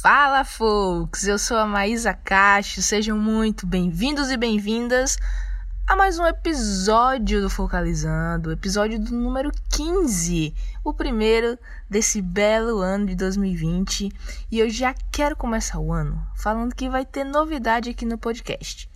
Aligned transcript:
Fala, 0.00 0.44
folks! 0.44 1.26
Eu 1.26 1.40
sou 1.40 1.56
a 1.56 1.66
Maísa 1.66 2.14
Cacho, 2.14 2.80
sejam 2.80 3.18
muito 3.18 3.66
bem-vindos 3.66 4.30
e 4.30 4.36
bem-vindas 4.36 5.18
a 5.88 5.96
mais 5.96 6.20
um 6.20 6.24
episódio 6.24 7.40
do 7.40 7.50
Focalizando, 7.50 8.52
episódio 8.52 9.00
do 9.00 9.12
número 9.12 9.50
15, 9.68 10.54
o 10.84 10.94
primeiro 10.94 11.58
desse 11.90 12.22
belo 12.22 12.78
ano 12.78 13.06
de 13.06 13.16
2020. 13.16 14.12
E 14.52 14.60
eu 14.60 14.70
já 14.70 14.94
quero 15.10 15.34
começar 15.34 15.80
o 15.80 15.92
ano 15.92 16.24
falando 16.36 16.76
que 16.76 16.88
vai 16.88 17.04
ter 17.04 17.24
novidade 17.24 17.90
aqui 17.90 18.06
no 18.06 18.16
podcast. 18.16 18.88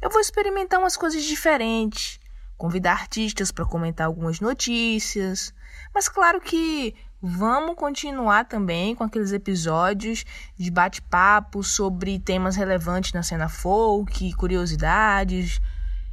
Eu 0.00 0.08
vou 0.08 0.22
experimentar 0.22 0.80
umas 0.80 0.96
coisas 0.96 1.22
diferentes, 1.22 2.18
convidar 2.56 2.92
artistas 2.92 3.52
para 3.52 3.66
comentar 3.66 4.06
algumas 4.06 4.40
notícias, 4.40 5.52
mas 5.94 6.08
claro 6.08 6.40
que 6.40 6.94
Vamos 7.28 7.74
continuar 7.74 8.44
também 8.44 8.94
com 8.94 9.02
aqueles 9.02 9.32
episódios 9.32 10.24
de 10.56 10.70
bate-papo 10.70 11.60
sobre 11.60 12.20
temas 12.20 12.54
relevantes 12.54 13.12
na 13.12 13.22
cena 13.24 13.48
folk, 13.48 14.32
curiosidades 14.34 15.60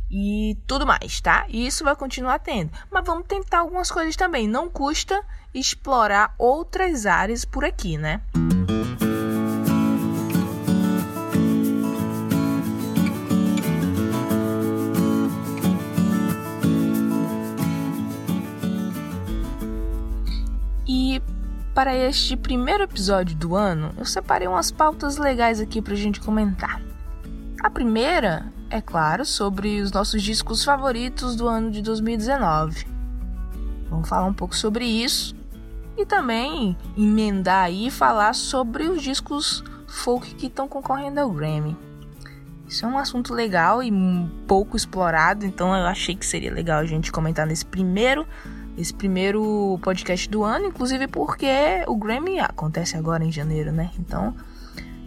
e 0.10 0.58
tudo 0.66 0.88
mais, 0.88 1.22
tá? 1.22 1.46
E 1.50 1.68
isso 1.68 1.84
vai 1.84 1.96
continuar 1.96 2.40
tendo. 2.40 2.72
Mas 2.90 3.06
vamos 3.06 3.28
tentar 3.28 3.60
algumas 3.60 3.92
coisas 3.92 4.16
também. 4.16 4.48
Não 4.48 4.68
custa 4.68 5.24
explorar 5.54 6.34
outras 6.36 7.06
áreas 7.06 7.46
por 7.46 7.64
aqui, 7.64 7.96
né? 7.96 8.20
Para 21.74 21.96
este 21.96 22.38
primeiro 22.38 22.84
episódio 22.84 23.36
do 23.36 23.56
ano, 23.56 23.92
eu 23.98 24.06
separei 24.06 24.48
umas 24.48 24.70
pautas 24.70 25.18
legais 25.18 25.60
aqui 25.60 25.82
para 25.82 25.94
a 25.94 25.98
gente 25.98 26.22
comentar. 26.22 26.80
A 27.64 27.70
primeira, 27.70 28.46
é 28.70 28.80
claro, 28.80 29.26
sobre 29.26 29.82
os 29.82 29.92
nossos 29.92 30.22
discos 30.22 30.64
favoritos 30.64 31.36
do 31.36 31.48
ano 31.48 31.72
de 31.72 31.82
2019. 31.82 32.86
Vamos 33.90 34.08
falar 34.08 34.28
um 34.28 34.34
pouco 34.34 34.56
sobre 34.56 34.86
isso 34.86 35.36
e 35.98 36.06
também 36.06 36.78
emendar 36.96 37.72
e 37.72 37.90
falar 37.90 38.36
sobre 38.36 38.84
os 38.84 39.02
discos 39.02 39.64
folk 39.88 40.36
que 40.36 40.48
estão 40.48 40.68
concorrendo 40.68 41.22
ao 41.22 41.32
Grammy. 41.32 41.76
Isso 42.68 42.86
é 42.86 42.88
um 42.88 42.98
assunto 43.00 43.34
legal 43.34 43.82
e 43.82 43.92
pouco 44.48 44.78
explorado, 44.78 45.44
então 45.46 45.76
eu 45.76 45.86
achei 45.86 46.16
que 46.16 46.26
seria 46.26 46.54
legal 46.54 46.80
a 46.80 46.86
gente 46.86 47.12
comentar 47.12 47.48
nesse 47.48 47.66
primeiro 47.66 48.28
esse 48.78 48.94
primeiro 48.94 49.80
podcast 49.82 50.28
do 50.30 50.44
ano, 50.44 50.68
inclusive 50.68 51.08
porque 51.08 51.48
o 51.88 51.96
Grammy 51.96 52.40
acontece 52.40 52.98
agora 52.98 53.24
em 53.24 53.32
janeiro, 53.32 53.72
né? 53.72 53.92
Então 54.00 54.36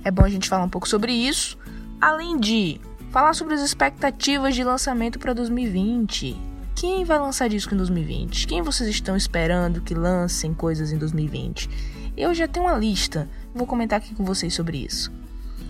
é 0.05 0.11
bom 0.11 0.25
a 0.25 0.28
gente 0.28 0.48
falar 0.48 0.64
um 0.64 0.69
pouco 0.69 0.89
sobre 0.89 1.12
isso, 1.12 1.59
além 2.00 2.39
de 2.39 2.81
falar 3.11 3.34
sobre 3.34 3.55
as 3.55 3.61
expectativas 3.61 4.55
de 4.55 4.62
lançamento 4.62 5.19
para 5.19 5.33
2020. 5.33 6.37
Quem 6.75 7.05
vai 7.05 7.19
lançar 7.19 7.48
disco 7.48 7.75
em 7.75 7.77
2020? 7.78 8.47
Quem 8.47 8.62
vocês 8.62 8.89
estão 8.91 9.17
esperando 9.17 9.81
que 9.81 9.94
lancem 9.94 10.53
coisas 10.53 10.92
em 10.92 10.98
2020? 10.98 11.69
Eu 12.17 12.34
já 12.34 12.47
tenho 12.47 12.67
uma 12.67 12.77
lista, 12.77 13.28
vou 13.55 13.67
comentar 13.67 13.98
aqui 13.98 14.14
com 14.14 14.25
vocês 14.25 14.55
sobre 14.55 14.84
isso. 14.84 15.11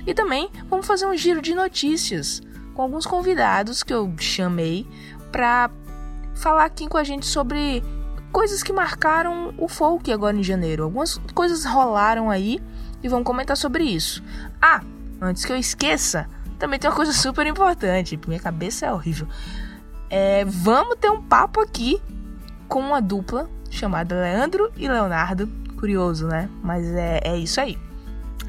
E 0.07 0.13
também 0.13 0.51
vamos 0.69 0.87
fazer 0.87 1.07
um 1.07 1.17
giro 1.17 1.41
de 1.41 1.55
notícias 1.55 2.43
com 2.75 2.83
alguns 2.83 3.07
convidados 3.07 3.83
que 3.83 3.95
eu 3.95 4.13
chamei 4.19 4.87
para 5.33 5.71
falar 6.37 6.65
aqui 6.65 6.89
com 6.89 6.97
a 6.97 7.05
gente 7.05 7.27
sobre 7.27 7.83
coisas 8.31 8.63
que 8.63 8.73
marcaram 8.73 9.55
o 9.59 9.69
folk 9.69 10.13
agora 10.13 10.37
em 10.37 10.43
janeiro. 10.43 10.85
Algumas 10.85 11.19
coisas 11.35 11.65
rolaram 11.65 12.31
aí 12.31 12.61
e 13.03 13.09
vamos 13.09 13.25
comentar 13.25 13.57
sobre 13.57 13.85
isso. 13.85 14.23
Ah, 14.61 14.83
antes 15.21 15.45
que 15.45 15.53
eu 15.53 15.57
esqueça, 15.57 16.29
também 16.59 16.79
tem 16.79 16.89
uma 16.89 16.97
coisa 16.97 17.13
super 17.13 17.47
importante. 17.47 18.19
Minha 18.27 18.41
cabeça 18.41 18.87
é 18.87 18.93
horrível. 18.93 19.27
É, 20.09 20.45
vamos 20.45 20.97
ter 21.01 21.11
um 21.11 21.21
papo 21.21 21.61
aqui 21.61 22.01
com 22.69 22.81
uma 22.81 23.01
dupla 23.01 23.49
chamada 23.71 24.15
Leandro 24.15 24.71
e 24.77 24.89
Leonardo. 24.89 25.49
Curioso, 25.79 26.27
né? 26.27 26.49
Mas 26.63 26.87
é, 26.87 27.21
é 27.23 27.37
isso 27.37 27.61
aí. 27.61 27.79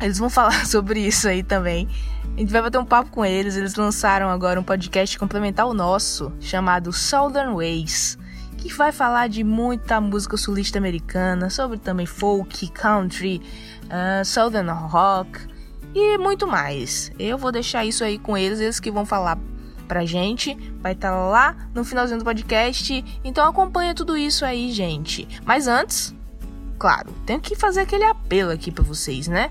Eles 0.01 0.17
vão 0.17 0.29
falar 0.29 0.65
sobre 0.67 0.99
isso 0.99 1.27
aí 1.27 1.43
também. 1.43 1.87
A 2.35 2.39
gente 2.39 2.51
vai 2.51 2.61
bater 2.61 2.77
um 2.77 2.85
papo 2.85 3.09
com 3.09 3.25
eles. 3.25 3.55
Eles 3.55 3.75
lançaram 3.75 4.29
agora 4.29 4.59
um 4.59 4.63
podcast 4.63 5.17
complementar 5.17 5.65
ao 5.65 5.73
nosso, 5.73 6.31
chamado 6.39 6.93
Southern 6.93 7.55
Ways, 7.55 8.17
que 8.57 8.71
vai 8.73 8.91
falar 8.91 9.27
de 9.27 9.43
muita 9.43 9.99
música 9.99 10.37
sulista 10.37 10.77
americana, 10.77 11.49
sobre 11.49 11.77
também 11.79 12.05
folk, 12.05 12.67
country, 12.69 13.41
uh, 13.85 14.23
southern 14.23 14.69
rock 14.71 15.39
e 15.95 16.17
muito 16.19 16.45
mais. 16.45 17.11
Eu 17.17 17.37
vou 17.37 17.51
deixar 17.51 17.85
isso 17.85 18.03
aí 18.03 18.19
com 18.19 18.37
eles, 18.37 18.59
eles 18.59 18.79
que 18.79 18.91
vão 18.91 19.05
falar 19.05 19.39
pra 19.87 20.05
gente. 20.05 20.55
Vai 20.79 20.91
estar 20.91 21.09
tá 21.09 21.15
lá 21.15 21.55
no 21.73 21.83
finalzinho 21.83 22.19
do 22.19 22.25
podcast. 22.25 23.03
Então 23.23 23.47
acompanha 23.49 23.95
tudo 23.95 24.15
isso 24.15 24.45
aí, 24.45 24.71
gente. 24.71 25.27
Mas 25.43 25.67
antes, 25.67 26.13
claro, 26.77 27.11
tenho 27.25 27.39
que 27.39 27.55
fazer 27.55 27.81
aquele 27.81 28.03
apelo 28.03 28.51
aqui 28.51 28.71
para 28.71 28.83
vocês, 28.83 29.27
né? 29.27 29.49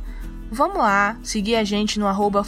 Vamos 0.50 0.78
lá, 0.78 1.16
seguir 1.22 1.56
a 1.56 1.64
gente 1.64 1.98
no 1.98 2.06
arroba 2.06 2.44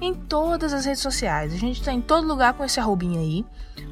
em 0.00 0.14
todas 0.14 0.72
as 0.72 0.84
redes 0.84 1.00
sociais. 1.00 1.52
A 1.52 1.56
gente 1.56 1.80
está 1.80 1.92
em 1.92 2.00
todo 2.00 2.26
lugar 2.26 2.54
com 2.54 2.64
esse 2.64 2.80
arrobinho 2.80 3.20
aí. 3.20 3.44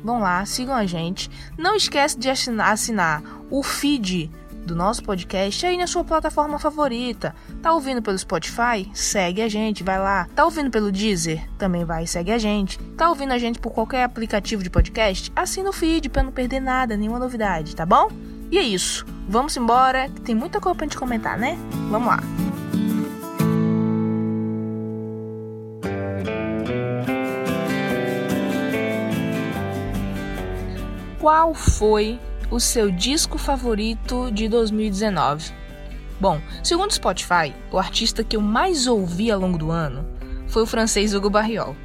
Vão 0.02 0.20
lá, 0.20 0.44
sigam 0.44 0.74
a 0.74 0.84
gente. 0.84 1.30
Não 1.56 1.76
esquece 1.76 2.18
de 2.18 2.28
assinar, 2.28 2.72
assinar 2.72 3.22
o 3.50 3.62
feed 3.62 4.30
do 4.66 4.74
nosso 4.74 5.02
podcast 5.02 5.64
aí 5.64 5.76
na 5.76 5.86
sua 5.86 6.04
plataforma 6.04 6.58
favorita. 6.58 7.34
Tá 7.62 7.72
ouvindo 7.72 8.02
pelo 8.02 8.18
Spotify? 8.18 8.91
Segue 8.92 9.41
a 9.42 9.48
gente, 9.48 9.84
vai 9.84 9.98
lá. 9.98 10.26
Tá 10.34 10.44
ouvindo 10.44 10.70
pelo 10.70 10.91
Deezer? 10.91 11.48
Também 11.56 11.84
vai, 11.84 12.06
segue 12.06 12.32
a 12.32 12.38
gente. 12.38 12.78
Tá 12.97 13.08
ouvindo 13.08 13.32
a 13.32 13.38
gente 13.38 13.58
por 13.58 13.72
qualquer 13.72 14.04
aplicativo 14.04 14.62
de 14.62 14.70
podcast? 14.70 15.30
Assina 15.34 15.70
o 15.70 15.72
feed 15.72 16.08
para 16.08 16.22
não 16.22 16.32
perder 16.32 16.60
nada, 16.60 16.97
nenhuma 16.97 17.18
novidade, 17.18 17.74
tá 17.76 17.86
bom? 17.86 18.08
E 18.50 18.58
é 18.58 18.62
isso. 18.62 19.06
Vamos 19.28 19.56
embora, 19.56 20.08
que 20.08 20.20
tem 20.20 20.34
muita 20.34 20.60
coisa 20.60 20.76
pra 20.76 20.86
gente 20.86 20.98
comentar, 20.98 21.38
né? 21.38 21.56
Vamos 21.88 22.08
lá. 22.08 22.20
Qual 31.20 31.53
foi 31.53 32.19
o 32.50 32.58
seu 32.58 32.91
disco 32.91 33.36
favorito 33.36 34.31
de 34.32 34.48
2019? 34.48 35.53
Bom, 36.19 36.41
segundo 36.64 36.91
o 36.91 36.94
Spotify, 36.94 37.54
o 37.70 37.78
artista 37.78 38.25
que 38.25 38.36
eu 38.36 38.41
mais 38.41 38.86
ouvi 38.86 39.30
ao 39.30 39.38
longo 39.38 39.59
do 39.59 39.70
ano 39.70 40.06
foi 40.48 40.62
o 40.62 40.66
francês 40.66 41.14
Hugo 41.14 41.28
Barriol. 41.28 41.76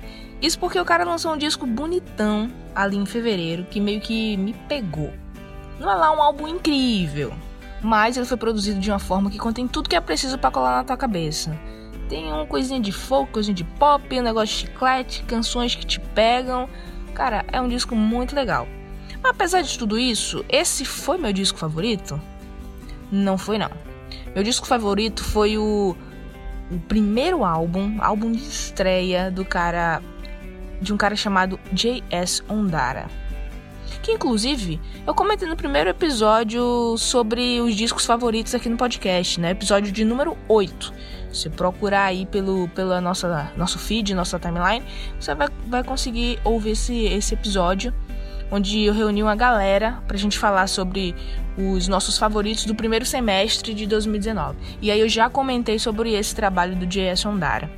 Isso 0.41 0.57
porque 0.57 0.79
o 0.79 0.85
cara 0.85 1.03
lançou 1.03 1.33
um 1.33 1.37
disco 1.37 1.67
bonitão 1.67 2.49
ali 2.73 2.95
em 2.95 3.05
fevereiro 3.05 3.65
que 3.65 3.81
meio 3.81 3.99
que 3.99 4.37
me 4.37 4.53
pegou. 4.53 5.11
Não 5.79 5.91
é 5.91 5.95
lá 5.95 6.15
um 6.15 6.21
álbum 6.21 6.47
incrível, 6.47 7.33
mas 7.81 8.15
ele 8.15 8.25
foi 8.25 8.37
produzido 8.37 8.79
de 8.79 8.89
uma 8.89 8.99
forma 8.99 9.29
que 9.29 9.37
contém 9.37 9.67
tudo 9.67 9.89
que 9.89 9.97
é 9.97 10.01
preciso 10.01 10.37
para 10.37 10.51
colar 10.51 10.77
na 10.77 10.83
tua 10.85 10.97
cabeça. 10.97 11.57
Tem 12.07 12.31
uma 12.31 12.45
coisinha 12.45 12.79
de 12.79 12.93
folk, 12.93 13.33
coisinha 13.33 13.55
de 13.55 13.65
pop, 13.65 14.17
um 14.17 14.23
negócio 14.23 14.55
de 14.55 14.61
chiclete, 14.61 15.23
canções 15.23 15.75
que 15.75 15.85
te 15.85 15.99
pegam. 15.99 16.69
Cara, 17.13 17.43
é 17.51 17.59
um 17.59 17.67
disco 17.67 17.95
muito 17.95 18.33
legal. 18.33 18.65
Apesar 19.23 19.61
de 19.61 19.77
tudo 19.77 19.97
isso, 19.97 20.45
esse 20.49 20.85
foi 20.85 21.17
meu 21.17 21.33
disco 21.33 21.57
favorito? 21.57 22.19
Não 23.11 23.37
foi 23.37 23.57
não. 23.57 23.71
Meu 24.33 24.43
disco 24.43 24.67
favorito 24.67 25.23
foi 25.23 25.57
o, 25.57 25.95
o 26.71 26.79
primeiro 26.87 27.43
álbum, 27.43 27.97
álbum 28.01 28.31
de 28.31 28.43
estreia 28.43 29.31
do 29.31 29.45
cara 29.45 30.01
de 30.81 30.93
um 30.93 30.97
cara 30.97 31.15
chamado 31.15 31.59
J.S. 31.71 32.43
Ondara. 32.49 33.07
Que 34.01 34.11
inclusive 34.11 34.79
eu 35.07 35.15
comentei 35.15 35.47
no 35.47 35.55
primeiro 35.55 35.89
episódio 35.89 36.95
sobre 36.97 37.59
os 37.61 37.73
discos 37.75 38.05
favoritos 38.05 38.53
aqui 38.53 38.69
no 38.69 38.77
podcast, 38.77 39.39
né? 39.39 39.51
Episódio 39.51 39.91
de 39.91 40.03
número 40.03 40.37
8. 40.47 40.93
Se 41.31 41.49
procurar 41.49 42.05
aí 42.05 42.25
pelo 42.25 42.67
pela 42.69 43.01
nossa 43.01 43.51
nosso 43.57 43.79
feed, 43.79 44.13
nossa 44.13 44.37
timeline, 44.37 44.85
você 45.19 45.33
vai, 45.33 45.47
vai 45.67 45.83
conseguir 45.83 46.39
ouvir 46.43 46.71
esse, 46.71 47.05
esse 47.05 47.33
episódio 47.33 47.93
onde 48.51 48.83
eu 48.83 48.93
reuni 48.93 49.23
uma 49.23 49.35
galera 49.35 50.03
pra 50.07 50.17
gente 50.17 50.37
falar 50.37 50.67
sobre 50.67 51.15
os 51.57 51.87
nossos 51.87 52.17
favoritos 52.17 52.65
do 52.65 52.75
primeiro 52.75 53.05
semestre 53.05 53.73
de 53.73 53.85
2019. 53.85 54.57
E 54.81 54.91
aí 54.91 54.99
eu 54.99 55.09
já 55.09 55.29
comentei 55.29 55.79
sobre 55.79 56.13
esse 56.13 56.35
trabalho 56.35 56.75
do 56.75 56.85
J.S. 56.85 57.27
Ondara. 57.27 57.69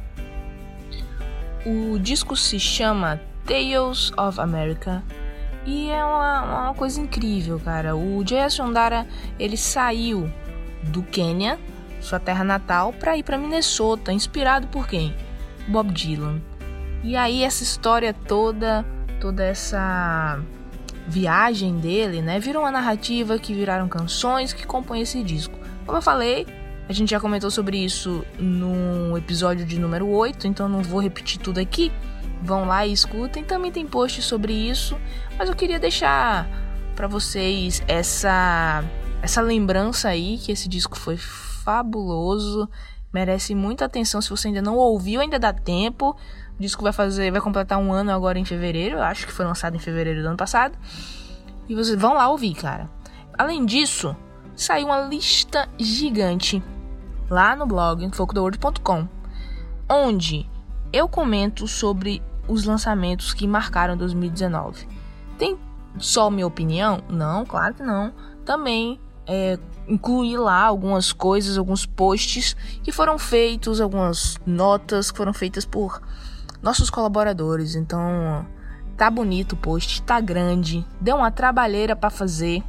O 1.65 1.99
disco 1.99 2.35
se 2.35 2.59
chama 2.59 3.19
Tales 3.45 4.11
of 4.17 4.39
America 4.39 5.03
e 5.65 5.89
é 5.89 6.03
uma, 6.03 6.63
uma 6.63 6.73
coisa 6.73 6.99
incrível, 6.99 7.59
cara. 7.59 7.95
O 7.95 8.23
J.S. 8.23 8.61
Ondara, 8.61 9.05
ele 9.37 9.57
saiu 9.57 10.31
do 10.83 11.03
Quênia, 11.03 11.59
sua 11.99 12.19
terra 12.19 12.43
natal, 12.43 12.93
para 12.93 13.17
ir 13.17 13.23
para 13.23 13.37
Minnesota, 13.37 14.13
inspirado 14.13 14.67
por 14.67 14.87
quem? 14.87 15.13
Bob 15.67 15.91
Dylan. 15.91 16.41
E 17.03 17.15
aí 17.15 17.43
essa 17.43 17.63
história 17.63 18.13
toda, 18.13 18.85
toda 19.19 19.43
essa 19.43 20.39
viagem 21.07 21.77
dele, 21.79 22.21
né, 22.21 22.39
virou 22.39 22.63
uma 22.63 22.71
narrativa 22.71 23.39
que 23.39 23.53
viraram 23.53 23.87
canções 23.87 24.53
que 24.53 24.67
compõem 24.67 25.01
esse 25.01 25.23
disco. 25.23 25.57
Como 25.85 25.97
eu 25.97 26.01
falei, 26.01 26.45
A 26.89 26.93
gente 26.93 27.09
já 27.09 27.19
comentou 27.19 27.51
sobre 27.51 27.77
isso 27.83 28.25
no 28.39 29.17
episódio 29.17 29.65
de 29.65 29.77
número 29.77 30.07
8, 30.07 30.47
então 30.47 30.69
não 30.69 30.81
vou 30.81 31.01
repetir 31.01 31.37
tudo 31.37 31.59
aqui. 31.59 31.91
Vão 32.41 32.63
lá 32.65 32.87
e 32.87 32.93
escutem. 32.93 33.43
Também 33.43 33.71
tem 33.71 33.85
post 33.85 34.21
sobre 34.21 34.53
isso, 34.53 34.97
mas 35.37 35.49
eu 35.49 35.55
queria 35.55 35.79
deixar 35.79 36.47
para 36.95 37.07
vocês 37.07 37.83
essa 37.87 38.83
essa 39.21 39.41
lembrança 39.41 40.07
aí 40.07 40.37
que 40.37 40.51
esse 40.51 40.69
disco 40.69 40.97
foi 40.97 41.17
fabuloso, 41.17 42.69
merece 43.11 43.53
muita 43.53 43.83
atenção. 43.83 44.21
Se 44.21 44.29
você 44.29 44.47
ainda 44.47 44.61
não 44.61 44.77
ouviu, 44.77 45.19
ainda 45.19 45.37
dá 45.37 45.51
tempo. 45.51 46.15
O 46.57 46.61
disco 46.61 46.83
vai 46.83 46.91
fazer, 46.91 47.31
vai 47.31 47.39
completar 47.39 47.77
um 47.77 47.93
ano 47.93 48.11
agora 48.11 48.39
em 48.39 48.45
fevereiro. 48.45 48.97
Eu 48.97 49.03
acho 49.03 49.27
que 49.27 49.31
foi 49.31 49.45
lançado 49.45 49.75
em 49.75 49.79
fevereiro 49.79 50.21
do 50.21 50.27
ano 50.27 50.37
passado. 50.37 50.77
E 51.69 51.75
vocês 51.75 51.99
vão 51.99 52.13
lá 52.13 52.27
ouvir, 52.29 52.55
cara. 52.55 52.89
Além 53.37 53.65
disso, 53.65 54.15
saiu 54.55 54.87
uma 54.87 55.01
lista 55.01 55.69
gigante 55.77 56.63
lá 57.29 57.55
no 57.55 57.67
blog 57.67 58.09
folktheworld.com, 58.11 59.07
onde 59.87 60.49
eu 60.91 61.07
comento 61.07 61.67
sobre 61.67 62.23
os 62.47 62.63
lançamentos 62.63 63.33
que 63.33 63.45
marcaram 63.45 63.95
2019. 63.95 64.87
Tem 65.37 65.57
só 65.99 66.29
minha 66.29 66.47
opinião? 66.47 67.03
Não, 67.09 67.45
claro 67.45 67.75
que 67.75 67.83
não. 67.83 68.13
Também 68.45 68.99
é, 69.27 69.59
incluí 69.87 70.37
lá 70.37 70.63
algumas 70.63 71.11
coisas, 71.11 71.57
alguns 71.57 71.85
posts 71.85 72.55
que 72.81 72.91
foram 72.91 73.19
feitos, 73.19 73.81
algumas 73.81 74.39
notas 74.45 75.11
que 75.11 75.17
foram 75.17 75.33
feitas 75.33 75.65
por 75.65 76.01
nossos 76.61 76.89
colaboradores. 76.89 77.75
Então, 77.75 78.45
tá 78.95 79.09
bonito 79.09 79.53
o 79.53 79.57
post, 79.57 80.01
tá 80.01 80.19
grande, 80.19 80.85
deu 80.99 81.17
uma 81.17 81.31
trabalheira 81.31 81.95
para 81.95 82.09
fazer. 82.09 82.63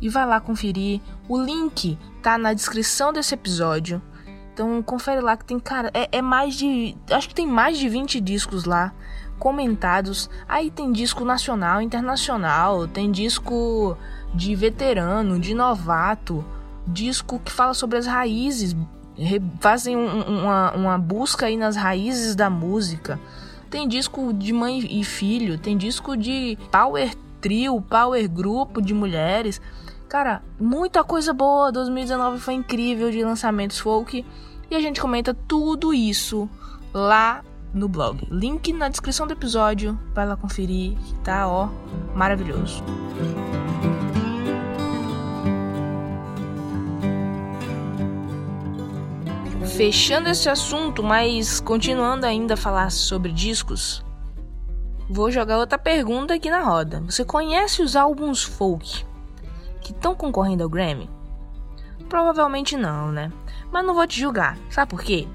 E 0.00 0.08
vai 0.08 0.24
lá 0.26 0.40
conferir. 0.40 1.00
O 1.28 1.40
link 1.40 1.98
tá 2.22 2.38
na 2.38 2.54
descrição 2.54 3.12
desse 3.12 3.34
episódio. 3.34 4.00
Então 4.52 4.82
confere 4.82 5.20
lá 5.20 5.36
que 5.36 5.44
tem, 5.44 5.58
cara, 5.58 5.90
é, 5.94 6.18
é 6.18 6.22
mais 6.22 6.54
de. 6.54 6.96
Acho 7.10 7.28
que 7.28 7.34
tem 7.34 7.46
mais 7.46 7.78
de 7.78 7.88
20 7.88 8.20
discos 8.20 8.64
lá 8.64 8.92
comentados. 9.38 10.28
Aí 10.48 10.70
tem 10.70 10.92
disco 10.92 11.24
nacional, 11.24 11.80
internacional, 11.80 12.88
tem 12.88 13.10
disco 13.10 13.96
de 14.34 14.54
veterano, 14.54 15.38
de 15.38 15.54
novato, 15.54 16.44
disco 16.86 17.38
que 17.38 17.52
fala 17.52 17.72
sobre 17.72 17.98
as 17.98 18.06
raízes, 18.06 18.76
fazem 19.60 19.96
um, 19.96 20.20
uma, 20.22 20.72
uma 20.72 20.98
busca 20.98 21.46
aí 21.46 21.56
nas 21.56 21.76
raízes 21.76 22.34
da 22.34 22.48
música. 22.48 23.18
Tem 23.70 23.86
disco 23.86 24.32
de 24.32 24.52
mãe 24.52 25.00
e 25.00 25.04
filho, 25.04 25.58
tem 25.58 25.76
disco 25.76 26.16
de 26.16 26.56
power 26.70 27.14
trio, 27.40 27.80
power 27.80 28.28
grupo 28.28 28.80
de 28.80 28.94
mulheres. 28.94 29.60
Cara, 30.08 30.42
muita 30.58 31.04
coisa 31.04 31.32
boa. 31.32 31.70
2019 31.70 32.38
foi 32.38 32.54
incrível 32.54 33.10
de 33.10 33.22
lançamentos 33.22 33.78
folk. 33.78 34.24
E 34.70 34.74
a 34.74 34.80
gente 34.80 35.00
comenta 35.00 35.34
tudo 35.34 35.92
isso 35.92 36.48
lá 36.92 37.42
no 37.72 37.88
blog. 37.88 38.26
Link 38.30 38.72
na 38.72 38.88
descrição 38.88 39.26
do 39.26 39.32
episódio. 39.32 39.98
Vai 40.14 40.26
lá 40.26 40.36
conferir, 40.36 40.96
tá 41.22 41.46
ó, 41.48 41.68
maravilhoso. 42.14 42.82
Fechando 49.66 50.28
esse 50.28 50.48
assunto, 50.48 51.02
mas 51.02 51.60
continuando 51.60 52.24
ainda 52.24 52.54
a 52.54 52.56
falar 52.56 52.90
sobre 52.90 53.32
discos, 53.32 54.04
vou 55.10 55.30
jogar 55.30 55.58
outra 55.58 55.78
pergunta 55.78 56.34
aqui 56.34 56.48
na 56.48 56.60
roda. 56.60 57.00
Você 57.02 57.24
conhece 57.24 57.82
os 57.82 57.96
álbuns 57.96 58.42
folk 58.42 59.04
que 59.80 59.92
estão 59.92 60.14
concorrendo 60.14 60.62
ao 60.62 60.68
Grammy? 60.68 61.10
Provavelmente 62.08 62.76
não, 62.76 63.12
né? 63.12 63.32
Mas 63.70 63.84
não 63.84 63.94
vou 63.94 64.06
te 64.06 64.20
julgar. 64.20 64.56
Sabe 64.70 64.90
por 64.90 65.02
quê? 65.02 65.26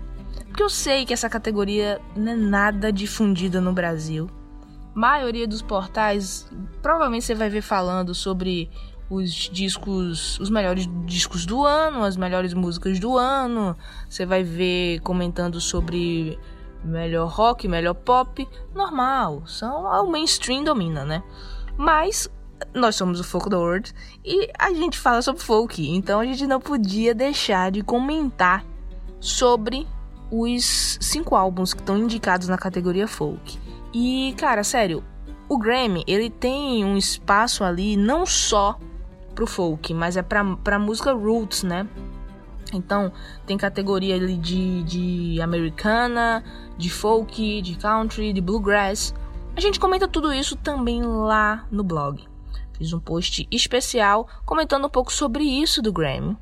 Porque 0.48 0.64
eu 0.64 0.70
sei 0.70 1.06
que 1.06 1.14
essa 1.14 1.30
categoria 1.30 2.00
não 2.16 2.32
é 2.32 2.36
nada 2.36 2.92
difundida 2.92 3.60
no 3.60 3.74
Brasil. 3.74 4.30
A 4.96 5.00
maioria 5.00 5.48
dos 5.48 5.62
portais, 5.62 6.50
provavelmente 6.82 7.26
você 7.26 7.36
vai 7.36 7.50
ver 7.50 7.62
falando 7.62 8.14
sobre 8.14 8.70
os 9.14 9.32
discos, 9.32 10.40
os 10.40 10.50
melhores 10.50 10.88
discos 11.06 11.46
do 11.46 11.64
ano, 11.66 12.04
as 12.04 12.18
melhores 12.18 12.54
músicas 12.54 13.00
do 13.00 13.18
ano. 13.18 13.76
Você 14.10 14.26
vai 14.26 14.44
ver 14.44 15.00
comentando 15.02 15.60
sobre 15.62 16.40
melhor 16.84 17.30
rock, 17.30 17.68
melhor 17.68 17.94
pop, 17.94 18.48
normal, 18.74 19.44
são 19.48 19.86
o 19.86 20.12
mainstream 20.12 20.64
domina, 20.64 21.06
né? 21.06 21.24
Mas 21.78 22.30
nós 22.74 22.96
somos 22.96 23.20
o 23.20 23.24
Folk 23.24 23.50
the 23.50 23.56
World 23.56 23.94
e 24.24 24.50
a 24.58 24.74
gente 24.74 24.98
fala 24.98 25.22
sobre 25.22 25.42
folk, 25.42 25.90
então 25.90 26.20
a 26.20 26.26
gente 26.26 26.46
não 26.46 26.60
podia 26.60 27.14
deixar 27.14 27.72
de 27.72 27.82
comentar 27.82 28.66
sobre 29.20 29.88
os 30.32 30.98
cinco 31.00 31.36
álbuns 31.36 31.74
que 31.74 31.80
estão 31.80 31.98
indicados 31.98 32.48
na 32.48 32.58
categoria 32.58 33.08
folk. 33.08 33.60
E, 33.94 34.34
cara, 34.38 34.64
sério, 34.64 35.04
o 35.48 35.58
Grammy, 35.58 36.04
ele 36.08 36.30
tem 36.30 36.84
um 36.84 36.98
espaço 36.98 37.64
ali 37.64 37.96
não 37.96 38.26
só 38.26 38.78
pro 39.34 39.48
folk, 39.48 39.94
mas 39.94 40.18
é 40.18 40.22
pra, 40.22 40.56
pra 40.58 40.80
música 40.80 41.12
roots, 41.12 41.64
né? 41.64 41.88
Então, 42.74 43.12
tem 43.46 43.58
categoria 43.58 44.16
ali 44.16 44.38
de, 44.38 44.84
de 44.84 45.42
americana, 45.42 46.44
de 46.78 46.90
folk, 46.90 47.62
de 47.62 47.76
country, 47.76 48.34
de 48.34 48.42
bluegrass. 48.42 49.14
A 49.56 49.62
gente 49.62 49.80
comenta 49.80 50.08
tudo 50.08 50.34
isso 50.34 50.56
também 50.56 51.04
lá 51.04 51.68
no 51.72 51.84
blog. 51.84 52.24
Fiz 52.78 52.92
um 52.92 53.00
post 53.00 53.48
especial 53.52 54.28
comentando 54.46 54.86
um 54.86 54.90
pouco 54.90 55.14
sobre 55.14 55.44
isso 55.44 55.82
do 55.82 55.94
Grammy 55.94 56.36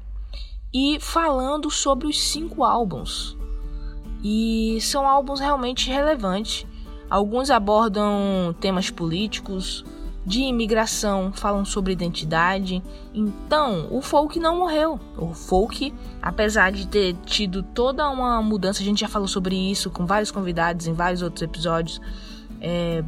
e 0.73 0.97
falando 1.01 1.69
sobre 1.69 2.07
os 2.07 2.21
cinco 2.21 2.63
álbuns. 2.63 3.38
E 4.23 4.79
são 4.81 5.05
álbuns 5.05 5.39
realmente 5.39 5.89
relevantes. 5.89 6.65
Alguns 7.09 7.49
abordam 7.49 8.55
temas 8.61 8.89
políticos, 8.89 9.83
de 10.25 10.41
imigração, 10.41 11.31
falam 11.33 11.65
sobre 11.65 11.94
identidade. 11.94 12.83
Então, 13.13 13.88
o 13.89 14.01
folk 14.01 14.39
não 14.39 14.59
morreu. 14.59 15.00
O 15.18 15.33
folk, 15.33 15.94
apesar 16.21 16.71
de 16.71 16.88
ter 16.88 17.15
tido 17.25 17.63
toda 17.63 18.07
uma 18.09 18.41
mudança, 18.41 18.81
a 18.81 18.85
gente 18.85 19.01
já 19.01 19.07
falou 19.07 19.27
sobre 19.27 19.56
isso 19.56 19.89
com 19.89 20.06
vários 20.06 20.31
convidados 20.31 20.88
em 20.88 20.94
vários 20.94 21.21
outros 21.21 21.41
episódios. 21.41 22.00
É, 22.59 23.03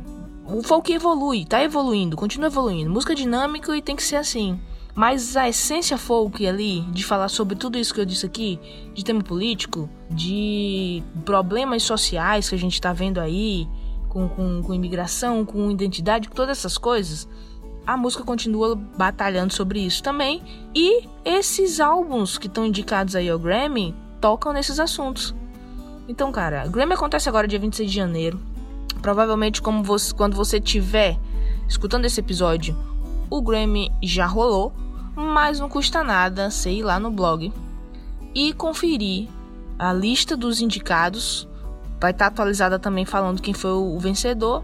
o 0.45 0.63
folk 0.63 0.91
evolui, 0.91 1.45
tá 1.45 1.63
evoluindo, 1.63 2.17
continua 2.17 2.47
evoluindo. 2.47 2.89
Música 2.89 3.13
dinâmica 3.13 3.75
e 3.77 3.81
tem 3.81 3.95
que 3.95 4.03
ser 4.03 4.15
assim. 4.15 4.59
Mas 4.95 5.35
a 5.35 5.49
essência 5.49 5.97
folk 5.97 6.45
ali, 6.45 6.81
de 6.91 7.03
falar 7.03 7.27
sobre 7.27 7.55
tudo 7.55 7.79
isso 7.79 7.93
que 7.93 7.99
eu 7.99 8.05
disse 8.05 8.25
aqui, 8.25 8.59
de 8.93 9.03
tema 9.03 9.23
político, 9.23 9.89
de 10.09 11.01
problemas 11.25 11.81
sociais 11.83 12.49
que 12.49 12.55
a 12.55 12.59
gente 12.59 12.79
tá 12.79 12.93
vendo 12.93 13.19
aí, 13.19 13.67
com, 14.13 14.29
com, 14.29 14.61
com 14.61 14.73
imigração, 14.73 15.43
com 15.43 15.71
identidade, 15.71 16.29
com 16.29 16.35
todas 16.35 16.59
essas 16.59 16.77
coisas, 16.77 17.27
a 17.85 17.97
música 17.97 18.23
continua 18.23 18.75
batalhando 18.75 19.51
sobre 19.51 19.79
isso 19.79 20.03
também. 20.03 20.41
E 20.73 21.09
esses 21.25 21.79
álbuns 21.79 22.37
que 22.37 22.47
estão 22.47 22.65
indicados 22.65 23.15
aí 23.15 23.29
ao 23.29 23.39
Grammy 23.39 23.93
tocam 24.21 24.53
nesses 24.53 24.79
assuntos. 24.79 25.35
Então, 26.07 26.31
cara, 26.31 26.65
o 26.67 26.69
Grammy 26.69 26.93
acontece 26.93 27.27
agora 27.27 27.47
dia 27.47 27.59
26 27.59 27.89
de 27.89 27.95
janeiro. 27.95 28.39
Provavelmente 29.01 29.61
como 29.61 29.83
você, 29.83 30.13
quando 30.13 30.35
você 30.35 30.57
estiver 30.57 31.19
escutando 31.67 32.05
esse 32.05 32.19
episódio, 32.19 32.77
o 33.29 33.41
Grammy 33.41 33.91
já 34.01 34.27
rolou, 34.27 34.71
mas 35.15 35.59
não 35.59 35.67
custa 35.67 36.03
nada 36.03 36.51
você 36.51 36.69
ir 36.71 36.83
lá 36.83 36.99
no 36.99 37.09
blog 37.09 37.51
e 38.35 38.53
conferir 38.53 39.27
a 39.77 39.91
lista 39.91 40.37
dos 40.37 40.61
indicados 40.61 41.47
Vai 41.99 42.11
estar 42.11 42.25
tá 42.25 42.31
atualizada 42.31 42.77
também 42.77 43.05
falando 43.05 43.41
quem 43.41 43.53
foi 43.53 43.71
o 43.71 43.97
vencedor 43.99 44.63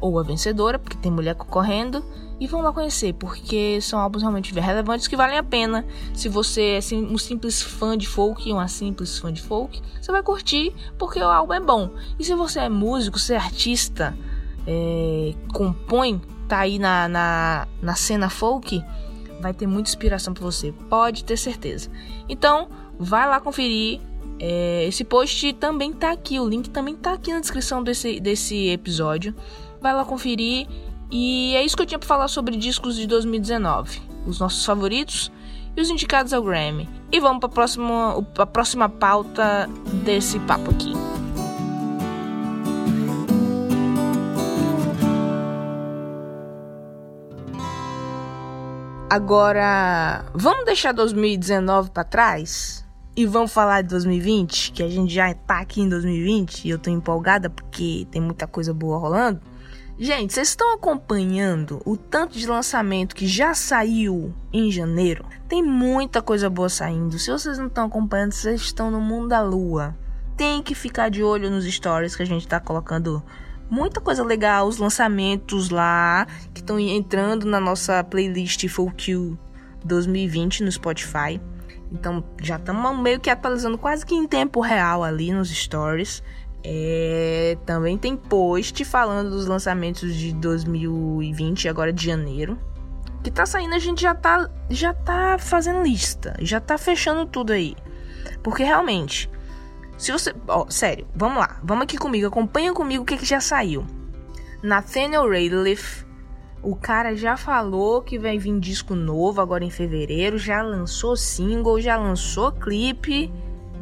ou 0.00 0.18
a 0.18 0.22
vencedora, 0.22 0.78
porque 0.78 0.96
tem 0.96 1.10
mulher 1.10 1.34
concorrendo. 1.34 2.04
E 2.40 2.46
vão 2.46 2.60
lá 2.60 2.72
conhecer, 2.72 3.14
porque 3.14 3.80
são 3.80 3.98
álbuns 3.98 4.22
realmente 4.22 4.54
relevantes 4.54 5.08
que 5.08 5.16
valem 5.16 5.36
a 5.36 5.42
pena. 5.42 5.84
Se 6.14 6.28
você 6.28 6.78
é 6.78 6.94
um 6.94 7.18
simples 7.18 7.60
fã 7.60 7.98
de 7.98 8.06
folk, 8.06 8.52
uma 8.52 8.68
simples 8.68 9.18
fã 9.18 9.32
de 9.32 9.42
folk, 9.42 9.82
você 10.00 10.12
vai 10.12 10.22
curtir, 10.22 10.72
porque 10.96 11.18
o 11.18 11.24
álbum 11.24 11.54
é 11.54 11.60
bom. 11.60 11.90
E 12.16 12.22
se 12.22 12.34
você 12.36 12.60
é 12.60 12.68
músico, 12.68 13.18
você 13.18 13.34
é 13.34 13.38
artista, 13.38 14.16
é, 14.68 15.34
compõe, 15.52 16.20
tá 16.46 16.60
aí 16.60 16.78
na, 16.78 17.08
na, 17.08 17.66
na 17.82 17.96
cena 17.96 18.30
folk, 18.30 18.84
vai 19.40 19.52
ter 19.52 19.66
muita 19.66 19.90
inspiração 19.90 20.32
para 20.32 20.44
você, 20.44 20.72
pode 20.88 21.24
ter 21.24 21.36
certeza. 21.36 21.90
Então, 22.28 22.68
vai 22.98 23.28
lá 23.28 23.40
conferir 23.40 24.00
é, 24.40 24.86
esse 24.86 25.04
post 25.04 25.52
também 25.54 25.92
tá 25.92 26.12
aqui, 26.12 26.38
o 26.38 26.48
link 26.48 26.70
também 26.70 26.94
tá 26.94 27.12
aqui 27.12 27.32
na 27.32 27.40
descrição 27.40 27.82
desse, 27.82 28.20
desse 28.20 28.68
episódio. 28.68 29.34
Vai 29.80 29.94
lá 29.94 30.04
conferir. 30.04 30.66
E 31.10 31.54
é 31.56 31.64
isso 31.64 31.76
que 31.76 31.82
eu 31.82 31.86
tinha 31.86 31.98
para 31.98 32.06
falar 32.06 32.28
sobre 32.28 32.56
discos 32.56 32.96
de 32.96 33.06
2019, 33.06 34.02
os 34.26 34.38
nossos 34.38 34.64
favoritos 34.64 35.32
e 35.74 35.80
os 35.80 35.88
indicados 35.88 36.32
ao 36.34 36.42
Grammy. 36.42 36.88
E 37.10 37.18
vamos 37.18 37.40
para 37.40 37.48
próxima, 37.48 38.24
a 38.36 38.46
próxima 38.46 38.88
pauta 38.88 39.68
desse 40.04 40.38
papo 40.40 40.70
aqui. 40.70 40.92
Agora, 49.10 50.26
vamos 50.34 50.66
deixar 50.66 50.92
2019 50.92 51.90
para 51.90 52.04
trás? 52.04 52.87
E 53.18 53.26
vamos 53.26 53.52
falar 53.52 53.82
de 53.82 53.88
2020, 53.88 54.70
que 54.70 54.80
a 54.80 54.88
gente 54.88 55.12
já 55.12 55.34
tá 55.34 55.58
aqui 55.58 55.80
em 55.80 55.88
2020 55.88 56.64
e 56.64 56.70
eu 56.70 56.78
tô 56.78 56.88
empolgada 56.88 57.50
porque 57.50 58.06
tem 58.12 58.22
muita 58.22 58.46
coisa 58.46 58.72
boa 58.72 58.96
rolando. 58.96 59.40
Gente, 59.98 60.32
vocês 60.32 60.50
estão 60.50 60.72
acompanhando 60.72 61.82
o 61.84 61.96
tanto 61.96 62.38
de 62.38 62.46
lançamento 62.46 63.16
que 63.16 63.26
já 63.26 63.54
saiu 63.54 64.32
em 64.52 64.70
janeiro? 64.70 65.24
Tem 65.48 65.64
muita 65.64 66.22
coisa 66.22 66.48
boa 66.48 66.68
saindo. 66.68 67.18
Se 67.18 67.32
vocês 67.32 67.58
não 67.58 67.66
estão 67.66 67.86
acompanhando, 67.86 68.30
vocês 68.30 68.60
estão 68.60 68.88
no 68.88 69.00
mundo 69.00 69.26
da 69.26 69.42
lua. 69.42 69.98
Tem 70.36 70.62
que 70.62 70.76
ficar 70.76 71.08
de 71.08 71.20
olho 71.20 71.50
nos 71.50 71.64
stories 71.64 72.14
que 72.14 72.22
a 72.22 72.24
gente 72.24 72.46
tá 72.46 72.60
colocando 72.60 73.20
muita 73.68 74.00
coisa 74.00 74.22
legal, 74.22 74.68
os 74.68 74.78
lançamentos 74.78 75.70
lá 75.70 76.24
que 76.54 76.60
estão 76.60 76.78
entrando 76.78 77.46
na 77.46 77.58
nossa 77.58 78.04
playlist 78.04 78.64
Full 78.68 78.92
Q 78.92 79.36
2020 79.84 80.62
no 80.62 80.70
Spotify. 80.70 81.40
Então 81.92 82.22
já 82.40 82.56
estamos 82.56 82.98
meio 82.98 83.20
que 83.20 83.30
atualizando 83.30 83.78
quase 83.78 84.04
que 84.04 84.14
em 84.14 84.26
tempo 84.26 84.60
real 84.60 85.02
ali 85.02 85.32
nos 85.32 85.50
stories. 85.50 86.22
É, 86.62 87.56
também 87.64 87.96
tem 87.96 88.16
post 88.16 88.84
falando 88.84 89.30
dos 89.30 89.46
lançamentos 89.46 90.14
de 90.14 90.32
2020, 90.34 91.68
agora 91.68 91.92
de 91.92 92.04
janeiro. 92.04 92.58
Que 93.22 93.30
tá 93.30 93.46
saindo, 93.46 93.74
a 93.74 93.78
gente 93.78 94.02
já 94.02 94.14
tá, 94.14 94.48
já 94.68 94.92
tá 94.92 95.38
fazendo 95.38 95.82
lista, 95.82 96.36
já 96.40 96.60
tá 96.60 96.76
fechando 96.78 97.26
tudo 97.26 97.52
aí. 97.52 97.76
Porque 98.42 98.62
realmente, 98.62 99.30
se 99.96 100.12
você. 100.12 100.34
Ó, 100.46 100.66
sério, 100.68 101.06
vamos 101.14 101.38
lá, 101.38 101.58
vamos 101.62 101.84
aqui 101.84 101.96
comigo, 101.96 102.26
acompanha 102.26 102.72
comigo 102.72 103.02
o 103.02 103.06
que, 103.06 103.16
que 103.16 103.26
já 103.26 103.40
saiu. 103.40 103.84
Nathaniel 104.62 105.28
Radcliffe 105.28 106.07
o 106.62 106.74
cara 106.74 107.14
já 107.14 107.36
falou 107.36 108.02
que 108.02 108.18
vai 108.18 108.38
vir 108.38 108.58
disco 108.58 108.94
novo 108.94 109.40
agora 109.40 109.64
em 109.64 109.70
fevereiro, 109.70 110.38
já 110.38 110.60
lançou 110.62 111.16
single, 111.16 111.80
já 111.80 111.96
lançou 111.96 112.52
clipe. 112.52 113.32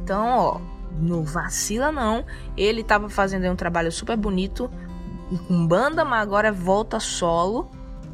Então, 0.02 0.28
ó, 0.38 0.60
não 1.00 1.24
vacila 1.24 1.90
não. 1.90 2.24
Ele 2.56 2.84
tava 2.84 3.08
fazendo 3.08 3.50
um 3.50 3.56
trabalho 3.56 3.90
super 3.90 4.16
bonito 4.16 4.70
com 5.48 5.66
banda, 5.66 6.04
mas 6.04 6.22
agora 6.22 6.52
volta 6.52 7.00
solo 7.00 7.70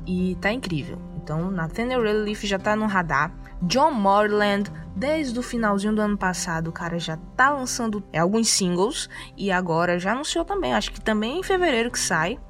e 0.06 0.36
tá 0.40 0.52
incrível. 0.52 0.98
Então, 1.16 1.50
Nathaniel 1.50 2.02
Relief 2.02 2.44
já 2.44 2.58
tá 2.58 2.74
no 2.74 2.86
radar. 2.86 3.32
John 3.62 3.92
Morland, 3.92 4.70
desde 4.96 5.38
o 5.38 5.42
finalzinho 5.42 5.94
do 5.94 6.02
ano 6.02 6.16
passado, 6.16 6.68
o 6.68 6.72
cara 6.72 6.98
já 6.98 7.16
tá 7.36 7.50
lançando 7.50 8.02
alguns 8.16 8.48
singles 8.48 9.08
e 9.36 9.52
agora 9.52 9.98
já 10.00 10.12
anunciou 10.12 10.44
também, 10.44 10.74
acho 10.74 10.90
que 10.90 11.00
também 11.00 11.38
em 11.38 11.42
fevereiro 11.44 11.90
que 11.90 11.98
sai 11.98 12.40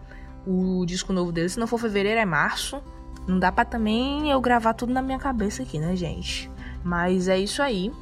o 0.46 0.84
disco 0.84 1.12
novo 1.12 1.32
dele. 1.32 1.48
Se 1.48 1.58
não 1.58 1.66
for 1.66 1.78
fevereiro, 1.78 2.20
é 2.20 2.24
março. 2.24 2.82
Não 3.26 3.38
dá 3.38 3.52
para 3.52 3.64
também 3.64 4.30
eu 4.30 4.40
gravar 4.40 4.74
tudo 4.74 4.92
na 4.92 5.00
minha 5.00 5.18
cabeça 5.18 5.62
aqui, 5.62 5.78
né, 5.78 5.94
gente? 5.94 6.50
Mas 6.82 7.28
é 7.28 7.38
isso 7.38 7.62
aí. 7.62 7.92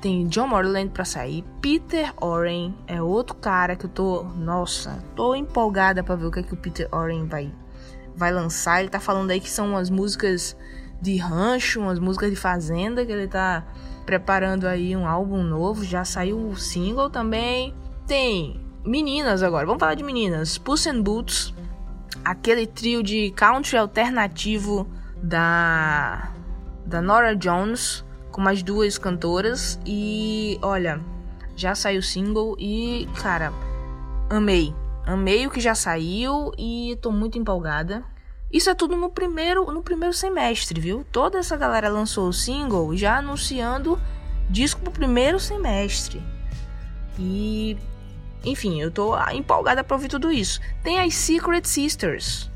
Tem 0.00 0.26
John 0.28 0.46
Morland 0.46 0.90
pra 0.90 1.04
sair. 1.04 1.44
Peter 1.60 2.12
Oren 2.20 2.72
é 2.86 3.02
outro 3.02 3.34
cara 3.34 3.76
que 3.76 3.86
eu 3.86 3.90
tô. 3.90 4.22
Nossa, 4.22 5.02
tô 5.14 5.34
empolgada 5.34 6.02
para 6.02 6.14
ver 6.14 6.26
o 6.26 6.30
que, 6.30 6.40
é 6.40 6.42
que 6.42 6.54
o 6.54 6.56
Peter 6.56 6.88
Oren 6.92 7.26
vai, 7.26 7.52
vai 8.16 8.32
lançar. 8.32 8.80
Ele 8.80 8.88
tá 8.88 9.00
falando 9.00 9.30
aí 9.30 9.40
que 9.40 9.50
são 9.50 9.70
umas 9.70 9.90
músicas 9.90 10.56
de 11.00 11.16
rancho, 11.16 11.80
umas 11.80 11.98
músicas 11.98 12.30
de 12.30 12.36
fazenda, 12.36 13.04
que 13.04 13.12
ele 13.12 13.28
tá 13.28 13.66
preparando 14.06 14.66
aí 14.66 14.96
um 14.96 15.06
álbum 15.06 15.42
novo. 15.42 15.84
Já 15.84 16.04
saiu 16.04 16.38
o 16.38 16.56
single 16.56 17.10
também. 17.10 17.74
Tem 18.06 18.58
meninas 18.86 19.42
agora. 19.42 19.66
Vamos 19.66 19.80
falar 19.80 19.94
de 19.94 20.04
meninas. 20.04 20.56
Puss 20.56 20.86
in 20.86 21.02
Boots 21.02 21.52
aquele 22.30 22.66
trio 22.66 23.02
de 23.02 23.30
country 23.30 23.78
alternativo 23.78 24.86
da 25.22 26.30
da 26.84 27.00
Nora 27.00 27.34
Jones 27.34 28.04
com 28.30 28.40
mais 28.40 28.62
duas 28.62 28.98
cantoras 28.98 29.78
e 29.84 30.58
olha, 30.62 31.00
já 31.56 31.74
saiu 31.74 32.00
o 32.00 32.02
single 32.02 32.54
e 32.58 33.08
cara, 33.20 33.52
amei. 34.28 34.74
Amei 35.06 35.46
o 35.46 35.50
que 35.50 35.58
já 35.58 35.74
saiu 35.74 36.52
e 36.58 36.98
tô 37.00 37.10
muito 37.10 37.38
empolgada. 37.38 38.04
Isso 38.52 38.68
é 38.68 38.74
tudo 38.74 38.94
no 38.94 39.08
primeiro, 39.08 39.70
no 39.72 39.82
primeiro 39.82 40.14
semestre, 40.14 40.78
viu? 40.78 41.06
Toda 41.10 41.38
essa 41.38 41.56
galera 41.56 41.88
lançou 41.88 42.28
o 42.28 42.32
single 42.32 42.94
já 42.94 43.18
anunciando 43.18 43.98
disco 44.50 44.82
pro 44.82 44.90
primeiro 44.90 45.40
semestre. 45.40 46.22
E 47.18 47.76
enfim, 48.44 48.80
eu 48.80 48.90
tô 48.90 49.14
empolgada 49.32 49.82
pra 49.82 49.96
ouvir 49.96 50.08
tudo 50.08 50.30
isso. 50.30 50.60
Tem 50.82 51.00
as 51.00 51.14
Secret 51.14 51.64
Sisters. 51.64 52.50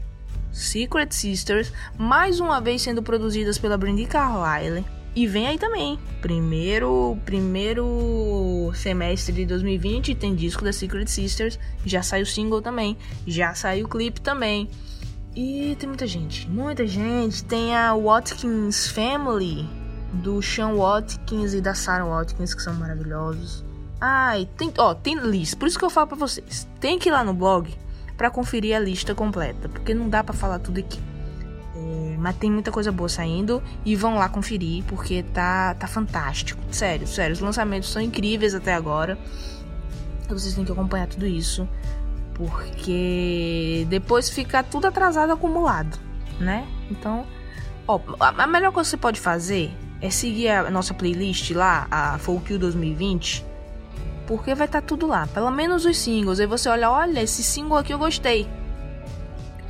Secret 0.52 1.12
Sisters, 1.12 1.72
mais 1.98 2.40
uma 2.40 2.60
vez 2.60 2.82
sendo 2.82 3.02
produzidas 3.02 3.58
pela 3.58 3.76
Brandy 3.76 4.06
Carlyle. 4.06 4.84
E 5.14 5.26
vem 5.26 5.46
aí 5.46 5.58
também, 5.58 5.98
primeiro 6.22 7.18
primeiro 7.26 8.72
semestre 8.74 9.34
de 9.34 9.44
2020 9.44 10.14
tem 10.14 10.34
disco 10.34 10.64
da 10.64 10.72
Secret 10.72 11.06
Sisters, 11.06 11.58
já 11.84 12.02
saiu 12.02 12.24
single 12.24 12.62
também, 12.62 12.96
já 13.26 13.54
saiu 13.54 13.86
clipe 13.86 14.22
também. 14.22 14.70
E 15.36 15.76
tem 15.78 15.86
muita 15.86 16.06
gente, 16.06 16.48
muita 16.48 16.86
gente. 16.86 17.44
Tem 17.44 17.74
a 17.74 17.94
Watkins 17.94 18.88
Family, 18.88 19.68
do 20.12 20.42
Sean 20.42 20.74
Watkins 20.74 21.54
e 21.54 21.60
da 21.60 21.74
Sarah 21.74 22.04
Watkins, 22.04 22.54
que 22.54 22.62
são 22.62 22.74
maravilhosos. 22.74 23.64
Ai, 24.04 24.48
tem, 24.56 24.72
ó, 24.78 24.94
tem 24.94 25.14
lista. 25.14 25.56
Por 25.56 25.68
isso 25.68 25.78
que 25.78 25.84
eu 25.84 25.90
falo 25.90 26.08
para 26.08 26.16
vocês. 26.16 26.66
Tem 26.80 26.98
que 26.98 27.08
ir 27.08 27.12
lá 27.12 27.22
no 27.22 27.32
blog 27.32 27.72
para 28.16 28.30
conferir 28.30 28.74
a 28.74 28.80
lista 28.80 29.14
completa, 29.14 29.68
porque 29.68 29.94
não 29.94 30.08
dá 30.08 30.24
para 30.24 30.34
falar 30.34 30.58
tudo 30.58 30.80
aqui. 30.80 30.98
É, 31.76 32.16
mas 32.18 32.34
tem 32.34 32.50
muita 32.50 32.72
coisa 32.72 32.90
boa 32.90 33.08
saindo 33.08 33.62
e 33.84 33.94
vão 33.94 34.16
lá 34.16 34.28
conferir, 34.28 34.82
porque 34.88 35.22
tá 35.22 35.74
tá 35.74 35.86
fantástico. 35.86 36.60
Sério, 36.72 37.06
sério, 37.06 37.32
os 37.32 37.38
lançamentos 37.38 37.92
são 37.92 38.02
incríveis 38.02 38.56
até 38.56 38.74
agora. 38.74 39.16
Vocês 40.28 40.52
têm 40.52 40.64
que 40.64 40.72
acompanhar 40.72 41.06
tudo 41.06 41.24
isso, 41.24 41.68
porque 42.34 43.86
depois 43.88 44.28
fica 44.28 44.64
tudo 44.64 44.88
atrasado 44.88 45.30
acumulado, 45.30 45.96
né? 46.40 46.66
Então, 46.90 47.24
ó, 47.86 48.00
a 48.18 48.46
melhor 48.48 48.72
coisa 48.72 48.88
que 48.88 48.96
você 48.96 49.00
pode 49.00 49.20
fazer 49.20 49.70
é 50.00 50.10
seguir 50.10 50.48
a 50.48 50.68
nossa 50.72 50.92
playlist 50.92 51.52
lá, 51.52 51.86
a 51.88 52.18
Folk 52.18 52.58
2020 52.58 53.51
porque 54.32 54.54
vai 54.54 54.66
estar 54.66 54.80
tá 54.80 54.86
tudo 54.86 55.06
lá, 55.06 55.26
pelo 55.26 55.50
menos 55.50 55.84
os 55.84 55.98
singles. 55.98 56.40
Aí 56.40 56.46
você 56.46 56.66
olha, 56.66 56.90
olha, 56.90 57.20
esse 57.20 57.42
single 57.42 57.76
aqui 57.76 57.92
eu 57.92 57.98
gostei. 57.98 58.48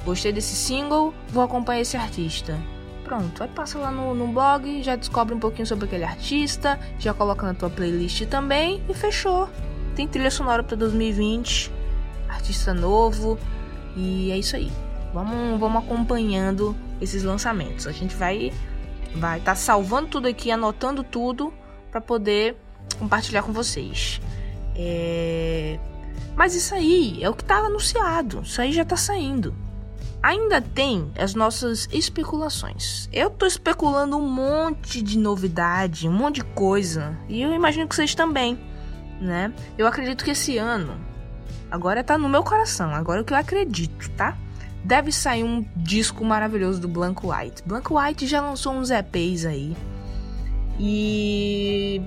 Gostei 0.05 0.33
desse 0.33 0.55
single, 0.55 1.13
vou 1.31 1.43
acompanhar 1.43 1.81
esse 1.81 1.97
artista. 1.97 2.57
Pronto, 3.03 3.43
aí 3.43 3.49
passa 3.49 3.77
lá 3.81 3.91
no, 3.91 4.15
no 4.15 4.29
blog, 4.29 4.81
já 4.85 4.95
descobre 4.95 5.35
um 5.35 5.41
pouquinho 5.41 5.67
sobre 5.67 5.87
aquele 5.87 6.05
artista, 6.05 6.79
já 6.97 7.13
coloca 7.13 7.45
na 7.45 7.55
tua 7.55 7.69
playlist 7.69 8.25
também 8.27 8.81
e 8.89 8.95
fechou. 8.95 9.51
Tem 9.97 10.07
trilha 10.07 10.31
sonora 10.31 10.63
para 10.63 10.77
2020, 10.77 11.73
artista 12.29 12.73
novo 12.73 13.41
e 13.97 14.31
é 14.31 14.39
isso 14.39 14.55
aí. 14.55 14.71
Vamos, 15.13 15.59
vamos 15.59 15.83
acompanhando 15.83 16.77
esses 17.01 17.25
lançamentos. 17.25 17.89
A 17.89 17.93
gente 17.93 18.15
vai 18.15 18.53
vai 19.17 19.41
estar 19.41 19.53
tá 19.53 19.57
salvando 19.57 20.07
tudo 20.07 20.29
aqui, 20.29 20.53
anotando 20.53 21.03
tudo 21.03 21.53
para 21.91 22.01
poder 22.01 22.57
compartilhar 23.01 23.43
com 23.43 23.53
vocês. 23.53 24.21
É... 24.75 25.79
Mas 26.35 26.55
isso 26.55 26.75
aí 26.75 27.23
é 27.23 27.29
o 27.29 27.35
que 27.35 27.43
estava 27.43 27.67
anunciado, 27.67 28.41
isso 28.43 28.61
aí 28.61 28.73
já 28.73 28.83
está 28.83 28.97
saindo. 28.97 29.55
Ainda 30.23 30.61
tem 30.63 31.11
as 31.19 31.35
nossas 31.35 31.89
especulações. 31.93 33.09
Eu 33.13 33.29
tô 33.29 33.45
especulando 33.45 34.17
um 34.17 34.29
monte 34.29 35.03
de 35.03 35.19
novidade, 35.19 36.09
um 36.09 36.13
monte 36.13 36.37
de 36.37 36.45
coisa, 36.45 37.19
e 37.29 37.43
eu 37.43 37.53
imagino 37.53 37.89
que 37.89 37.95
vocês 37.95 38.15
também, 38.15 38.59
né? 39.21 39.53
Eu 39.77 39.87
acredito 39.87 40.25
que 40.25 40.31
esse 40.31 40.57
ano 40.59 40.97
agora 41.71 42.05
tá 42.05 42.17
no 42.17 42.29
meu 42.29 42.43
coração, 42.43 42.95
agora 42.95 43.21
é 43.21 43.23
o 43.23 43.25
que 43.25 43.33
eu 43.33 43.37
acredito, 43.37 44.11
tá? 44.11 44.37
Deve 44.85 45.13
sair 45.13 45.45
um 45.45 45.65
disco 45.77 46.25
maravilhoso 46.25 46.81
do 46.81 46.89
Blanco 46.89 47.33
White. 47.33 47.63
Blanco 47.65 47.99
White 47.99 48.27
já 48.27 48.41
lançou 48.41 48.73
uns 48.73 48.91
EPs 48.91 49.45
aí. 49.45 49.77
E 50.79 52.03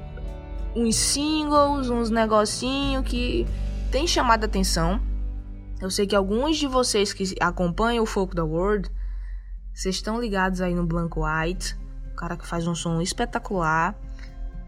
uns 0.76 0.96
singles, 0.96 1.90
uns 1.90 2.10
negocinho 2.10 3.02
que 3.02 3.48
tem 3.92 4.06
chamado 4.06 4.44
a 4.44 4.46
atenção. 4.48 5.02
Eu 5.82 5.90
sei 5.90 6.06
que 6.06 6.16
alguns 6.16 6.58
de 6.58 6.68
vocês 6.68 7.14
que 7.14 7.36
acompanham 7.40 8.04
o 8.04 8.08
Folk 8.08 8.36
da 8.36 8.44
World, 8.44 8.90
vocês 9.74 9.96
estão 9.96 10.20
ligados 10.20 10.62
aí 10.62 10.74
no 10.74 10.86
Blanco 10.86 11.22
White, 11.26 11.78
o 12.12 12.16
cara 12.16 12.38
que 12.38 12.46
faz 12.46 12.68
um 12.68 12.76
som 12.76 13.02
espetacular. 13.02 13.96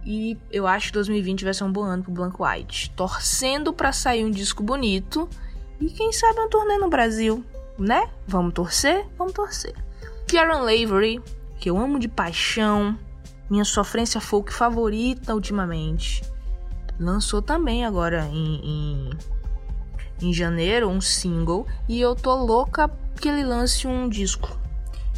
E 0.06 0.38
eu 0.52 0.66
acho 0.66 0.88
que 0.88 0.94
2020 0.94 1.44
vai 1.44 1.54
ser 1.54 1.66
um 1.66 1.72
bom 1.72 1.84
ano 1.84 2.04
pro 2.04 2.12
Blanco 2.14 2.46
White. 2.46 2.92
Torcendo 2.92 3.74
para 3.74 3.92
sair 3.92 4.24
um 4.24 4.32
disco 4.32 4.64
bonito 4.64 5.30
e 5.80 5.90
quem 5.90 6.14
sabe 6.14 6.40
um 6.40 6.50
turnê 6.50 6.78
no 6.78 6.90
Brasil, 6.90 7.44
né? 7.78 8.10
Vamos 8.26 8.54
torcer? 8.54 9.06
Vamos 9.18 9.34
torcer. 9.34 9.76
Karen 10.28 10.62
Lavery, 10.62 11.22
que 11.60 11.70
eu 11.70 11.78
amo 11.78 12.00
de 12.00 12.08
paixão, 12.08 12.98
minha 13.50 13.66
sofrência 13.66 14.20
folk 14.20 14.54
favorita 14.54 15.34
ultimamente. 15.34 16.24
Lançou 17.00 17.42
também 17.42 17.86
agora 17.86 18.26
em, 18.32 18.62
em, 18.64 19.10
em 20.22 20.34
janeiro 20.34 20.90
um 20.90 21.00
single 21.00 21.68
e 21.88 22.02
eu 22.02 22.16
tô 22.16 22.36
louca 22.36 22.90
que 23.20 23.30
ele 23.30 23.44
lance 23.44 23.88
um 23.88 24.10
disco. 24.10 24.60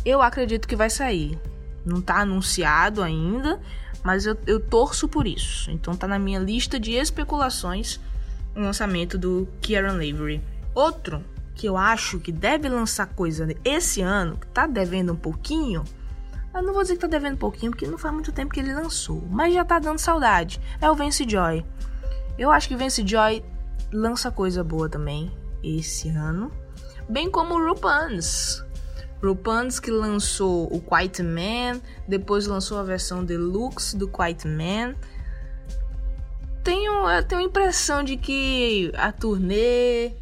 Eu 0.06 0.22
acredito 0.22 0.68
que 0.68 0.76
vai 0.76 0.90
sair. 0.90 1.40
Não 1.86 2.02
tá 2.02 2.18
anunciado 2.18 3.02
ainda, 3.02 3.60
mas 4.04 4.26
eu, 4.26 4.38
eu 4.46 4.60
torço 4.60 5.08
por 5.08 5.26
isso. 5.26 5.72
Então 5.72 5.96
tá 5.96 6.08
na 6.08 6.20
minha 6.20 6.40
lista 6.40 6.80
de 6.80 6.94
especulações 6.94 8.00
o 8.56 8.60
lançamento 8.60 9.18
do 9.18 9.48
Kieran 9.62 9.94
Lavery. 9.94 10.42
Outro 10.74 11.24
que 11.56 11.68
eu 11.68 11.76
acho 11.76 12.20
que 12.20 12.32
deve 12.32 12.70
lançar 12.70 13.08
coisa 13.08 13.48
esse 13.66 14.02
ano, 14.02 14.38
que 14.38 14.48
tá 14.48 14.66
devendo 14.66 15.12
um 15.12 15.16
pouquinho. 15.18 15.84
Eu 16.54 16.64
não 16.64 16.74
vou 16.74 16.82
dizer 16.82 16.96
que 16.96 17.02
tá 17.02 17.08
devendo 17.08 17.36
um 17.36 17.38
pouquinho, 17.38 17.72
porque 17.72 17.88
não 17.88 17.98
faz 17.98 18.14
muito 18.14 18.32
tempo 18.32 18.54
que 18.54 18.60
ele 18.60 18.74
lançou, 18.74 19.24
mas 19.30 19.54
já 19.54 19.64
tá 19.64 19.80
dando 19.80 20.00
saudade. 20.00 20.60
É 20.82 20.90
o 20.90 20.96
Vance 20.96 21.26
Joy. 21.28 21.66
Eu 22.38 22.52
acho 22.52 22.68
que 22.68 22.76
Vance 22.76 23.06
Joy 23.06 23.44
lança 23.92 24.32
coisa 24.32 24.64
boa 24.64 24.90
também 24.90 25.32
esse 25.64 26.10
ano, 26.10 26.52
bem 27.08 27.30
como 27.30 27.56
o 27.56 27.68
Rupans. 27.68 28.64
Rupans 29.22 29.80
que 29.80 29.92
lançou 29.92 30.74
o 30.74 30.82
Quiet 30.82 31.22
Man, 31.22 31.82
depois 32.08 32.48
lançou 32.48 32.80
a 32.80 32.84
versão 32.84 33.24
deluxe 33.24 33.98
do 33.98 34.08
Quiet 34.08 34.48
Man. 34.48 34.96
Tenho, 36.64 37.10
eu 37.10 37.24
tenho 37.24 37.42
a 37.42 37.44
impressão 37.44 38.04
de 38.04 38.16
que 38.16 38.92
a 38.96 39.12
turnê 39.12 40.14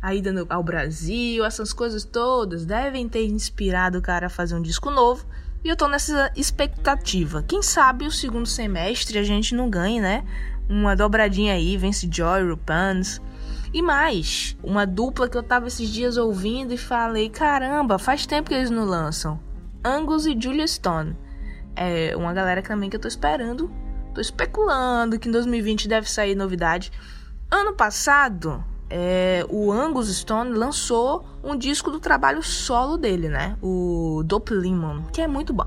a 0.00 0.14
ida 0.14 0.32
no, 0.32 0.46
ao 0.48 0.62
Brasil, 0.62 1.44
essas 1.44 1.72
coisas 1.72 2.04
todas 2.04 2.64
devem 2.64 3.08
ter 3.08 3.26
inspirado 3.26 3.98
o 3.98 4.02
cara 4.02 4.26
a 4.26 4.30
fazer 4.30 4.54
um 4.54 4.62
disco 4.62 4.90
novo. 4.90 5.26
E 5.66 5.68
eu 5.68 5.74
tô 5.74 5.88
nessa 5.88 6.30
expectativa. 6.36 7.42
Quem 7.42 7.60
sabe 7.60 8.06
o 8.06 8.10
segundo 8.12 8.46
semestre 8.46 9.18
a 9.18 9.24
gente 9.24 9.52
não 9.52 9.68
ganhe, 9.68 10.00
né? 10.00 10.24
Uma 10.68 10.94
dobradinha 10.94 11.54
aí, 11.54 11.76
vence 11.76 12.08
Joy, 12.08 12.48
Rupans. 12.48 13.20
E 13.74 13.82
mais, 13.82 14.56
uma 14.62 14.86
dupla 14.86 15.28
que 15.28 15.36
eu 15.36 15.42
tava 15.42 15.66
esses 15.66 15.88
dias 15.88 16.16
ouvindo 16.16 16.72
e 16.72 16.78
falei: 16.78 17.28
caramba, 17.28 17.98
faz 17.98 18.24
tempo 18.26 18.48
que 18.48 18.54
eles 18.54 18.70
não 18.70 18.84
lançam. 18.84 19.40
Angus 19.84 20.24
e 20.24 20.40
Julia 20.40 20.68
Stone. 20.68 21.16
É 21.74 22.16
uma 22.16 22.32
galera 22.32 22.62
também 22.62 22.88
que 22.88 22.94
eu 22.94 23.00
tô 23.00 23.08
esperando. 23.08 23.68
Tô 24.14 24.20
especulando 24.20 25.18
que 25.18 25.28
em 25.28 25.32
2020 25.32 25.88
deve 25.88 26.08
sair 26.08 26.36
novidade. 26.36 26.92
Ano 27.50 27.72
passado, 27.74 28.64
é, 28.88 29.44
o 29.48 29.72
Angus 29.72 30.14
Stone 30.16 30.52
lançou 30.52 31.24
um 31.42 31.56
disco 31.56 31.90
do 31.90 31.98
trabalho 31.98 32.42
solo 32.42 32.96
dele, 32.96 33.28
né? 33.28 33.56
O 33.60 34.22
Dope 34.24 34.54
que 35.12 35.20
é 35.20 35.26
muito 35.26 35.52
bom. 35.52 35.66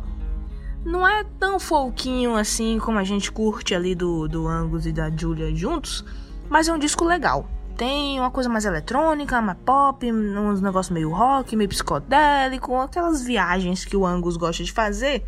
Não 0.85 1.05
é 1.05 1.25
tão 1.37 1.59
folquinho 1.59 2.35
assim 2.35 2.79
como 2.79 2.97
a 2.97 3.03
gente 3.03 3.31
curte 3.31 3.75
ali 3.75 3.93
do, 3.93 4.27
do 4.27 4.47
Angus 4.47 4.85
e 4.85 4.93
da 4.93 5.09
Julia 5.09 5.53
juntos, 5.53 6.05
mas 6.49 6.69
é 6.69 6.73
um 6.73 6.79
disco 6.79 7.03
legal. 7.03 7.45
Tem 7.75 8.19
uma 8.19 8.31
coisa 8.31 8.49
mais 8.49 8.65
eletrônica, 8.65 9.41
mais 9.41 9.57
pop, 9.65 10.11
uns 10.11 10.61
negócios 10.61 10.93
meio 10.93 11.11
rock, 11.11 11.55
meio 11.55 11.69
psicodélico, 11.69 12.75
aquelas 12.77 13.21
viagens 13.21 13.85
que 13.85 13.95
o 13.95 14.05
Angus 14.05 14.37
gosta 14.37 14.63
de 14.63 14.71
fazer. 14.71 15.25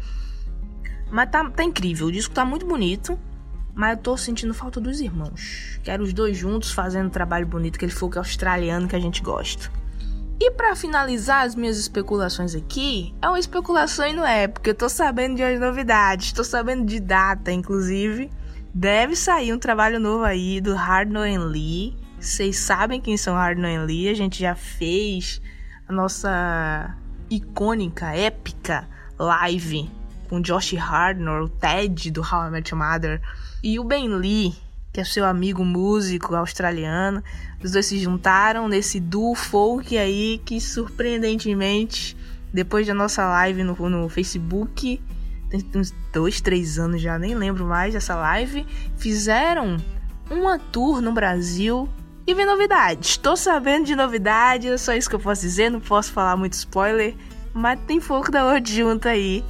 Mas 1.09 1.29
tá, 1.29 1.49
tá 1.49 1.63
incrível, 1.63 2.07
o 2.07 2.11
disco 2.11 2.33
tá 2.33 2.45
muito 2.45 2.65
bonito. 2.65 3.19
Mas 3.73 3.97
eu 3.97 4.03
tô 4.03 4.17
sentindo 4.17 4.53
falta 4.53 4.79
dos 4.79 4.99
irmãos. 4.99 5.79
Quero 5.83 6.03
os 6.03 6.13
dois 6.13 6.37
juntos 6.37 6.71
fazendo 6.71 7.07
um 7.07 7.09
trabalho 7.11 7.45
bonito, 7.45 7.75
aquele 7.75 7.91
folk 7.91 8.17
australiano 8.17 8.87
que 8.87 8.95
a 8.95 8.99
gente 8.99 9.21
gosta. 9.21 9.71
E 10.39 10.49
para 10.51 10.75
finalizar 10.75 11.45
as 11.45 11.53
minhas 11.53 11.77
especulações 11.77 12.55
aqui, 12.55 13.13
é 13.21 13.27
uma 13.27 13.39
especulação 13.39 14.07
e 14.07 14.13
não 14.13 14.25
é, 14.25 14.47
porque 14.47 14.71
eu 14.71 14.75
tô 14.75 14.89
sabendo 14.89 15.35
de 15.35 15.43
umas 15.43 15.59
novidades, 15.59 16.31
tô 16.31 16.43
sabendo 16.43 16.83
de 16.83 16.99
data, 16.99 17.51
inclusive. 17.51 18.29
Deve 18.73 19.15
sair 19.15 19.53
um 19.53 19.59
trabalho 19.59 19.99
novo 19.99 20.23
aí 20.23 20.59
do 20.59 20.73
Hardno 20.73 21.21
Lee. 21.45 21.95
Vocês 22.19 22.57
sabem 22.57 22.99
quem 22.99 23.17
são 23.17 23.35
Hardno 23.35 23.85
Lee, 23.85 24.09
a 24.09 24.15
gente 24.15 24.39
já 24.39 24.55
fez 24.55 25.39
a 25.87 25.93
nossa 25.93 26.97
icônica, 27.29 28.07
épica 28.07 28.87
live 29.19 29.91
com 30.27 30.41
Josh 30.41 30.73
Hardner, 30.73 31.43
o 31.43 31.49
Ted 31.49 32.09
do 32.09 32.21
How 32.21 32.47
I 32.47 32.49
Met 32.49 32.73
Your 32.73 32.83
Mother 32.83 33.21
e 33.63 33.79
o 33.79 33.83
Ben 33.83 34.07
Lee, 34.07 34.53
que 34.91 34.99
é 34.99 35.03
seu 35.03 35.25
amigo 35.25 35.63
músico 35.63 36.35
australiano. 36.35 37.23
Os 37.63 37.71
dois 37.71 37.85
se 37.85 37.99
juntaram 37.99 38.67
nesse 38.67 38.99
duo 38.99 39.35
folk 39.35 39.97
aí 39.97 40.41
que 40.43 40.59
surpreendentemente, 40.59 42.17
depois 42.53 42.87
da 42.87 42.93
nossa 42.93 43.25
live 43.25 43.63
no, 43.63 43.89
no 43.89 44.09
Facebook, 44.09 45.01
tem 45.49 45.65
uns 45.75 45.93
dois, 46.13 46.39
três 46.39 46.79
anos 46.79 47.01
já, 47.01 47.19
nem 47.19 47.35
lembro 47.35 47.65
mais 47.65 47.93
dessa 47.93 48.15
live, 48.15 48.65
fizeram 48.97 49.77
uma 50.29 50.57
tour 50.57 51.01
no 51.01 51.11
Brasil 51.11 51.89
e 52.25 52.33
vem 52.33 52.45
novidades. 52.45 53.11
Estou 53.11 53.35
sabendo 53.35 53.85
de 53.85 53.95
novidades, 53.95 54.71
é 54.71 54.77
só 54.77 54.93
isso 54.93 55.09
que 55.09 55.15
eu 55.15 55.19
posso 55.19 55.41
dizer, 55.41 55.69
não 55.69 55.81
posso 55.81 56.11
falar 56.13 56.37
muito 56.37 56.53
spoiler, 56.53 57.15
mas 57.53 57.79
tem 57.85 57.99
folk 57.99 58.31
da 58.31 58.43
Lorde 58.43 58.73
junto 58.73 59.07
aí. 59.07 59.43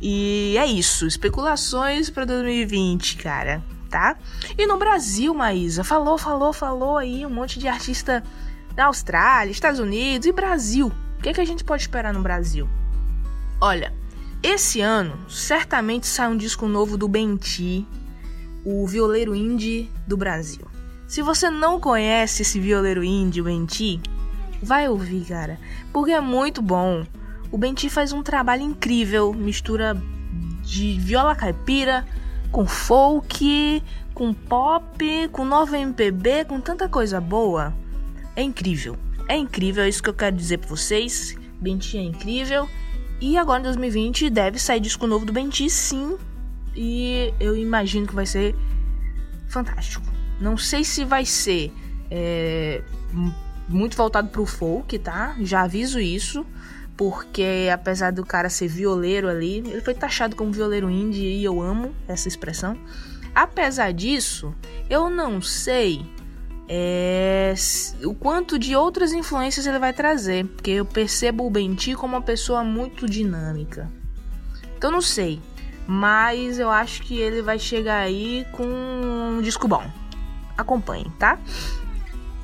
E 0.00 0.56
é 0.58 0.66
isso, 0.66 1.06
especulações 1.06 2.10
para 2.10 2.24
2020, 2.24 3.16
cara, 3.16 3.62
tá? 3.88 4.16
E 4.56 4.66
no 4.66 4.78
Brasil, 4.78 5.32
Maísa, 5.34 5.82
falou, 5.82 6.18
falou, 6.18 6.52
falou 6.52 6.98
aí 6.98 7.24
um 7.24 7.30
monte 7.30 7.58
de 7.58 7.66
artista 7.66 8.22
da 8.74 8.86
Austrália, 8.86 9.50
Estados 9.50 9.80
Unidos 9.80 10.26
e 10.26 10.32
Brasil. 10.32 10.92
O 11.18 11.22
que, 11.22 11.30
é 11.30 11.32
que 11.32 11.40
a 11.40 11.46
gente 11.46 11.64
pode 11.64 11.82
esperar 11.82 12.12
no 12.12 12.20
Brasil? 12.20 12.68
Olha, 13.60 13.92
esse 14.42 14.82
ano 14.82 15.18
certamente 15.30 16.06
sai 16.06 16.28
um 16.28 16.36
disco 16.36 16.68
novo 16.68 16.98
do 16.98 17.08
Benti, 17.08 17.86
o 18.64 18.86
violeiro 18.86 19.34
indie 19.34 19.90
do 20.06 20.16
Brasil. 20.16 20.66
Se 21.08 21.22
você 21.22 21.48
não 21.48 21.80
conhece 21.80 22.42
esse 22.42 22.60
violeiro 22.60 23.02
indie, 23.02 23.40
o 23.40 23.44
Benti, 23.44 24.00
vai 24.62 24.88
ouvir, 24.88 25.24
cara, 25.24 25.58
porque 25.92 26.12
é 26.12 26.20
muito 26.20 26.60
bom. 26.60 27.06
O 27.50 27.58
Benti 27.58 27.88
faz 27.88 28.12
um 28.12 28.22
trabalho 28.22 28.62
incrível, 28.62 29.32
mistura 29.32 30.00
de 30.62 30.98
viola 30.98 31.34
caipira 31.34 32.06
com 32.50 32.66
folk, 32.66 33.82
com 34.14 34.32
pop, 34.32 35.28
com 35.28 35.44
nova 35.44 35.78
MPB, 35.78 36.46
com 36.46 36.60
tanta 36.60 36.88
coisa 36.88 37.20
boa. 37.20 37.74
É 38.34 38.42
incrível. 38.42 38.96
É 39.28 39.36
incrível, 39.36 39.84
é 39.84 39.88
isso 39.88 40.02
que 40.02 40.08
eu 40.08 40.14
quero 40.14 40.36
dizer 40.36 40.58
pra 40.58 40.68
vocês. 40.68 41.36
Benti 41.60 41.98
é 41.98 42.02
incrível. 42.02 42.68
E 43.20 43.36
agora 43.36 43.60
em 43.60 43.64
2020 43.64 44.30
deve 44.30 44.58
sair 44.58 44.80
disco 44.80 45.06
novo 45.06 45.24
do 45.24 45.32
Benti, 45.32 45.68
sim. 45.70 46.16
E 46.74 47.32
eu 47.40 47.56
imagino 47.56 48.06
que 48.06 48.14
vai 48.14 48.26
ser 48.26 48.54
fantástico. 49.48 50.04
Não 50.40 50.56
sei 50.56 50.84
se 50.84 51.04
vai 51.04 51.24
ser 51.24 51.72
é, 52.10 52.82
muito 53.68 53.96
voltado 53.96 54.28
pro 54.28 54.44
folk, 54.44 54.98
tá? 54.98 55.34
Já 55.40 55.62
aviso 55.62 55.98
isso 55.98 56.44
porque 56.96 57.68
apesar 57.72 58.10
do 58.10 58.24
cara 58.24 58.48
ser 58.48 58.68
violeiro 58.68 59.28
ali, 59.28 59.58
ele 59.58 59.80
foi 59.80 59.94
taxado 59.94 60.34
como 60.34 60.52
violeiro 60.52 60.90
indie 60.90 61.38
e 61.38 61.44
eu 61.44 61.60
amo 61.60 61.94
essa 62.08 62.28
expressão. 62.28 62.76
Apesar 63.34 63.92
disso, 63.92 64.54
eu 64.88 65.10
não 65.10 65.42
sei 65.42 66.00
é, 66.68 67.54
o 68.04 68.14
quanto 68.14 68.58
de 68.58 68.74
outras 68.74 69.12
influências 69.12 69.66
ele 69.66 69.78
vai 69.78 69.92
trazer, 69.92 70.46
porque 70.46 70.70
eu 70.70 70.84
percebo 70.84 71.46
o 71.46 71.50
Benti 71.50 71.94
como 71.94 72.16
uma 72.16 72.22
pessoa 72.22 72.64
muito 72.64 73.06
dinâmica. 73.06 73.90
Então 74.76 74.90
não 74.90 75.02
sei, 75.02 75.40
mas 75.86 76.58
eu 76.58 76.70
acho 76.70 77.02
que 77.02 77.18
ele 77.18 77.42
vai 77.42 77.58
chegar 77.58 77.98
aí 77.98 78.46
com 78.52 78.64
um 78.64 79.40
disco 79.42 79.68
bom. 79.68 79.84
Acompanhe, 80.56 81.12
tá? 81.18 81.38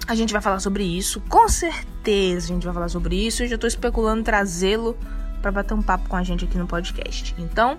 A 0.06 0.14
gente 0.14 0.32
vai 0.32 0.42
falar 0.42 0.60
sobre 0.60 0.84
isso, 0.84 1.20
com 1.28 1.48
certeza 1.48 2.46
a 2.46 2.54
gente 2.54 2.64
vai 2.64 2.74
falar 2.74 2.88
sobre 2.88 3.26
isso. 3.26 3.42
Eu 3.42 3.48
já 3.48 3.56
tô 3.56 3.66
especulando 3.66 4.22
trazê-lo 4.22 4.96
para 5.40 5.50
bater 5.50 5.74
um 5.74 5.82
papo 5.82 6.08
com 6.08 6.16
a 6.16 6.22
gente 6.22 6.44
aqui 6.44 6.58
no 6.58 6.66
podcast. 6.66 7.34
Então, 7.38 7.78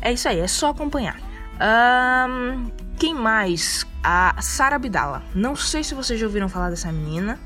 é 0.00 0.12
isso 0.12 0.28
aí, 0.28 0.38
é 0.38 0.46
só 0.46 0.70
acompanhar. 0.70 1.18
Um, 1.58 2.70
quem 2.98 3.14
mais? 3.14 3.86
A 4.02 4.40
Sara 4.40 4.76
Abdala. 4.76 5.22
Não 5.34 5.56
sei 5.56 5.82
se 5.82 5.94
vocês 5.94 6.20
já 6.20 6.26
ouviram 6.26 6.48
falar 6.48 6.70
dessa 6.70 6.92
menina, 6.92 7.38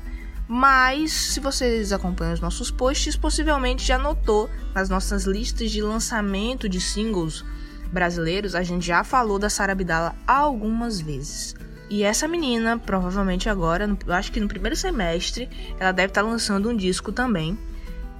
mas 0.47 1.11
se 1.11 1.39
vocês 1.39 1.91
acompanham 1.93 2.33
os 2.33 2.41
nossos 2.41 2.69
posts, 2.69 3.15
possivelmente 3.15 3.85
já 3.85 3.97
notou 3.97 4.49
nas 4.75 4.89
nossas 4.89 5.25
listas 5.25 5.71
de 5.71 5.81
lançamento 5.81 6.67
de 6.67 6.79
singles 6.79 7.43
brasileiros, 7.91 8.53
a 8.53 8.63
gente 8.63 8.85
já 8.85 9.03
falou 9.03 9.39
da 9.39 9.49
Sara 9.49 9.71
Abdala 9.71 10.15
algumas 10.27 10.99
vezes. 11.01 11.55
E 11.91 12.03
essa 12.03 12.25
menina, 12.25 12.79
provavelmente 12.79 13.49
agora, 13.49 13.97
eu 14.07 14.13
acho 14.13 14.31
que 14.31 14.39
no 14.39 14.47
primeiro 14.47 14.77
semestre, 14.77 15.49
ela 15.77 15.91
deve 15.91 16.07
estar 16.07 16.23
tá 16.23 16.27
lançando 16.27 16.69
um 16.69 16.75
disco 16.75 17.11
também. 17.11 17.59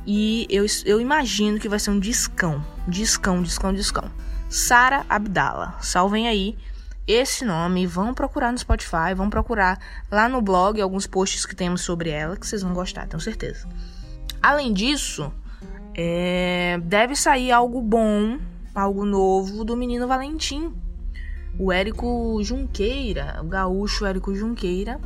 E 0.05 0.45
eu, 0.49 0.65
eu 0.83 0.99
imagino 0.99 1.57
que 1.57 1.69
vai 1.69 1.79
ser 1.79 1.89
um 1.89 1.97
discão. 1.97 2.61
Discão, 2.85 3.41
discão, 3.41 3.73
discão. 3.73 4.11
Sara 4.49 5.05
Abdala. 5.07 5.77
Salvem 5.79 6.27
aí 6.27 6.57
esse 7.07 7.45
nome. 7.45 7.87
Vão 7.87 8.13
procurar 8.13 8.51
no 8.51 8.57
Spotify, 8.57 9.13
vão 9.15 9.29
procurar 9.29 9.79
lá 10.11 10.27
no 10.27 10.41
blog 10.41 10.81
alguns 10.81 11.07
posts 11.07 11.45
que 11.45 11.55
temos 11.55 11.79
sobre 11.79 12.09
ela, 12.09 12.35
que 12.35 12.45
vocês 12.45 12.61
vão 12.61 12.73
gostar, 12.73 13.07
tenho 13.07 13.21
certeza. 13.21 13.69
Além 14.43 14.73
disso, 14.73 15.31
é, 15.95 16.77
deve 16.83 17.15
sair 17.15 17.53
algo 17.53 17.81
bom, 17.81 18.37
algo 18.75 19.05
novo 19.05 19.63
do 19.63 19.77
menino 19.77 20.09
Valentim 20.09 20.75
o 21.61 21.71
Érico 21.71 22.41
Junqueira, 22.43 23.37
o 23.39 23.45
gaúcho 23.45 24.03
Érico 24.03 24.33
Junqueira, 24.33 24.99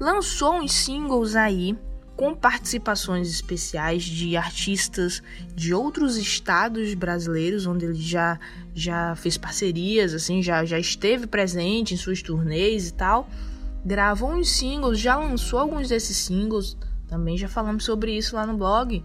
lançou 0.00 0.54
uns 0.54 0.72
singles 0.72 1.36
aí 1.36 1.76
com 2.16 2.34
participações 2.34 3.28
especiais 3.28 4.02
de 4.04 4.34
artistas 4.34 5.22
de 5.54 5.74
outros 5.74 6.16
estados 6.16 6.94
brasileiros, 6.94 7.66
onde 7.66 7.84
ele 7.84 8.00
já, 8.00 8.40
já 8.74 9.14
fez 9.14 9.36
parcerias, 9.36 10.14
assim, 10.14 10.42
já, 10.42 10.64
já 10.64 10.78
esteve 10.78 11.26
presente 11.26 11.92
em 11.92 11.98
suas 11.98 12.22
turnês 12.22 12.88
e 12.88 12.94
tal. 12.94 13.28
Gravou 13.84 14.32
uns 14.32 14.48
singles, 14.48 14.98
já 14.98 15.18
lançou 15.18 15.58
alguns 15.58 15.90
desses 15.90 16.16
singles, 16.16 16.78
também 17.08 17.36
já 17.36 17.46
falamos 17.46 17.84
sobre 17.84 18.16
isso 18.16 18.36
lá 18.36 18.46
no 18.46 18.56
blog. 18.56 19.04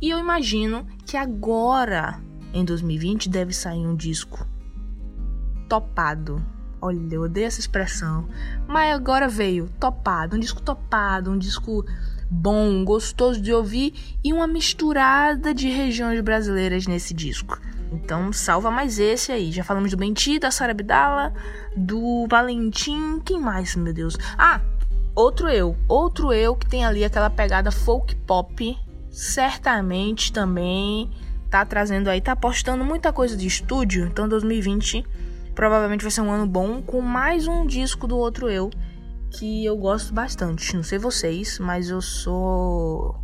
E 0.00 0.10
eu 0.10 0.18
imagino 0.20 0.86
que 1.04 1.16
agora, 1.16 2.20
em 2.54 2.64
2020, 2.64 3.28
deve 3.28 3.52
sair 3.52 3.84
um 3.84 3.96
disco 3.96 4.46
topado. 5.68 6.44
Olha, 6.80 7.00
eu 7.10 7.22
odeio 7.22 7.46
essa 7.46 7.60
expressão. 7.60 8.28
Mas 8.66 8.94
agora 8.94 9.28
veio 9.28 9.68
topado, 9.80 10.36
um 10.36 10.38
disco 10.38 10.60
topado, 10.60 11.30
um 11.30 11.38
disco 11.38 11.84
bom, 12.30 12.84
gostoso 12.84 13.40
de 13.40 13.52
ouvir 13.52 14.18
e 14.22 14.32
uma 14.32 14.46
misturada 14.46 15.54
de 15.54 15.68
regiões 15.68 16.20
brasileiras 16.20 16.86
nesse 16.86 17.14
disco. 17.14 17.58
Então 17.92 18.32
salva 18.32 18.70
mais 18.70 18.98
esse 18.98 19.32
aí. 19.32 19.52
Já 19.52 19.64
falamos 19.64 19.90
do 19.90 19.96
Benti, 19.96 20.38
da 20.38 20.50
Sara 20.50 20.72
Abdala, 20.72 21.32
do 21.76 22.26
Valentim, 22.28 23.20
quem 23.24 23.40
mais, 23.40 23.76
meu 23.76 23.92
Deus? 23.92 24.16
Ah, 24.36 24.60
outro 25.14 25.48
eu, 25.48 25.76
outro 25.88 26.32
eu 26.32 26.56
que 26.56 26.66
tem 26.66 26.84
ali 26.84 27.04
aquela 27.04 27.30
pegada 27.30 27.70
folk 27.70 28.14
pop 28.26 28.76
certamente 29.10 30.30
também 30.30 31.10
tá 31.48 31.64
trazendo 31.64 32.10
aí, 32.10 32.20
tá 32.20 32.36
postando 32.36 32.84
muita 32.84 33.12
coisa 33.12 33.36
de 33.36 33.46
estúdio. 33.46 34.06
Então 34.06 34.28
2020 34.28 35.06
provavelmente 35.56 36.02
vai 36.02 36.10
ser 36.10 36.20
um 36.20 36.30
ano 36.30 36.46
bom 36.46 36.82
com 36.82 37.00
mais 37.00 37.48
um 37.48 37.66
disco 37.66 38.06
do 38.06 38.16
outro 38.16 38.48
eu 38.48 38.70
que 39.30 39.64
eu 39.64 39.76
gosto 39.76 40.14
bastante. 40.14 40.76
Não 40.76 40.82
sei 40.84 40.98
vocês, 40.98 41.58
mas 41.58 41.88
eu 41.88 42.00
sou 42.00 43.16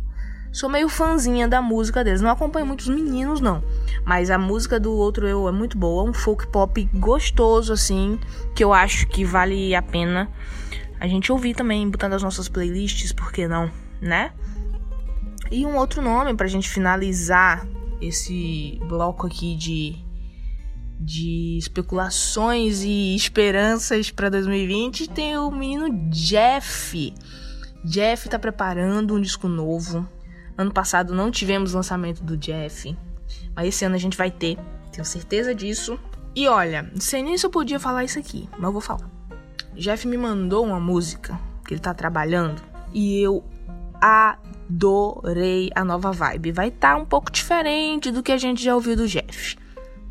sou 0.51 0.69
meio 0.69 0.89
fãzinha 0.89 1.47
da 1.47 1.61
música 1.61 2.03
deles. 2.03 2.21
Não 2.21 2.31
acompanho 2.31 2.65
muitos 2.65 2.87
meninos 2.87 3.39
não, 3.39 3.63
mas 4.03 4.31
a 4.31 4.37
música 4.37 4.79
do 4.79 4.91
outro 4.91 5.27
eu 5.27 5.47
é 5.47 5.51
muito 5.51 5.77
boa, 5.77 6.03
um 6.03 6.13
folk 6.13 6.47
pop 6.47 6.83
gostoso 6.95 7.71
assim, 7.71 8.19
que 8.55 8.63
eu 8.63 8.73
acho 8.73 9.07
que 9.07 9.23
vale 9.23 9.73
a 9.75 9.81
pena 9.81 10.29
a 10.99 11.07
gente 11.07 11.31
ouvir 11.31 11.53
também, 11.53 11.89
botando 11.89 12.13
as 12.13 12.23
nossas 12.23 12.49
playlists, 12.49 13.11
por 13.11 13.31
que 13.31 13.47
não, 13.47 13.69
né? 14.01 14.31
E 15.51 15.65
um 15.65 15.77
outro 15.77 16.01
nome 16.01 16.33
pra 16.33 16.47
gente 16.47 16.69
finalizar 16.69 17.67
esse 18.01 18.79
bloco 18.87 19.27
aqui 19.27 19.55
de, 19.55 19.97
de 21.03 21.57
especulações 21.57 22.81
e 22.83 23.15
esperanças 23.15 24.09
para 24.09 24.29
2020 24.29 25.09
tem 25.09 25.37
o 25.37 25.51
menino 25.51 26.09
Jeff. 26.09 27.13
Jeff 27.83 28.29
tá 28.29 28.39
preparando 28.39 29.15
um 29.15 29.21
disco 29.21 29.47
novo. 29.47 30.07
Ano 30.57 30.71
passado 30.71 31.13
não 31.13 31.29
tivemos 31.29 31.73
lançamento 31.73 32.23
do 32.23 32.37
Jeff, 32.37 32.95
mas 33.55 33.67
esse 33.67 33.83
ano 33.83 33.95
a 33.95 33.99
gente 33.99 34.15
vai 34.15 34.31
ter, 34.31 34.57
tenho 34.91 35.05
certeza 35.05 35.53
disso. 35.53 35.99
E 36.35 36.47
olha, 36.47 36.83
não 36.83 37.01
sei 37.01 37.21
nem 37.21 37.37
se 37.37 37.45
eu 37.45 37.49
podia 37.49 37.79
falar 37.79 38.03
isso 38.03 38.17
aqui, 38.17 38.47
mas 38.53 38.63
eu 38.63 38.71
vou 38.71 38.81
falar. 38.81 39.09
Jeff 39.75 40.07
me 40.07 40.17
mandou 40.17 40.65
uma 40.65 40.79
música 40.79 41.39
que 41.67 41.73
ele 41.73 41.81
tá 41.81 41.93
trabalhando 41.93 42.61
e 42.93 43.19
eu 43.19 43.43
adorei 43.99 45.69
a 45.75 45.83
nova 45.83 46.11
vibe. 46.11 46.51
Vai 46.51 46.69
estar 46.69 46.95
tá 46.95 46.97
um 46.97 47.05
pouco 47.05 47.31
diferente 47.31 48.11
do 48.11 48.23
que 48.23 48.31
a 48.31 48.37
gente 48.37 48.63
já 48.63 48.75
ouviu 48.75 48.95
do 48.95 49.07
Jeff. 49.07 49.57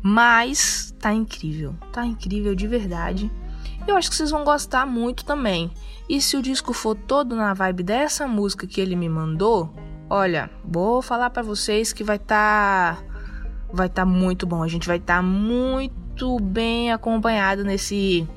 Mas 0.03 0.93
tá 0.99 1.13
incrível, 1.13 1.73
tá 1.93 2.05
incrível 2.05 2.53
de 2.53 2.67
verdade. 2.67 3.31
Eu 3.87 3.95
acho 3.95 4.09
que 4.09 4.15
vocês 4.17 4.31
vão 4.31 4.43
gostar 4.43 4.85
muito 4.85 5.23
também. 5.23 5.71
E 6.09 6.19
se 6.19 6.35
o 6.35 6.41
disco 6.41 6.73
for 6.73 6.93
todo 6.93 7.35
na 7.35 7.53
vibe 7.53 7.83
dessa 7.83 8.27
música 8.27 8.67
que 8.67 8.81
ele 8.81 8.97
me 8.97 9.07
mandou, 9.07 9.73
olha, 10.09 10.49
vou 10.63 11.01
falar 11.01 11.29
para 11.29 11.41
vocês 11.41 11.93
que 11.93 12.03
vai 12.03 12.19
tá, 12.19 13.01
vai 13.71 13.87
tá 13.87 14.05
muito 14.05 14.45
bom. 14.45 14.61
A 14.61 14.67
gente 14.67 14.87
vai 14.87 14.97
estar 14.97 15.17
tá 15.17 15.21
muito 15.21 16.37
bem 16.37 16.91
acompanhado 16.91 17.63
nesse 17.63 18.27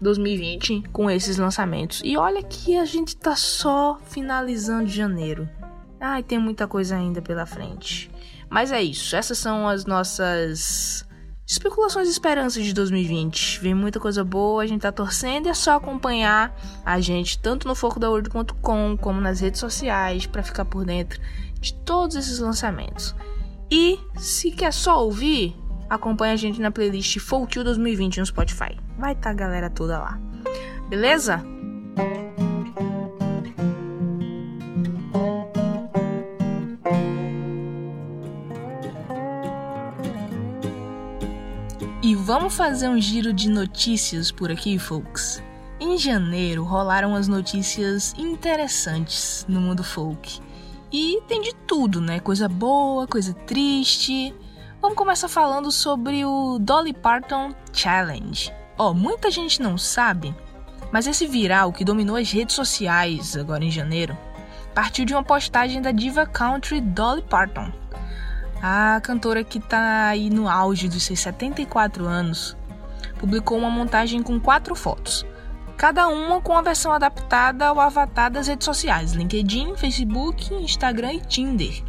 2020 0.00 0.84
com 0.92 1.10
esses 1.10 1.38
lançamentos. 1.38 2.02
E 2.04 2.16
olha 2.16 2.42
que 2.42 2.76
a 2.76 2.84
gente 2.84 3.16
tá 3.16 3.34
só 3.34 3.98
finalizando 4.04 4.88
janeiro. 4.88 5.48
Ai, 6.00 6.22
tem 6.22 6.38
muita 6.38 6.68
coisa 6.68 6.96
ainda 6.96 7.20
pela 7.20 7.46
frente. 7.46 8.10
Mas 8.48 8.70
é 8.70 8.82
isso, 8.82 9.16
essas 9.16 9.38
são 9.38 9.68
as 9.68 9.84
nossas 9.84 11.05
especulações 11.46 12.08
e 12.08 12.10
esperanças 12.10 12.64
de 12.64 12.74
2020. 12.74 13.60
Vem 13.60 13.74
muita 13.74 14.00
coisa 14.00 14.24
boa, 14.24 14.62
a 14.62 14.66
gente 14.66 14.80
tá 14.82 14.90
torcendo 14.90 15.46
e 15.46 15.48
é 15.48 15.54
só 15.54 15.76
acompanhar 15.76 16.58
a 16.84 17.00
gente 17.00 17.38
tanto 17.38 17.68
no 17.68 17.74
focodaworld.com 17.74 18.96
como 18.96 19.20
nas 19.20 19.40
redes 19.40 19.60
sociais 19.60 20.26
para 20.26 20.42
ficar 20.42 20.64
por 20.64 20.84
dentro 20.84 21.20
de 21.60 21.72
todos 21.72 22.16
esses 22.16 22.40
lançamentos. 22.40 23.14
E 23.70 23.98
se 24.16 24.50
quer 24.50 24.72
só 24.72 25.04
ouvir, 25.04 25.56
acompanha 25.88 26.34
a 26.34 26.36
gente 26.36 26.60
na 26.60 26.70
playlist 26.70 27.18
Folk 27.20 27.62
2020 27.62 28.18
no 28.18 28.26
Spotify. 28.26 28.76
Vai 28.98 29.12
estar 29.12 29.22
tá 29.22 29.30
a 29.30 29.34
galera 29.34 29.70
toda 29.70 29.98
lá. 29.98 30.18
Beleza? 30.88 31.44
Vamos 42.46 42.58
fazer 42.58 42.88
um 42.88 43.00
giro 43.00 43.32
de 43.32 43.48
notícias 43.48 44.30
por 44.30 44.52
aqui, 44.52 44.78
folks. 44.78 45.42
Em 45.80 45.98
janeiro 45.98 46.62
rolaram 46.62 47.16
as 47.16 47.26
notícias 47.26 48.14
interessantes 48.16 49.44
no 49.48 49.60
mundo 49.60 49.82
folk. 49.82 50.40
E 50.92 51.20
tem 51.26 51.40
de 51.40 51.52
tudo, 51.66 52.00
né? 52.00 52.20
Coisa 52.20 52.48
boa, 52.48 53.04
coisa 53.04 53.34
triste. 53.34 54.32
Vamos 54.80 54.96
começar 54.96 55.26
falando 55.26 55.72
sobre 55.72 56.24
o 56.24 56.60
Dolly 56.60 56.92
Parton 56.92 57.52
Challenge. 57.72 58.52
Ó, 58.78 58.90
oh, 58.90 58.94
muita 58.94 59.28
gente 59.28 59.60
não 59.60 59.76
sabe, 59.76 60.32
mas 60.92 61.08
esse 61.08 61.26
viral 61.26 61.72
que 61.72 61.84
dominou 61.84 62.14
as 62.14 62.30
redes 62.30 62.54
sociais 62.54 63.36
agora 63.36 63.64
em 63.64 63.72
janeiro 63.72 64.16
partiu 64.72 65.04
de 65.04 65.12
uma 65.12 65.24
postagem 65.24 65.82
da 65.82 65.90
diva 65.90 66.24
country 66.24 66.80
Dolly 66.80 67.22
Parton. 67.22 67.72
A 68.62 69.00
cantora 69.02 69.44
que 69.44 69.60
tá 69.60 70.08
aí 70.08 70.30
no 70.30 70.48
auge 70.48 70.88
dos 70.88 71.02
seus 71.02 71.20
74 71.20 72.06
anos 72.06 72.56
publicou 73.18 73.58
uma 73.58 73.70
montagem 73.70 74.22
com 74.22 74.40
quatro 74.40 74.74
fotos, 74.74 75.24
cada 75.76 76.08
uma 76.08 76.40
com 76.40 76.56
a 76.56 76.62
versão 76.62 76.92
adaptada 76.92 77.66
ao 77.66 77.80
avatar 77.80 78.30
das 78.30 78.46
redes 78.46 78.64
sociais: 78.64 79.12
LinkedIn, 79.12 79.76
Facebook, 79.76 80.52
Instagram 80.54 81.14
e 81.14 81.20
Tinder. 81.20 81.82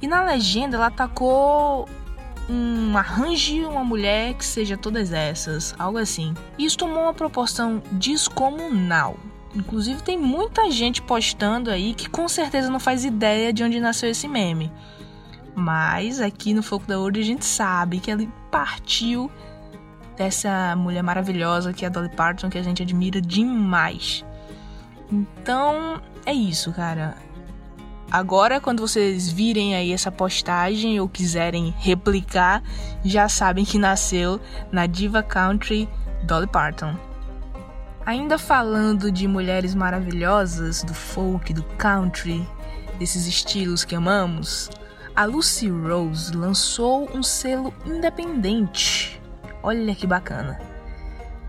E 0.00 0.06
na 0.06 0.22
legenda 0.22 0.76
ela 0.76 0.90
tacou 0.90 1.88
um 2.48 2.96
arranje 2.96 3.64
uma 3.64 3.84
mulher 3.84 4.34
que 4.34 4.44
seja 4.44 4.76
todas 4.76 5.12
essas, 5.12 5.74
algo 5.78 5.98
assim. 5.98 6.34
Isso 6.58 6.78
tomou 6.78 7.04
uma 7.04 7.14
proporção 7.14 7.82
descomunal. 7.92 9.16
Inclusive 9.54 10.02
tem 10.02 10.18
muita 10.18 10.70
gente 10.70 11.02
postando 11.02 11.70
aí 11.70 11.94
que 11.94 12.08
com 12.08 12.28
certeza 12.28 12.70
não 12.70 12.80
faz 12.80 13.04
ideia 13.04 13.52
de 13.52 13.62
onde 13.62 13.80
nasceu 13.80 14.10
esse 14.10 14.26
meme. 14.26 14.72
Mas 15.54 16.20
aqui 16.20 16.54
no 16.54 16.62
Foco 16.62 16.86
da 16.86 16.98
World 16.98 17.20
a 17.20 17.24
gente 17.24 17.44
sabe 17.44 18.00
que 18.00 18.10
ele 18.10 18.30
partiu 18.50 19.30
dessa 20.16 20.76
mulher 20.76 21.02
maravilhosa 21.02 21.72
que 21.72 21.84
é 21.84 21.88
a 21.88 21.90
Dolly 21.90 22.14
Parton, 22.14 22.50
que 22.50 22.58
a 22.58 22.62
gente 22.62 22.82
admira 22.82 23.20
demais. 23.20 24.24
Então 25.10 26.00
é 26.24 26.32
isso, 26.32 26.72
cara. 26.72 27.16
Agora, 28.10 28.60
quando 28.60 28.80
vocês 28.80 29.30
virem 29.30 29.76
aí 29.76 29.92
essa 29.92 30.10
postagem 30.10 30.98
ou 30.98 31.08
quiserem 31.08 31.72
replicar, 31.78 32.60
já 33.04 33.28
sabem 33.28 33.64
que 33.64 33.78
nasceu 33.78 34.40
na 34.72 34.86
diva 34.86 35.22
country 35.22 35.88
Dolly 36.24 36.48
Parton. 36.48 36.96
Ainda 38.04 38.36
falando 38.36 39.12
de 39.12 39.28
mulheres 39.28 39.76
maravilhosas 39.76 40.82
do 40.82 40.92
folk, 40.92 41.52
do 41.52 41.62
country, 41.78 42.44
desses 42.98 43.26
estilos 43.26 43.84
que 43.84 43.94
amamos, 43.94 44.68
a 45.14 45.24
Lucy 45.24 45.68
Rose 45.68 46.32
lançou 46.36 47.08
um 47.14 47.22
selo 47.22 47.72
independente. 47.84 49.20
Olha 49.62 49.94
que 49.94 50.06
bacana. 50.06 50.60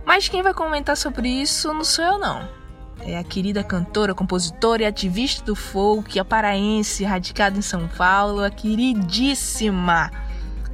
Mas 0.06 0.28
quem 0.28 0.41
vai 0.41 0.54
comentar 0.54 0.97
sobre 0.97 1.30
isso 1.30 1.74
não 1.74 1.84
sou 1.84 2.04
eu 2.04 2.17
não 2.17 2.62
é 3.04 3.17
a 3.17 3.24
querida 3.24 3.63
cantora, 3.63 4.13
compositora 4.13 4.84
e 4.84 4.86
ativista 4.86 5.43
do 5.43 5.56
folk, 5.56 6.19
a 6.19 6.26
paraense, 6.26 7.04
radicada 7.04 7.58
em 7.58 7.62
São 7.62 7.88
Paulo, 7.88 8.43
a 8.43 8.50
queridíssima 8.50 10.12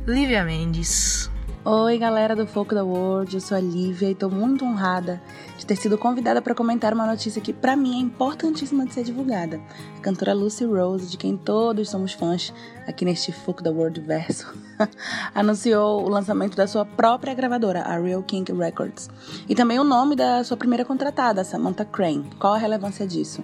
Lívia 0.06 0.44
Mendes. 0.44 1.32
Oi, 1.70 1.98
galera 1.98 2.34
do 2.34 2.48
Folk 2.48 2.74
da 2.74 2.82
World, 2.82 3.36
eu 3.36 3.42
sou 3.42 3.58
a 3.58 3.60
Lívia 3.60 4.08
e 4.08 4.14
estou 4.14 4.32
muito 4.32 4.64
honrada 4.64 5.22
de 5.58 5.66
ter 5.66 5.76
sido 5.76 5.98
convidada 5.98 6.42
para 6.42 6.56
comentar 6.56 6.94
uma 6.94 7.06
notícia 7.06 7.42
que 7.42 7.52
para 7.52 7.76
mim 7.76 7.98
é 7.98 8.00
importantíssima 8.00 8.86
de 8.86 8.94
ser 8.94 9.04
divulgada. 9.04 9.60
A 9.98 10.00
cantora 10.00 10.34
Lucy 10.34 10.64
Rose, 10.64 11.12
de 11.12 11.18
quem 11.18 11.36
todos 11.36 11.90
somos 11.90 12.14
fãs 12.14 12.54
aqui 12.88 13.04
neste 13.04 13.34
Folk 13.34 13.62
da 13.62 13.70
World 13.70 14.00
verso, 14.00 14.48
anunciou 15.36 16.06
o 16.06 16.10
lançamento 16.10 16.56
da 16.56 16.68
sua 16.68 16.86
própria 16.86 17.34
gravadora, 17.34 17.82
a 17.82 18.00
Real 18.00 18.24
King 18.24 18.50
Records, 18.54 19.10
e 19.50 19.54
também 19.54 19.78
o 19.78 19.84
nome 19.84 20.16
da 20.16 20.46
sua 20.46 20.56
primeira 20.56 20.86
contratada, 20.86 21.44
Samantha 21.44 21.84
Crane. 21.84 22.30
Qual 22.40 22.54
a 22.54 22.58
relevância 22.58 23.06
disso? 23.06 23.44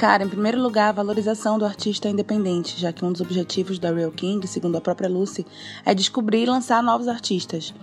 Cara, 0.00 0.24
em 0.24 0.28
primeiro 0.30 0.58
lugar, 0.62 0.88
a 0.88 0.92
valorização 0.92 1.58
do 1.58 1.66
artista 1.66 2.08
independente, 2.08 2.80
já 2.80 2.90
que 2.90 3.04
um 3.04 3.12
dos 3.12 3.20
objetivos 3.20 3.78
da 3.78 3.92
Real 3.92 4.10
King, 4.10 4.46
segundo 4.46 4.78
a 4.78 4.80
própria 4.80 5.10
Lucy, 5.10 5.46
é 5.84 5.94
descobrir 5.94 6.44
e 6.44 6.46
lançar 6.46 6.82
novos 6.82 7.06
artistas. 7.06 7.74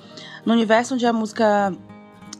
No 0.44 0.52
universo 0.54 0.96
onde 0.96 1.06
a 1.06 1.14
música 1.14 1.72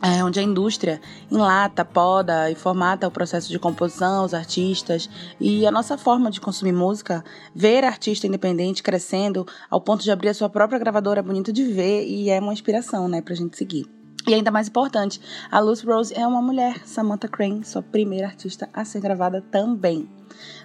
é, 0.02 0.24
onde 0.24 0.40
a 0.40 0.42
indústria 0.42 1.00
enlata, 1.30 1.86
poda 1.86 2.50
e 2.50 2.56
formata 2.56 3.08
o 3.08 3.12
processo 3.12 3.50
de 3.50 3.60
composição, 3.60 4.26
os 4.26 4.34
artistas 4.34 5.08
e 5.40 5.68
a 5.68 5.70
nossa 5.70 5.96
forma 5.96 6.32
de 6.32 6.42
consumir 6.42 6.74
música, 6.74 7.24
ver 7.54 7.84
artista 7.84 8.26
independente 8.26 8.82
crescendo 8.82 9.46
ao 9.70 9.80
ponto 9.80 10.04
de 10.04 10.10
abrir 10.10 10.30
a 10.30 10.34
sua 10.34 10.50
própria 10.50 10.80
gravadora 10.80 11.20
é 11.20 11.24
bonito 11.24 11.54
de 11.54 11.64
ver 11.64 12.04
e 12.04 12.32
é 12.32 12.40
uma 12.40 12.52
inspiração, 12.52 13.08
né, 13.08 13.22
pra 13.22 13.36
gente 13.36 13.56
seguir. 13.56 13.97
E 14.28 14.34
ainda 14.34 14.52
mais 14.52 14.68
importante, 14.68 15.22
a 15.50 15.58
Lucy 15.62 15.86
Rose 15.86 16.14
é 16.14 16.28
uma 16.28 16.42
mulher, 16.42 16.86
Samantha 16.86 17.30
Crane, 17.30 17.64
sua 17.64 17.82
primeira 17.82 18.28
artista 18.28 18.68
a 18.74 18.84
ser 18.84 19.00
gravada 19.00 19.42
também. 19.50 20.10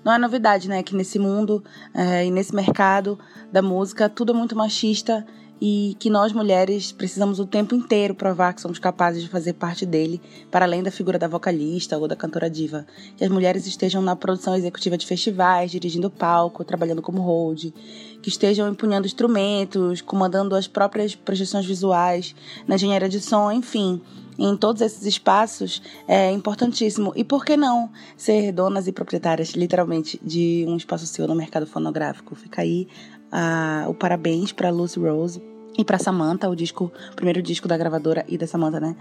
Não 0.04 0.12
é 0.12 0.18
novidade, 0.18 0.68
né, 0.68 0.82
que 0.82 0.96
nesse 0.96 1.16
mundo 1.16 1.62
é, 1.94 2.26
e 2.26 2.30
nesse 2.32 2.52
mercado 2.52 3.16
da 3.52 3.62
música 3.62 4.08
tudo 4.08 4.32
é 4.32 4.36
muito 4.36 4.56
machista 4.56 5.24
e 5.64 5.94
que 6.00 6.10
nós 6.10 6.32
mulheres 6.32 6.90
precisamos 6.90 7.38
o 7.38 7.46
tempo 7.46 7.72
inteiro 7.72 8.16
provar 8.16 8.52
que 8.52 8.60
somos 8.60 8.80
capazes 8.80 9.22
de 9.22 9.28
fazer 9.28 9.52
parte 9.52 9.86
dele, 9.86 10.20
para 10.50 10.64
além 10.64 10.82
da 10.82 10.90
figura 10.90 11.20
da 11.20 11.28
vocalista 11.28 11.96
ou 11.96 12.08
da 12.08 12.16
cantora 12.16 12.50
diva. 12.50 12.84
Que 13.16 13.22
as 13.22 13.30
mulheres 13.30 13.64
estejam 13.64 14.02
na 14.02 14.16
produção 14.16 14.56
executiva 14.56 14.98
de 14.98 15.06
festivais, 15.06 15.70
dirigindo 15.70 16.10
palco, 16.10 16.64
trabalhando 16.64 17.00
como 17.00 17.22
hold, 17.22 17.72
que 18.20 18.28
estejam 18.28 18.68
empunhando 18.68 19.06
instrumentos, 19.06 20.00
comandando 20.00 20.56
as 20.56 20.66
próprias 20.66 21.14
projeções 21.14 21.64
visuais, 21.64 22.34
na 22.66 22.74
engenharia 22.74 23.08
de 23.08 23.20
som, 23.20 23.52
enfim. 23.52 24.00
Em 24.36 24.56
todos 24.56 24.82
esses 24.82 25.06
espaços 25.06 25.80
é 26.08 26.32
importantíssimo. 26.32 27.12
E 27.14 27.22
por 27.22 27.44
que 27.44 27.56
não 27.56 27.88
ser 28.16 28.50
donas 28.50 28.88
e 28.88 28.92
proprietárias, 28.92 29.50
literalmente, 29.50 30.18
de 30.24 30.64
um 30.66 30.76
espaço 30.76 31.06
seu 31.06 31.28
no 31.28 31.36
mercado 31.36 31.68
fonográfico? 31.68 32.34
Fica 32.34 32.62
aí 32.62 32.88
uh, 33.32 33.88
o 33.88 33.94
parabéns 33.94 34.50
para 34.50 34.68
Lucy 34.68 34.98
Rose 34.98 35.51
e 35.76 35.84
para 35.84 35.98
Samantha, 35.98 36.48
o 36.48 36.56
disco, 36.56 36.92
o 37.12 37.16
primeiro 37.16 37.42
disco 37.42 37.66
da 37.66 37.76
gravadora 37.76 38.24
e 38.28 38.36
da 38.36 38.46
Samantha, 38.46 38.80
né? 38.80 38.96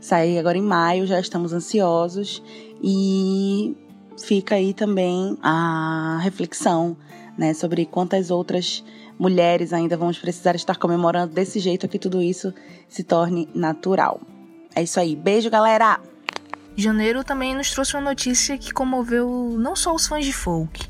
Sai 0.00 0.38
agora 0.38 0.58
em 0.58 0.62
maio, 0.62 1.06
já 1.06 1.18
estamos 1.18 1.52
ansiosos 1.52 2.42
e 2.82 3.76
fica 4.18 4.54
aí 4.54 4.74
também 4.74 5.36
a 5.42 6.18
reflexão, 6.22 6.96
né, 7.36 7.52
sobre 7.52 7.84
quantas 7.86 8.30
outras 8.30 8.84
mulheres 9.18 9.72
ainda 9.72 9.96
vamos 9.96 10.18
precisar 10.18 10.54
estar 10.54 10.76
comemorando 10.76 11.32
desse 11.32 11.58
jeito 11.58 11.88
que 11.88 11.98
tudo 11.98 12.22
isso 12.22 12.52
se 12.88 13.02
torne 13.02 13.48
natural. 13.54 14.20
É 14.74 14.82
isso 14.82 15.00
aí. 15.00 15.16
Beijo, 15.16 15.50
galera. 15.50 16.00
Janeiro 16.76 17.24
também 17.24 17.54
nos 17.54 17.70
trouxe 17.70 17.94
uma 17.94 18.02
notícia 18.02 18.58
que 18.58 18.70
comoveu 18.70 19.56
não 19.58 19.74
só 19.74 19.94
os 19.94 20.06
fãs 20.06 20.24
de 20.26 20.32
folk, 20.32 20.86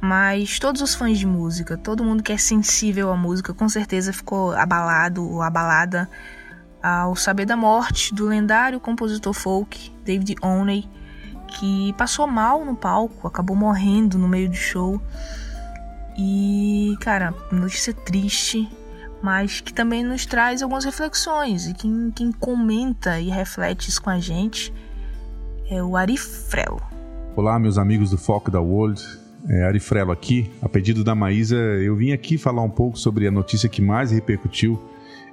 mas 0.00 0.58
todos 0.58 0.80
os 0.80 0.94
fãs 0.94 1.18
de 1.18 1.26
música, 1.26 1.76
todo 1.76 2.04
mundo 2.04 2.22
que 2.22 2.32
é 2.32 2.38
sensível 2.38 3.10
à 3.10 3.16
música, 3.16 3.52
com 3.52 3.68
certeza 3.68 4.12
ficou 4.12 4.52
abalado 4.52 5.28
ou 5.28 5.42
abalada 5.42 6.08
ao 6.82 7.16
saber 7.16 7.44
da 7.44 7.56
morte 7.56 8.14
do 8.14 8.26
lendário 8.26 8.78
compositor 8.78 9.32
folk 9.32 9.92
David 10.04 10.36
Oney, 10.40 10.88
que 11.48 11.92
passou 11.94 12.26
mal 12.26 12.64
no 12.64 12.76
palco, 12.76 13.26
acabou 13.26 13.56
morrendo 13.56 14.18
no 14.18 14.28
meio 14.28 14.48
do 14.48 14.56
show. 14.56 15.00
E, 16.16 16.96
cara, 17.00 17.34
notícia 17.50 17.92
triste, 17.92 18.68
mas 19.22 19.60
que 19.60 19.72
também 19.72 20.04
nos 20.04 20.26
traz 20.26 20.62
algumas 20.62 20.84
reflexões. 20.84 21.66
E 21.66 21.74
quem, 21.74 22.12
quem 22.14 22.30
comenta 22.30 23.18
e 23.18 23.30
reflete 23.30 23.88
isso 23.88 24.02
com 24.02 24.10
a 24.10 24.20
gente 24.20 24.72
é 25.70 25.82
o 25.82 25.96
Ari 25.96 26.16
Frelo. 26.16 26.80
Olá, 27.34 27.58
meus 27.58 27.78
amigos 27.78 28.10
do 28.10 28.18
Foco 28.18 28.50
da 28.50 28.60
World. 28.60 29.27
É, 29.48 29.64
Ari 29.64 29.80
Frelo 29.80 30.12
aqui. 30.12 30.50
A 30.60 30.68
pedido 30.68 31.02
da 31.02 31.14
Maísa, 31.14 31.56
eu 31.56 31.96
vim 31.96 32.12
aqui 32.12 32.36
falar 32.36 32.62
um 32.62 32.70
pouco 32.70 32.98
sobre 32.98 33.26
a 33.26 33.30
notícia 33.30 33.68
que 33.68 33.80
mais 33.80 34.10
repercutiu 34.10 34.80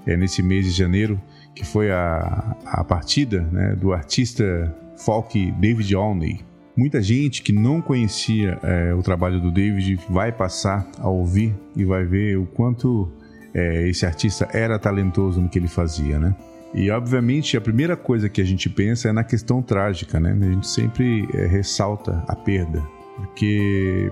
é, 0.06 0.16
nesse 0.16 0.42
mês 0.42 0.66
de 0.66 0.72
janeiro, 0.72 1.20
que 1.54 1.66
foi 1.66 1.92
a, 1.92 2.56
a 2.66 2.84
partida 2.84 3.42
né, 3.52 3.76
do 3.76 3.94
artista 3.94 4.74
folk 4.98 5.52
David 5.60 5.96
Olney. 5.96 6.40
Muita 6.78 7.02
gente 7.02 7.42
que 7.42 7.54
não 7.54 7.82
conhecia 7.82 8.60
é, 8.62 8.94
o 8.94 9.02
trabalho 9.02 9.40
do 9.40 9.52
David 9.52 10.00
vai 10.10 10.32
passar 10.32 10.90
a 11.00 11.10
ouvir 11.10 11.56
e 11.76 11.86
vai 11.86 12.06
ver 12.06 12.38
o 12.38 12.46
quanto 12.46 13.10
é, 13.54 13.88
esse 13.88 14.06
artista 14.06 14.48
era 14.52 14.78
talentoso 14.78 15.40
no 15.40 15.48
que 15.48 15.58
ele 15.58 15.70
fazia, 15.70 16.20
né? 16.20 16.36
E 16.74 16.92
obviamente 16.92 17.56
a 17.56 17.62
primeira 17.62 17.96
coisa 17.96 18.28
que 18.28 18.42
a 18.42 18.44
gente 18.44 18.70
pensa 18.70 19.08
é 19.08 19.14
na 19.14 19.24
questão 19.24 19.62
trágica, 19.62 20.20
né? 20.20 20.38
A 20.38 20.52
gente 20.52 20.68
sempre 20.68 21.26
é, 21.34 21.48
ressalta 21.48 22.22
a 22.28 22.36
perda, 22.36 22.84
porque 23.16 24.12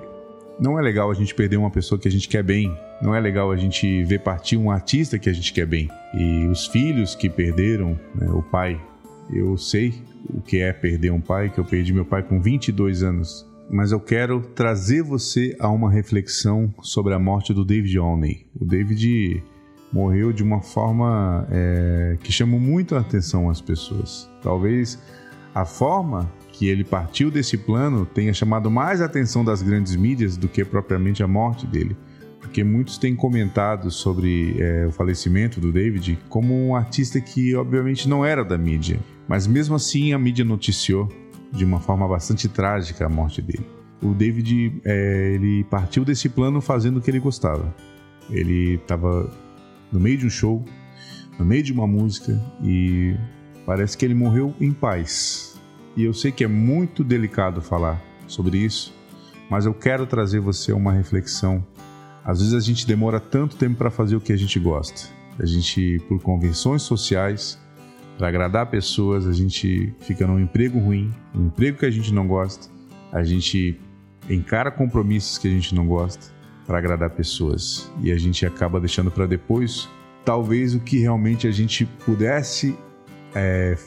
não 0.60 0.78
é 0.80 0.82
legal 0.82 1.10
a 1.12 1.14
gente 1.14 1.34
perder 1.34 1.58
uma 1.58 1.70
pessoa 1.70 2.00
que 2.00 2.08
a 2.08 2.12
gente 2.12 2.28
quer 2.28 2.44
bem. 2.44 2.76
Não 3.02 3.14
é 3.14 3.20
legal 3.20 3.52
a 3.52 3.58
gente 3.58 4.04
ver 4.04 4.20
partir 4.20 4.58
um 4.58 4.72
artista 4.72 5.20
que 5.20 5.30
a 5.30 5.34
gente 5.34 5.52
quer 5.52 5.66
bem. 5.66 5.90
E 6.14 6.48
os 6.48 6.68
filhos 6.68 7.16
que 7.16 7.30
perderam 7.30 8.00
né, 8.16 8.30
o 8.30 8.42
pai, 8.42 8.80
eu 9.32 9.58
sei 9.58 9.94
o 10.34 10.42
que 10.42 10.62
é 10.62 10.72
perder 10.72 11.12
um 11.12 11.20
pai, 11.20 11.50
que 11.50 11.60
eu 11.60 11.66
perdi 11.66 11.94
meu 11.94 12.06
pai 12.06 12.24
com 12.24 12.42
22 12.42 13.04
anos. 13.04 13.46
Mas 13.70 13.92
eu 13.92 14.00
quero 14.00 14.42
trazer 14.42 15.02
você 15.02 15.56
a 15.60 15.70
uma 15.70 15.92
reflexão 15.92 16.74
sobre 16.82 17.14
a 17.14 17.20
morte 17.20 17.54
do 17.54 17.66
David 17.66 17.98
Olney. 17.98 18.46
O 18.60 18.66
David 18.66 19.44
morreu 19.92 20.32
de 20.32 20.44
uma 20.44 20.62
forma 20.62 21.48
é, 21.52 22.18
que 22.22 22.32
chamou 22.32 22.60
muito 22.60 22.96
a 22.96 23.00
atenção 23.00 23.50
às 23.50 23.62
pessoas. 23.62 24.30
Talvez 24.42 25.02
a 25.54 25.66
forma 25.66 26.32
que 26.64 26.70
ele 26.70 26.86
partiu 26.86 27.30
desse 27.30 27.58
plano 27.58 28.06
tenha 28.06 28.34
chamado 28.34 28.72
mais 28.72 29.02
a 29.02 29.06
atenção 29.06 29.44
das 29.44 29.62
grandes 29.62 29.98
mídias 29.98 30.38
do 30.38 30.48
que 30.48 30.64
propriamente 30.64 31.22
a 31.22 31.28
morte 31.28 31.68
dele. 31.68 31.94
Porque 32.40 32.64
muitos 32.64 32.98
têm 32.98 33.14
comentado 33.14 33.92
sobre 33.92 34.56
é, 34.58 34.88
o 34.88 34.92
falecimento 34.94 35.60
do 35.60 35.74
David 35.74 36.18
como 36.30 36.56
um 36.56 36.74
artista 36.74 37.20
que, 37.20 37.54
obviamente, 37.54 38.08
não 38.08 38.24
era 38.24 38.46
da 38.46 38.58
mídia. 38.58 38.98
Mas 39.28 39.46
mesmo 39.46 39.76
assim, 39.76 40.14
a 40.14 40.18
mídia 40.18 40.46
noticiou 40.46 41.10
de 41.52 41.66
uma 41.66 41.82
forma 41.82 42.08
bastante 42.08 42.48
trágica 42.48 43.08
a 43.08 43.10
morte 43.10 43.42
dele. 43.42 43.66
O 44.02 44.14
David 44.14 44.80
é, 44.86 45.34
ele 45.34 45.66
partiu 45.66 46.06
desse 46.06 46.30
plano 46.30 46.62
fazendo 46.62 46.98
o 46.98 47.02
que 47.02 47.12
ele 47.12 47.20
gostava. 47.20 47.76
Ele 48.30 48.76
estava 48.76 49.30
no 49.92 50.00
meio 50.00 50.18
de 50.18 50.28
um 50.28 50.30
show, 50.30 50.64
no 51.38 51.44
meio 51.44 51.62
de 51.62 51.74
uma 51.74 51.86
música 51.86 52.42
e 52.64 53.18
parece 53.66 53.98
que 53.98 54.06
ele 54.06 54.16
morreu 54.16 54.56
em 54.62 54.72
paz 54.72 55.53
e 55.96 56.04
eu 56.04 56.14
sei 56.14 56.32
que 56.32 56.44
é 56.44 56.48
muito 56.48 57.04
delicado 57.04 57.62
falar 57.62 58.02
sobre 58.28 58.58
isso, 58.58 58.94
mas 59.50 59.66
eu 59.66 59.74
quero 59.74 60.06
trazer 60.06 60.40
você 60.40 60.74
uma 60.74 60.92
reflexão. 60.92 61.66
Às 62.24 62.40
vezes 62.40 62.54
a 62.54 62.60
gente 62.60 62.88
demora 62.88 63.20
tanto 63.20 63.56
tempo 63.56 63.76
para 63.76 63.92
fazer 63.92 64.16
o 64.16 64.22
que 64.22 64.34
a 64.34 64.38
gente 64.38 64.60
gosta. 64.60 65.10
A 65.38 65.46
gente, 65.46 66.00
por 66.08 66.22
convenções 66.22 66.82
sociais, 66.84 67.60
para 68.18 68.28
agradar 68.28 68.68
pessoas, 68.68 69.28
a 69.28 69.34
gente 69.34 69.94
fica 70.00 70.26
num 70.26 70.40
emprego 70.40 70.80
ruim, 70.80 71.14
um 71.36 71.48
emprego 71.48 71.80
que 71.80 71.86
a 71.86 71.92
gente 71.92 72.14
não 72.14 72.28
gosta, 72.28 72.68
a 73.12 73.24
gente 73.24 73.80
encara 74.30 74.72
compromissos 74.72 75.38
que 75.38 75.48
a 75.48 75.52
gente 75.52 75.76
não 75.76 75.86
gosta 75.86 76.34
para 76.66 76.78
agradar 76.78 77.10
pessoas 77.10 77.92
e 78.02 78.12
a 78.12 78.18
gente 78.18 78.46
acaba 78.46 78.80
deixando 78.80 79.12
para 79.12 79.26
depois 79.26 79.90
talvez 80.24 80.74
o 80.74 80.80
que 80.80 80.98
realmente 81.00 81.48
a 81.48 81.52
gente 81.52 81.86
pudesse 81.86 82.78
é, 83.36 83.78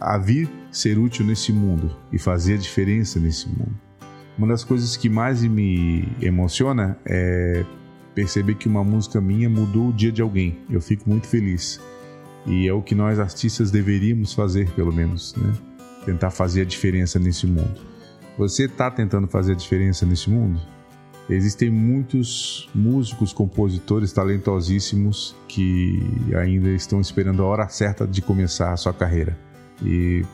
a 0.00 0.16
vir 0.16 0.48
ser 0.72 0.98
útil 0.98 1.26
nesse 1.26 1.52
mundo 1.52 1.94
e 2.10 2.18
fazer 2.18 2.54
a 2.54 2.58
diferença 2.58 3.20
nesse 3.20 3.48
mundo. 3.48 3.78
Uma 4.38 4.48
das 4.48 4.64
coisas 4.64 4.96
que 4.96 5.10
mais 5.10 5.42
me 5.42 6.08
emociona 6.22 6.96
é 7.04 7.64
perceber 8.14 8.54
que 8.54 8.68
uma 8.68 8.82
música 8.82 9.20
minha 9.20 9.50
mudou 9.50 9.88
o 9.88 9.92
dia 9.92 10.10
de 10.10 10.22
alguém. 10.22 10.58
Eu 10.70 10.80
fico 10.80 11.08
muito 11.08 11.26
feliz. 11.26 11.80
E 12.46 12.66
é 12.66 12.72
o 12.72 12.80
que 12.80 12.94
nós 12.94 13.18
artistas 13.18 13.70
deveríamos 13.70 14.32
fazer, 14.32 14.70
pelo 14.70 14.92
menos, 14.92 15.34
né? 15.36 15.52
Tentar 16.06 16.30
fazer 16.30 16.62
a 16.62 16.64
diferença 16.64 17.18
nesse 17.18 17.46
mundo. 17.46 17.80
Você 18.38 18.64
está 18.64 18.90
tentando 18.90 19.28
fazer 19.28 19.52
a 19.52 19.56
diferença 19.56 20.06
nesse 20.06 20.30
mundo? 20.30 20.58
Existem 21.28 21.70
muitos 21.70 22.68
músicos, 22.74 23.32
compositores 23.32 24.10
talentosíssimos 24.12 25.36
que 25.46 26.02
ainda 26.34 26.70
estão 26.70 27.00
esperando 27.00 27.42
a 27.42 27.46
hora 27.46 27.68
certa 27.68 28.06
de 28.06 28.22
começar 28.22 28.72
a 28.72 28.76
sua 28.76 28.94
carreira. 28.94 29.36
E 29.82 30.24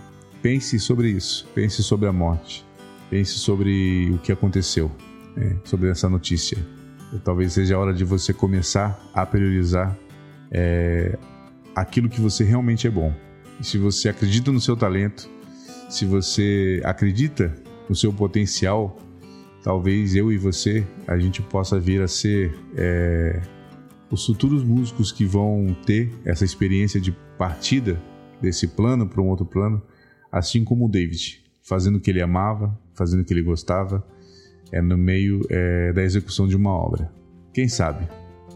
pense 0.43 0.79
sobre 0.79 1.09
isso, 1.09 1.47
pense 1.55 1.83
sobre 1.83 2.09
a 2.09 2.13
morte, 2.13 2.65
pense 3.11 3.33
sobre 3.33 4.11
o 4.13 4.19
que 4.19 4.33
aconteceu, 4.33 4.91
né? 5.37 5.57
sobre 5.65 5.91
essa 5.91 6.09
notícia. 6.09 6.59
Talvez 7.25 7.53
seja 7.53 7.77
a 7.77 7.79
hora 7.79 7.95
de 7.95 8.05
você 8.05 8.33
começar 8.33 9.01
a 9.15 9.25
priorizar 9.25 9.97
é, 10.51 11.17
aquilo 11.75 12.09
que 12.09 12.21
você 12.21 12.45
realmente 12.45 12.87
é 12.87 12.91
bom. 12.91 13.15
E 13.61 13.65
se 13.65 13.79
você 13.79 14.09
acredita 14.09 14.51
no 14.53 14.61
seu 14.61 14.77
talento, 14.77 15.29
se 15.89 16.05
você 16.05 16.81
acredita 16.85 17.55
no 17.89 17.95
seu 17.95 18.13
potencial, 18.13 18.99
talvez 19.63 20.15
eu 20.15 20.33
e 20.33 20.37
você 20.37 20.87
a 21.07 21.17
gente 21.17 21.41
possa 21.43 21.79
vir 21.79 22.03
a 22.03 22.09
ser 22.09 22.55
é, 22.77 23.41
os 24.11 24.27
futuros 24.27 24.63
músicos 24.63 25.13
que 25.13 25.25
vão 25.25 25.77
ter 25.87 26.13
essa 26.25 26.45
experiência 26.45 27.01
de 27.01 27.13
partida 27.39 28.01
desse 28.41 28.67
plano 28.67 29.07
para 29.07 29.21
um 29.21 29.29
outro 29.29 29.47
plano, 29.47 29.83
assim 30.31 30.65
como 30.65 30.87
o 30.87 30.89
David 30.89 31.47
fazendo 31.67 31.97
o 31.97 32.01
que 32.01 32.11
ele 32.11 32.23
amava, 32.23 32.79
fazendo 32.95 33.23
o 33.23 33.25
que 33.25 33.35
ele 33.35 33.43
gostava, 33.43 34.07
é 34.71 34.81
no 34.81 34.97
meio 34.97 35.41
é, 35.51 35.93
da 35.93 36.03
execução 36.03 36.47
de 36.47 36.55
uma 36.55 36.71
obra. 36.71 37.13
Quem 37.53 37.69
sabe? 37.69 38.09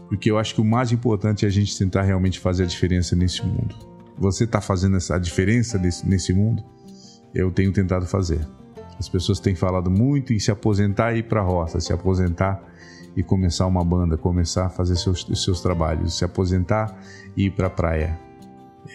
Porque 0.07 0.31
eu 0.31 0.37
acho 0.37 0.55
que 0.55 0.61
o 0.61 0.65
mais 0.65 0.91
importante 0.93 1.45
é 1.45 1.47
a 1.47 1.51
gente 1.51 1.77
tentar 1.77 2.03
realmente 2.03 2.39
fazer 2.39 2.63
a 2.63 2.65
diferença 2.65 3.15
nesse 3.15 3.45
mundo. 3.45 3.75
Você 4.17 4.45
está 4.45 4.61
fazendo 4.61 4.95
essa 4.95 5.17
diferença 5.19 5.77
nesse 5.77 6.33
mundo? 6.33 6.63
Eu 7.33 7.51
tenho 7.51 7.71
tentado 7.73 8.05
fazer. 8.05 8.47
As 8.97 9.09
pessoas 9.09 9.39
têm 9.39 9.55
falado 9.55 9.89
muito 9.89 10.31
em 10.31 10.39
se 10.39 10.51
aposentar 10.51 11.13
e 11.13 11.19
ir 11.19 11.23
para 11.23 11.41
a 11.41 11.43
roça, 11.43 11.79
se 11.79 11.91
aposentar 11.91 12.63
e 13.15 13.23
começar 13.23 13.67
uma 13.67 13.83
banda, 13.83 14.17
começar 14.17 14.67
a 14.67 14.69
fazer 14.69 14.95
seus, 14.95 15.25
seus 15.35 15.59
trabalhos, 15.59 16.17
se 16.17 16.23
aposentar 16.23 16.97
e 17.35 17.47
ir 17.47 17.51
para 17.51 17.67
a 17.67 17.69
praia. 17.69 18.30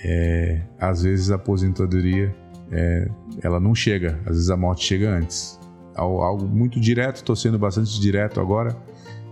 É, 0.04 0.62
às 0.78 1.02
vezes 1.02 1.30
a 1.30 1.36
aposentadoria 1.36 2.34
é, 2.70 3.08
ela 3.42 3.60
não 3.60 3.74
chega, 3.74 4.18
às 4.26 4.32
vezes 4.36 4.50
a 4.50 4.56
morte 4.56 4.84
chega 4.84 5.10
antes. 5.10 5.58
Algo 5.94 6.46
muito 6.46 6.78
direto, 6.78 7.16
estou 7.16 7.34
sendo 7.34 7.58
bastante 7.58 7.98
direto 7.98 8.40
agora, 8.40 8.76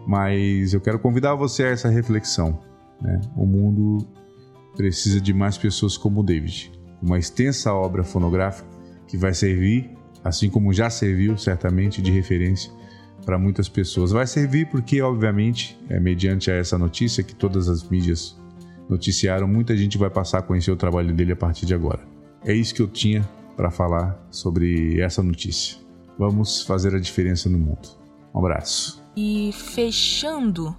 mas 0.07 0.73
eu 0.73 0.81
quero 0.81 0.99
convidar 0.99 1.35
você 1.35 1.65
a 1.65 1.69
essa 1.69 1.89
reflexão. 1.89 2.59
Né? 3.01 3.21
O 3.37 3.45
mundo 3.45 3.99
precisa 4.77 5.21
de 5.21 5.35
mais 5.35 5.59
pessoas 5.59 5.97
como 5.97 6.21
o 6.21 6.23
David, 6.23 6.73
uma 7.03 7.19
extensa 7.19 7.73
obra 7.73 8.03
fonográfica 8.03 8.69
que 9.07 9.19
vai 9.19 9.35
servir, 9.35 9.91
assim 10.23 10.49
como 10.49 10.73
já 10.73 10.89
serviu 10.89 11.37
certamente 11.37 12.01
de 12.01 12.11
referência 12.11 12.73
para 13.25 13.39
muitas 13.39 13.69
pessoas. 13.69 14.11
Vai 14.11 14.27
servir 14.27 14.67
porque, 14.71 15.03
obviamente, 15.03 15.79
é 15.89 16.01
mediante 16.01 16.51
essa 16.51 16.79
notícia 16.79 17.23
que 17.23 17.35
todas 17.35 17.69
as 17.69 17.87
mídias 17.89 18.37
noticiaram, 18.89 19.47
muita 19.47 19.77
gente 19.77 19.99
vai 19.99 20.11
passar 20.11 20.39
a 20.39 20.43
conhecer 20.43 20.71
o 20.71 20.77
trabalho 20.77 21.15
dele 21.15 21.33
a 21.33 21.37
partir 21.37 21.67
de 21.67 21.75
agora. 21.75 22.01
É 22.45 22.53
isso 22.53 22.75
que 22.75 22.83
eu 22.83 22.89
tinha 22.89 23.29
para 23.57 23.71
falar 23.71 24.19
sobre 24.31 25.01
essa 25.01 25.23
notícia. 25.23 25.79
Vamos 26.19 26.63
fazer 26.63 26.95
a 26.95 27.01
diferença 27.01 27.49
no 27.49 27.59
mundo. 27.59 27.89
Um 28.35 28.39
abraço. 28.39 29.03
E 29.17 29.51
fechando 29.53 30.77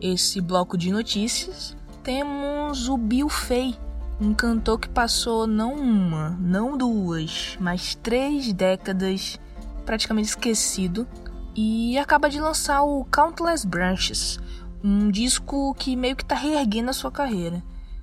esse 0.00 0.40
bloco 0.40 0.76
de 0.76 0.90
notícias, 0.90 1.76
temos 2.02 2.88
o 2.88 2.96
Bill 2.96 3.28
Fay, 3.28 3.74
um 4.20 4.34
cantor 4.34 4.78
que 4.78 4.88
passou 4.88 5.46
não 5.46 5.74
uma, 5.74 6.30
não 6.40 6.76
duas, 6.76 7.56
mas 7.60 7.94
três 7.94 8.52
décadas 8.52 9.38
praticamente 9.84 10.28
esquecido 10.28 11.06
e 11.54 11.96
acaba 11.98 12.28
de 12.28 12.40
lançar 12.40 12.82
o 12.82 13.04
Countless 13.04 13.66
Branches, 13.66 14.38
um 14.84 15.10
disco 15.10 15.74
que 15.74 15.96
meio 15.96 16.14
que 16.14 16.24
tá 16.24 16.34
reerguendo 16.34 16.90
a 16.90 16.92
sua 16.92 17.10
carreira. 17.10 17.62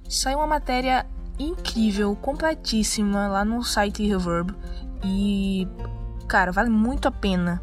Saiu 0.09 0.39
uma 0.39 0.47
matéria 0.47 1.05
incrível, 1.37 2.15
completíssima 2.15 3.27
lá 3.27 3.45
no 3.45 3.63
site 3.63 4.05
Reverb 4.05 4.51
e 5.03 5.67
cara, 6.27 6.51
vale 6.51 6.71
muito 6.71 7.07
a 7.07 7.11
pena 7.11 7.61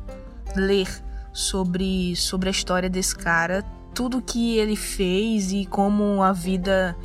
ler 0.55 0.89
sobre 1.33 2.15
sobre 2.15 2.49
a 2.49 2.53
história 2.53 2.89
desse 2.89 3.17
cara, 3.17 3.65
tudo 3.93 4.23
que 4.23 4.57
ele 4.57 4.77
fez 4.77 5.53
e 5.53 5.67
como 5.67 6.23
a 6.23 6.33
vida 6.33 6.97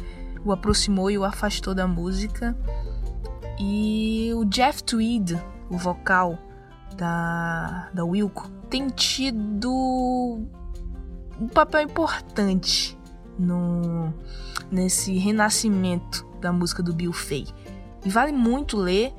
o 0.46 0.52
aproximou 0.52 1.10
e 1.10 1.18
o 1.18 1.24
afastou 1.24 1.74
da 1.74 1.88
música. 1.88 2.56
E 3.60 4.32
o 4.36 4.46
Jeff 4.46 4.84
Tweed, 4.84 5.42
o 5.70 5.78
vocal 5.78 6.38
da 6.96 7.90
da 7.94 8.06
Wilco, 8.06 8.50
tem 8.70 8.88
tido 8.90 10.46
um 11.44 11.48
papel 11.48 11.82
importante 11.82 12.98
no 13.38 14.14
nesse 14.72 15.18
renascimento 15.18 16.26
da 16.40 16.52
música 16.52 16.82
do 16.82 16.94
Bill 16.94 17.14
Fay. 17.14 17.46
E 18.06 18.10
vale 18.10 18.32
muito 18.32 18.78
ler 18.78 19.14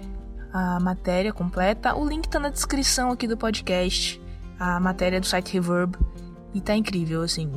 a 0.52 0.80
matéria 0.80 1.32
completa. 1.32 1.94
O 1.94 2.06
link 2.06 2.28
tá 2.28 2.38
na 2.38 2.48
descrição 2.48 3.10
aqui 3.12 3.28
do 3.28 3.36
podcast, 3.36 4.20
a 4.58 4.80
matéria 4.80 5.20
do 5.20 5.26
site 5.26 5.52
Reverb. 5.52 5.96
E 6.54 6.60
tá 6.60 6.74
incrível, 6.74 7.22
assim, 7.22 7.50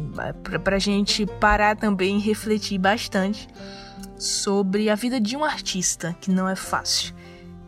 pra, 0.44 0.60
pra 0.60 0.80
gente 0.80 1.26
parar 1.26 1.76
também 1.76 2.18
e 2.18 2.20
refletir 2.20 2.80
bastante 2.80 3.48
sobre 4.18 4.90
a 4.90 4.96
vida 4.96 5.20
de 5.20 5.38
um 5.38 5.44
artista, 5.44 6.16
que 6.20 6.32
não 6.32 6.50
é 6.50 6.56
fácil. 6.56 7.14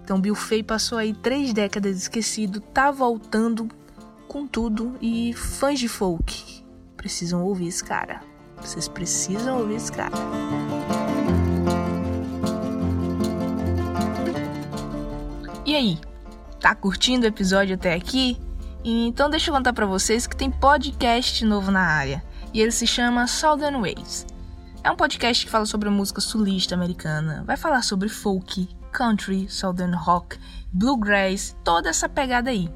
Então, 0.04 0.20
Bill 0.20 0.34
Fay 0.34 0.64
passou 0.64 0.98
aí 0.98 1.14
três 1.14 1.54
décadas 1.54 1.98
esquecido, 1.98 2.60
tá 2.60 2.90
voltando 2.90 3.70
com 4.28 4.48
tudo 4.48 4.96
e 5.00 5.34
fãs 5.34 5.80
de 5.80 5.88
folk 5.88 6.59
precisam 7.00 7.46
ouvir 7.46 7.70
esse 7.70 7.82
cara. 7.82 8.20
Vocês 8.58 8.90
precisam 8.90 9.60
ouvir 9.60 9.76
esse 9.76 9.90
cara. 9.90 10.12
E 15.66 15.74
aí, 15.74 15.98
tá 16.60 16.76
curtindo 16.76 17.26
o 17.26 17.30
episódio 17.30 17.76
até 17.76 17.94
aqui? 17.94 18.38
Então 18.84 19.30
deixa 19.30 19.50
eu 19.50 19.56
contar 19.56 19.72
para 19.72 19.86
vocês 19.86 20.28
que 20.28 20.36
tem 20.36 20.52
podcast 20.52 21.46
novo 21.46 21.72
na 21.72 21.82
área 21.82 22.22
e 22.54 22.60
ele 22.60 22.72
se 22.72 22.86
chama 22.86 23.28
Southern 23.28 23.80
Ways. 23.80 24.28
É 24.84 24.92
um 24.92 24.96
podcast 24.98 25.46
que 25.46 25.52
fala 25.52 25.66
sobre 25.66 25.88
a 25.88 25.92
música 25.92 26.20
sulista 26.20 26.76
americana, 26.76 27.44
vai 27.46 27.56
falar 27.56 27.82
sobre 27.82 28.10
folk, 28.10 28.68
country, 28.92 29.48
southern 29.50 29.96
rock, 29.96 30.38
bluegrass, 30.74 31.56
toda 31.64 31.90
essa 31.90 32.10
pegada 32.10 32.50
aí. 32.50 32.70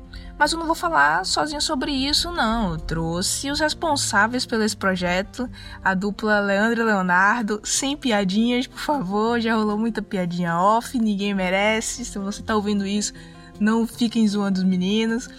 Mas 0.44 0.52
eu 0.52 0.60
não 0.60 0.66
vou 0.66 0.76
falar 0.76 1.26
sozinho 1.26 1.62
sobre 1.62 1.90
isso, 1.90 2.30
não. 2.30 2.72
Eu 2.74 2.78
trouxe 2.78 3.50
os 3.50 3.62
responsáveis 3.62 4.46
pelo 4.46 4.62
esse 4.62 4.76
projeto, 4.76 5.50
a 5.82 5.94
dupla 5.94 6.42
Leandro 6.42 6.82
e 6.82 6.84
Leonardo, 6.84 7.62
sem 7.64 7.96
piadinhas, 7.96 8.68
por 8.68 8.78
favor. 8.78 9.40
Já 9.40 9.56
rolou 9.56 9.78
muita 9.78 10.02
piadinha 10.02 10.60
off, 10.60 11.00
ninguém 11.00 11.34
merece. 11.34 12.04
Se 12.04 12.20
você 12.20 12.44
tá 12.44 12.58
ouvindo 12.58 12.86
isso, 12.86 13.14
não 13.58 13.88
fiquem 13.88 14.28
zoando 14.28 14.60
os 14.60 14.66
meninos. 14.66 15.30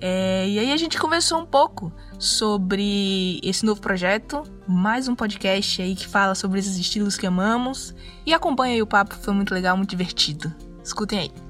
É, 0.00 0.48
e 0.48 0.58
aí 0.58 0.72
a 0.72 0.76
gente 0.78 0.98
conversou 0.98 1.38
um 1.38 1.44
pouco 1.44 1.92
sobre 2.18 3.40
esse 3.42 3.66
novo 3.66 3.82
projeto, 3.82 4.42
mais 4.66 5.06
um 5.06 5.14
podcast 5.14 5.82
aí 5.82 5.94
que 5.94 6.08
fala 6.08 6.34
sobre 6.34 6.60
esses 6.60 6.78
estilos 6.78 7.18
que 7.18 7.26
amamos. 7.26 7.94
E 8.24 8.32
acompanha 8.32 8.72
aí 8.72 8.80
o 8.80 8.86
papo, 8.86 9.16
foi 9.16 9.34
muito 9.34 9.52
legal, 9.52 9.76
muito 9.76 9.90
divertido. 9.90 10.50
Escutem 10.82 11.18
aí. 11.18 11.49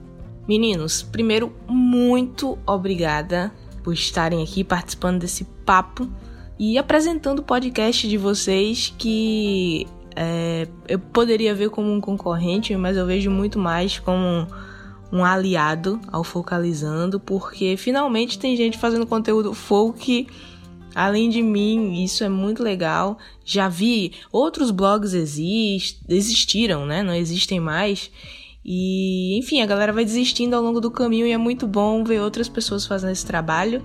Meninos, 0.50 1.00
primeiro, 1.00 1.52
muito 1.68 2.58
obrigada 2.66 3.54
por 3.84 3.94
estarem 3.94 4.42
aqui 4.42 4.64
participando 4.64 5.20
desse 5.20 5.44
papo 5.64 6.10
e 6.58 6.76
apresentando 6.76 7.38
o 7.38 7.44
podcast 7.44 8.08
de 8.08 8.18
vocês 8.18 8.92
que 8.98 9.86
é, 10.16 10.66
eu 10.88 10.98
poderia 10.98 11.54
ver 11.54 11.70
como 11.70 11.92
um 11.92 12.00
concorrente, 12.00 12.74
mas 12.74 12.96
eu 12.96 13.06
vejo 13.06 13.30
muito 13.30 13.60
mais 13.60 14.00
como 14.00 14.48
um 15.12 15.24
aliado 15.24 16.00
ao 16.10 16.24
Focalizando, 16.24 17.20
porque 17.20 17.76
finalmente 17.76 18.36
tem 18.36 18.56
gente 18.56 18.76
fazendo 18.76 19.06
conteúdo 19.06 19.54
folk 19.54 20.26
além 20.96 21.30
de 21.30 21.42
mim, 21.42 22.02
isso 22.02 22.24
é 22.24 22.28
muito 22.28 22.60
legal. 22.60 23.18
Já 23.44 23.68
vi 23.68 24.14
outros 24.32 24.72
blogs 24.72 25.14
exist, 25.14 26.00
existiram, 26.08 26.86
né? 26.86 27.04
Não 27.04 27.14
existem 27.14 27.60
mais. 27.60 28.10
E, 28.64 29.38
enfim, 29.38 29.62
a 29.62 29.66
galera 29.66 29.92
vai 29.92 30.04
desistindo 30.04 30.54
ao 30.54 30.62
longo 30.62 30.80
do 30.80 30.90
caminho 30.90 31.26
e 31.26 31.32
é 31.32 31.38
muito 31.38 31.66
bom 31.66 32.04
ver 32.04 32.20
outras 32.20 32.48
pessoas 32.48 32.86
fazendo 32.86 33.10
esse 33.10 33.24
trabalho. 33.24 33.82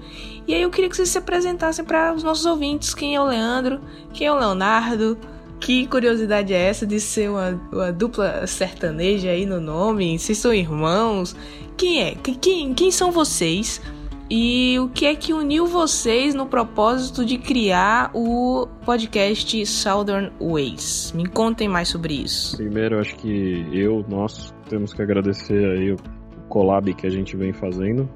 E 0.48 0.54
aí 0.54 0.62
eu 0.62 0.70
queria 0.70 0.90
que 0.90 0.96
vocês 0.96 1.10
se 1.10 1.18
apresentassem 1.18 1.86
para 1.86 2.14
os 2.14 2.24
nossos 2.24 2.46
ouvintes: 2.46 2.94
quem 2.94 3.16
é 3.16 3.22
o 3.22 3.26
Leandro, 3.26 3.80
quem 4.14 4.28
é 4.28 4.32
o 4.32 4.38
Leonardo, 4.38 5.18
que 5.60 5.88
curiosidade 5.88 6.54
é 6.54 6.60
essa 6.60 6.86
de 6.86 7.00
ser 7.00 7.30
uma, 7.30 7.60
uma 7.72 7.92
dupla 7.92 8.46
sertaneja 8.46 9.30
aí 9.30 9.46
no 9.46 9.62
nome? 9.62 10.20
Vocês 10.20 10.38
são 10.38 10.54
irmãos? 10.54 11.36
Quem 11.78 12.04
é? 12.04 12.16
Quem, 12.16 12.74
quem 12.74 12.92
são 12.92 13.12
vocês? 13.12 13.82
E 14.30 14.80
o 14.80 14.90
que 14.90 15.06
é 15.06 15.16
que 15.16 15.34
uniu 15.34 15.68
vocês 15.68 16.34
no 16.34 16.48
propósito 16.48 17.24
de 17.24 17.38
criar 17.38 18.10
o 18.12 18.68
podcast 18.84 19.66
Southern 19.68 20.32
Ways? 20.42 21.14
Me 21.16 21.28
contem 21.28 21.68
mais 21.68 21.90
sobre 21.90 22.16
isso. 22.16 22.58
Primeiro, 22.58 23.00
acho 23.00 23.16
que 23.18 23.68
eu, 23.72 24.04
nós, 24.10 24.52
temos 24.68 24.94
que 24.94 25.02
agradecer 25.02 25.64
aí 25.64 25.92
o 25.92 25.98
collab 26.50 26.92
que 26.96 27.06
a 27.06 27.10
gente 27.10 27.38
vem 27.38 27.54
fazendo. 27.54 28.10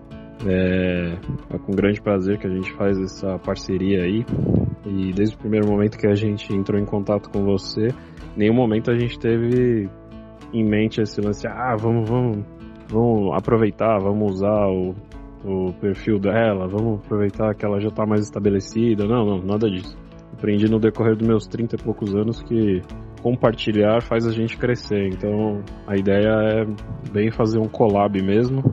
É, 0.47 1.15
é 1.53 1.57
com 1.59 1.73
grande 1.73 2.01
prazer 2.01 2.39
que 2.39 2.47
a 2.47 2.49
gente 2.49 2.73
faz 2.73 2.97
essa 2.99 3.37
parceria 3.37 4.03
aí. 4.03 4.25
E 4.87 5.13
desde 5.13 5.35
o 5.35 5.37
primeiro 5.37 5.67
momento 5.67 5.95
que 5.95 6.07
a 6.07 6.15
gente 6.15 6.51
entrou 6.51 6.79
em 6.79 6.85
contato 6.85 7.29
com 7.29 7.43
você, 7.45 7.89
nenhum 8.35 8.55
momento 8.55 8.89
a 8.89 8.97
gente 8.97 9.19
teve 9.19 9.87
em 10.51 10.63
mente 10.63 11.01
esse 11.01 11.21
lance, 11.21 11.45
ah, 11.45 11.75
vamos, 11.77 12.09
vamos, 12.09 12.43
vamos 12.87 13.37
aproveitar, 13.37 13.99
vamos 13.99 14.33
usar 14.35 14.67
o 14.67 14.95
o 15.43 15.73
perfil 15.73 16.19
dela, 16.19 16.67
vamos 16.67 16.99
aproveitar 16.99 17.53
que 17.55 17.65
ela 17.65 17.79
já 17.79 17.89
está 17.89 18.05
mais 18.05 18.21
estabelecida. 18.21 19.05
Não, 19.05 19.25
não, 19.25 19.37
nada 19.41 19.69
disso. 19.69 19.97
Aprendi 20.33 20.69
no 20.69 20.79
decorrer 20.79 21.15
dos 21.15 21.27
meus 21.27 21.47
30 21.47 21.75
e 21.75 21.83
poucos 21.83 22.15
anos 22.15 22.41
que 22.41 22.81
compartilhar 23.21 24.01
faz 24.01 24.25
a 24.25 24.31
gente 24.31 24.57
crescer. 24.57 25.07
Então 25.07 25.63
a 25.87 25.95
ideia 25.95 26.29
é 26.29 27.11
bem 27.11 27.31
fazer 27.31 27.59
um 27.59 27.67
collab 27.67 28.21
mesmo 28.21 28.63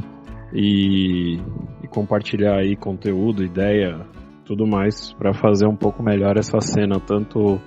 e, 0.52 1.38
e 1.82 1.88
compartilhar 1.88 2.58
aí 2.58 2.76
conteúdo, 2.76 3.44
ideia, 3.44 4.06
tudo 4.44 4.66
mais 4.66 5.12
para 5.12 5.32
fazer 5.32 5.66
um 5.66 5.76
pouco 5.76 6.02
melhor 6.02 6.36
essa 6.36 6.60
cena, 6.60 7.00
tanto 7.00 7.60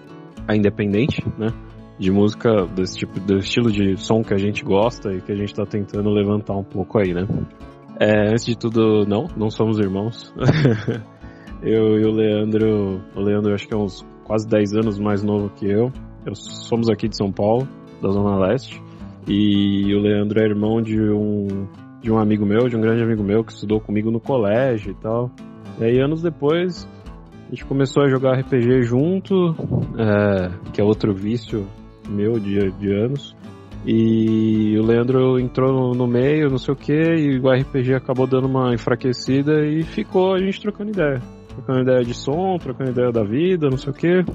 a 0.47 0.55
independente, 0.55 1.25
né? 1.37 1.47
de 1.99 2.09
música 2.09 2.65
desse 2.67 2.99
tipo, 2.99 3.19
do 3.19 3.37
estilo 3.37 3.69
de 3.69 3.97
som 3.97 4.23
que 4.23 4.33
a 4.33 4.37
gente 4.37 4.63
gosta 4.63 5.11
e 5.11 5.21
que 5.21 5.33
a 5.33 5.35
gente 5.35 5.53
tá 5.53 5.65
tentando 5.65 6.09
levantar 6.09 6.55
um 6.55 6.63
pouco 6.63 6.97
aí, 6.97 7.13
né? 7.13 7.27
É, 7.99 8.29
antes 8.29 8.45
de 8.45 8.57
tudo, 8.57 9.05
não, 9.05 9.27
não 9.35 9.49
somos 9.49 9.77
irmãos. 9.77 10.33
eu 11.61 11.99
e 11.99 12.05
o 12.05 12.11
Leandro, 12.11 13.01
o 13.13 13.19
Leandro 13.19 13.53
acho 13.53 13.67
que 13.67 13.73
é 13.73 13.77
uns 13.77 14.05
quase 14.23 14.47
10 14.47 14.73
anos 14.75 14.97
mais 14.97 15.21
novo 15.21 15.49
que 15.49 15.65
eu. 15.65 15.91
eu. 16.25 16.33
Somos 16.33 16.89
aqui 16.89 17.09
de 17.09 17.17
São 17.17 17.29
Paulo, 17.29 17.67
da 18.01 18.09
Zona 18.09 18.37
Leste. 18.37 18.81
E 19.27 19.93
o 19.93 19.99
Leandro 19.99 20.41
é 20.41 20.45
irmão 20.45 20.81
de 20.81 20.97
um, 20.97 21.67
de 22.01 22.09
um 22.09 22.17
amigo 22.17 22.45
meu, 22.45 22.69
de 22.69 22.77
um 22.77 22.81
grande 22.81 23.03
amigo 23.03 23.21
meu 23.21 23.43
que 23.43 23.51
estudou 23.51 23.81
comigo 23.81 24.09
no 24.09 24.21
colégio 24.21 24.91
e 24.91 24.95
tal. 24.95 25.29
E 25.77 25.83
aí 25.83 25.99
anos 25.99 26.21
depois 26.21 26.87
a 27.47 27.49
gente 27.49 27.65
começou 27.65 28.03
a 28.03 28.07
jogar 28.07 28.39
RPG 28.39 28.83
junto, 28.83 29.55
é, 29.97 30.71
que 30.71 30.79
é 30.79 30.83
outro 30.83 31.13
vício 31.13 31.67
meu 32.07 32.39
de, 32.39 32.71
de 32.71 32.93
anos. 32.93 33.35
E 33.86 34.77
o 34.77 34.84
Leandro 34.84 35.39
entrou 35.39 35.93
no, 35.95 36.07
meio, 36.07 36.49
não 36.49 36.57
sei 36.57 36.73
o 36.73 36.77
que, 36.77 36.93
e 36.93 37.39
o 37.39 37.49
RPG 37.49 37.93
acabou 37.93 38.27
dando 38.27 38.47
uma 38.47 38.73
enfraquecida 38.73 39.65
e 39.65 39.84
ficou 39.84 40.34
a 40.34 40.39
gente 40.39 40.61
trocando 40.61 40.91
ideia. 40.91 41.21
Trocando 41.47 41.82
ideia 41.82 42.03
de 42.03 42.13
som, 42.13 42.57
trocando 42.57 42.91
ideia 42.91 43.11
da 43.11 43.23
vida, 43.23 43.69
não 43.69 43.77
sei 43.77 43.91
o 43.91 43.95
que. 43.95 44.25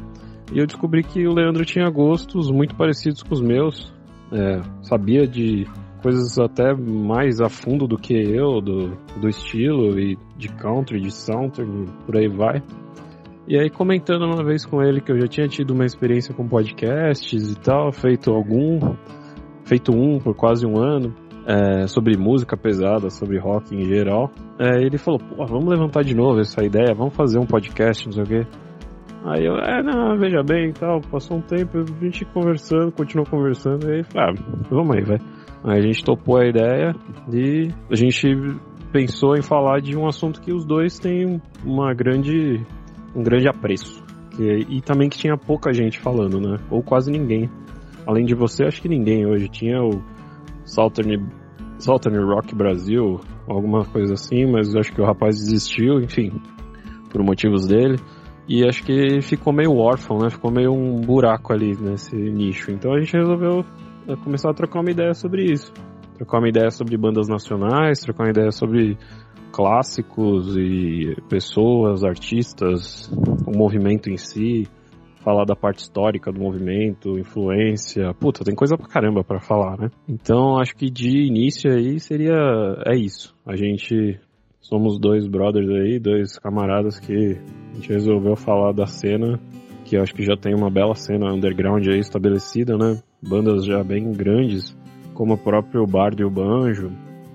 E 0.52 0.58
eu 0.58 0.66
descobri 0.66 1.02
que 1.02 1.26
o 1.26 1.32
Leandro 1.32 1.64
tinha 1.64 1.88
gostos 1.90 2.50
muito 2.50 2.74
parecidos 2.74 3.22
com 3.22 3.34
os 3.34 3.40
meus. 3.40 3.92
É, 4.32 4.60
sabia 4.82 5.26
de 5.26 5.66
coisas 6.02 6.38
até 6.38 6.74
mais 6.74 7.40
a 7.40 7.48
fundo 7.48 7.86
do 7.86 7.96
que 7.96 8.14
eu, 8.14 8.60
do, 8.60 8.96
do 9.20 9.28
estilo 9.28 9.98
e 9.98 10.18
de 10.36 10.48
country, 10.48 11.00
de 11.00 11.10
soundtrack, 11.10 11.70
por 12.04 12.16
aí 12.16 12.28
vai. 12.28 12.62
E 13.46 13.58
aí 13.58 13.70
comentando 13.70 14.24
uma 14.24 14.42
vez 14.42 14.64
com 14.64 14.82
ele 14.82 15.00
que 15.00 15.12
eu 15.12 15.20
já 15.20 15.26
tinha 15.26 15.48
tido 15.48 15.72
uma 15.72 15.84
experiência 15.84 16.34
com 16.34 16.48
podcasts 16.48 17.52
e 17.52 17.58
tal, 17.58 17.92
feito 17.92 18.30
algum, 18.30 18.94
feito 19.64 19.92
um 19.92 20.18
por 20.18 20.34
quase 20.34 20.66
um 20.66 20.78
ano, 20.78 21.14
é, 21.46 21.86
sobre 21.86 22.16
música 22.16 22.56
pesada, 22.56 23.10
sobre 23.10 23.38
rock 23.38 23.74
em 23.74 23.84
geral. 23.84 24.30
É, 24.58 24.82
ele 24.82 24.98
falou, 24.98 25.20
pô, 25.20 25.44
vamos 25.46 25.66
levantar 25.66 26.02
de 26.02 26.14
novo 26.14 26.40
essa 26.40 26.64
ideia, 26.64 26.94
vamos 26.94 27.14
fazer 27.14 27.38
um 27.38 27.46
podcast, 27.46 28.06
não 28.06 28.12
sei 28.12 28.22
o 28.22 28.26
quê. 28.26 28.46
Aí 29.24 29.44
eu, 29.44 29.56
é, 29.56 29.82
não, 29.82 30.18
veja 30.18 30.42
bem 30.42 30.68
e 30.68 30.72
tal, 30.72 31.00
passou 31.00 31.38
um 31.38 31.40
tempo, 31.40 31.78
a 31.78 32.04
gente 32.04 32.24
conversando, 32.26 32.92
continuou 32.92 33.26
conversando, 33.26 33.88
e 33.88 33.96
aí, 33.96 34.04
ah, 34.16 34.32
vamos 34.70 34.96
aí, 34.96 35.02
vai. 35.02 35.18
Aí 35.64 35.78
a 35.78 35.82
gente 35.82 36.04
topou 36.04 36.38
a 36.38 36.46
ideia 36.46 36.94
e 37.32 37.68
a 37.90 37.94
gente 37.94 38.28
pensou 38.92 39.34
em 39.34 39.42
falar 39.42 39.80
de 39.80 39.96
um 39.96 40.06
assunto 40.06 40.42
que 40.42 40.52
os 40.52 40.64
dois 40.64 40.98
têm 40.98 41.40
uma 41.64 41.94
grande 41.94 42.60
um 43.14 43.22
grande 43.22 43.48
apreço. 43.48 44.02
Que, 44.36 44.66
e 44.68 44.80
também 44.80 45.08
que 45.08 45.16
tinha 45.16 45.36
pouca 45.36 45.72
gente 45.72 45.98
falando, 46.00 46.40
né? 46.40 46.58
Ou 46.70 46.82
quase 46.82 47.10
ninguém. 47.10 47.48
Além 48.06 48.24
de 48.24 48.34
você, 48.34 48.64
acho 48.64 48.82
que 48.82 48.88
ninguém 48.88 49.26
hoje. 49.26 49.48
Tinha 49.48 49.82
o 49.82 50.02
Southern, 50.64 51.26
Southern 51.78 52.24
Rock 52.24 52.54
Brasil, 52.54 53.20
alguma 53.48 53.84
coisa 53.84 54.14
assim, 54.14 54.46
mas 54.50 54.74
acho 54.74 54.92
que 54.92 55.00
o 55.00 55.04
rapaz 55.04 55.36
desistiu, 55.36 56.00
enfim, 56.00 56.32
por 57.10 57.22
motivos 57.22 57.66
dele. 57.66 57.96
E 58.46 58.66
acho 58.66 58.84
que 58.84 59.22
ficou 59.22 59.52
meio 59.52 59.76
órfão, 59.76 60.18
né? 60.18 60.28
Ficou 60.28 60.50
meio 60.50 60.72
um 60.72 61.00
buraco 61.00 61.52
ali 61.52 61.72
nesse 61.80 62.14
nicho. 62.14 62.70
Então 62.70 62.92
a 62.92 63.00
gente 63.00 63.16
resolveu 63.16 63.64
é, 64.06 64.16
começar 64.16 64.50
a 64.50 64.54
trocar 64.54 64.80
uma 64.80 64.90
ideia 64.90 65.14
sobre 65.14 65.44
isso. 65.44 65.72
Trocar 66.16 66.38
uma 66.38 66.48
ideia 66.48 66.70
sobre 66.70 66.96
bandas 66.96 67.26
nacionais, 67.26 68.00
trocar 68.00 68.24
uma 68.24 68.30
ideia 68.30 68.50
sobre 68.52 68.98
clássicos 69.50 70.56
e 70.56 71.16
pessoas, 71.28 72.04
artistas, 72.04 73.10
o 73.46 73.56
movimento 73.56 74.10
em 74.10 74.16
si, 74.16 74.66
falar 75.24 75.44
da 75.44 75.56
parte 75.56 75.78
histórica 75.78 76.30
do 76.30 76.38
movimento, 76.38 77.18
influência. 77.18 78.12
Puta, 78.14 78.44
tem 78.44 78.54
coisa 78.54 78.76
pra 78.76 78.86
caramba 78.86 79.24
para 79.24 79.40
falar, 79.40 79.78
né? 79.78 79.90
Então 80.06 80.58
acho 80.58 80.76
que 80.76 80.90
de 80.90 81.26
início 81.26 81.72
aí 81.72 81.98
seria. 81.98 82.36
É 82.86 82.94
isso. 82.94 83.34
A 83.46 83.56
gente. 83.56 84.20
Somos 84.60 84.98
dois 84.98 85.26
brothers 85.26 85.68
aí, 85.68 85.98
dois 85.98 86.38
camaradas 86.38 86.98
que 86.98 87.12
a 87.12 87.74
gente 87.74 87.86
resolveu 87.86 88.34
falar 88.34 88.72
da 88.72 88.86
cena, 88.86 89.38
que 89.84 89.94
acho 89.94 90.14
que 90.14 90.22
já 90.22 90.38
tem 90.38 90.54
uma 90.54 90.70
bela 90.70 90.94
cena 90.94 91.34
underground 91.34 91.86
aí 91.86 91.98
estabelecida, 91.98 92.74
né? 92.78 92.98
Bandas 93.20 93.66
já 93.66 93.84
bem 93.84 94.10
grandes, 94.12 94.74
como 95.12 95.34
o 95.34 95.38
próprio 95.38 95.86
Bard 95.86 96.18
e 96.22 96.24
o 96.24 96.30
Banjo, 96.30 96.90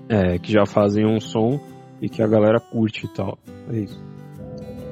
é, 0.10 0.40
que 0.40 0.52
já 0.52 0.66
fazem 0.66 1.06
um 1.06 1.20
som 1.20 1.60
e 2.02 2.10
que 2.10 2.24
a 2.24 2.28
galera 2.28 2.60
curte 2.60 3.06
e 3.06 3.14
tal. 3.14 3.38
É 3.72 3.78
isso. 3.78 4.04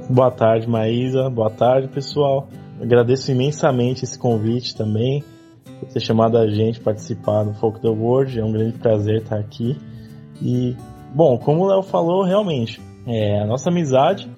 Boa 0.08 0.30
tarde, 0.30 0.70
Maísa. 0.70 1.32
Boa 1.32 1.50
tarde, 1.50 1.88
pessoal. 1.88 2.48
Agradeço 2.82 3.32
imensamente 3.32 4.04
esse 4.04 4.18
convite 4.18 4.76
também, 4.76 5.24
por 5.80 5.90
ter 5.90 6.00
chamado 6.00 6.38
a 6.38 6.48
gente 6.48 6.80
participar 6.80 7.44
do 7.44 7.54
Folk 7.56 7.82
the 7.82 7.90
World. 7.90 8.40
É 8.40 8.44
um 8.44 8.52
grande 8.52 8.78
prazer 8.78 9.22
estar 9.22 9.38
aqui. 9.38 9.78
E, 10.42 10.76
bom, 11.14 11.38
como 11.38 11.64
o 11.64 11.68
Léo 11.68 11.84
falou, 11.84 12.24
realmente, 12.24 12.82
é, 13.06 13.42
a 13.42 13.46
nossa 13.46 13.70
amizade, 13.70 14.30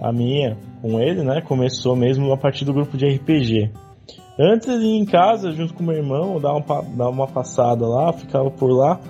a 0.00 0.12
minha 0.12 0.56
com 0.82 1.00
ele, 1.00 1.22
né, 1.22 1.40
começou 1.40 1.96
mesmo 1.96 2.30
a 2.32 2.36
partir 2.36 2.64
do 2.64 2.72
grupo 2.72 2.96
de 2.96 3.06
RPG. 3.06 3.72
Antes 4.38 4.78
de 4.78 4.84
ir 4.84 4.98
em 4.98 5.06
casa, 5.06 5.52
junto 5.52 5.72
com 5.72 5.82
meu 5.82 5.96
irmão, 5.96 6.38
dar 6.38 6.52
uma, 6.52 6.82
dar 6.82 7.08
uma 7.08 7.26
passada 7.26 7.86
lá, 7.86 8.12
ficava 8.12 8.50
por 8.50 8.70
lá 8.70 9.00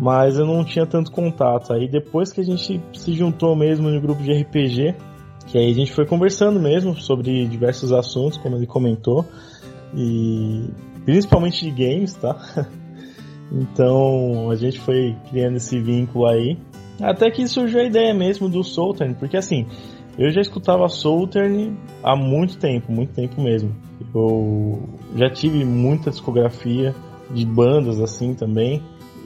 mas 0.00 0.38
eu 0.38 0.46
não 0.46 0.64
tinha 0.64 0.86
tanto 0.86 1.12
contato. 1.12 1.74
Aí 1.74 1.86
depois 1.86 2.32
que 2.32 2.40
a 2.40 2.44
gente 2.44 2.80
se 2.94 3.12
juntou 3.12 3.54
mesmo 3.54 3.90
no 3.90 4.00
grupo 4.00 4.22
de 4.22 4.32
RPG, 4.32 4.96
que 5.50 5.58
aí 5.58 5.70
a 5.70 5.74
gente 5.74 5.92
foi 5.92 6.06
conversando 6.06 6.60
mesmo 6.60 6.94
sobre 6.94 7.46
diversos 7.46 7.92
assuntos, 7.92 8.38
como 8.38 8.56
ele 8.56 8.66
comentou, 8.66 9.24
e 9.94 10.70
principalmente 11.04 11.64
de 11.64 11.70
games, 11.70 12.14
tá? 12.14 12.36
Então 13.52 14.48
a 14.48 14.54
gente 14.54 14.78
foi 14.78 15.16
criando 15.28 15.56
esse 15.56 15.76
vínculo 15.80 16.24
aí, 16.24 16.56
até 17.00 17.28
que 17.32 17.48
surgiu 17.48 17.80
a 17.80 17.84
ideia 17.84 18.14
mesmo 18.14 18.48
do 18.48 18.62
Southern, 18.62 19.14
porque 19.14 19.36
assim, 19.36 19.66
eu 20.16 20.30
já 20.30 20.40
escutava 20.40 20.88
Southern 20.88 21.76
há 22.02 22.14
muito 22.14 22.58
tempo, 22.58 22.92
muito 22.92 23.12
tempo 23.12 23.40
mesmo. 23.42 23.74
Eu 24.14 24.88
já 25.16 25.30
tive 25.30 25.64
muita 25.64 26.10
discografia 26.10 26.94
de 27.30 27.44
bandas 27.46 28.00
assim 28.00 28.34
também. 28.34 28.82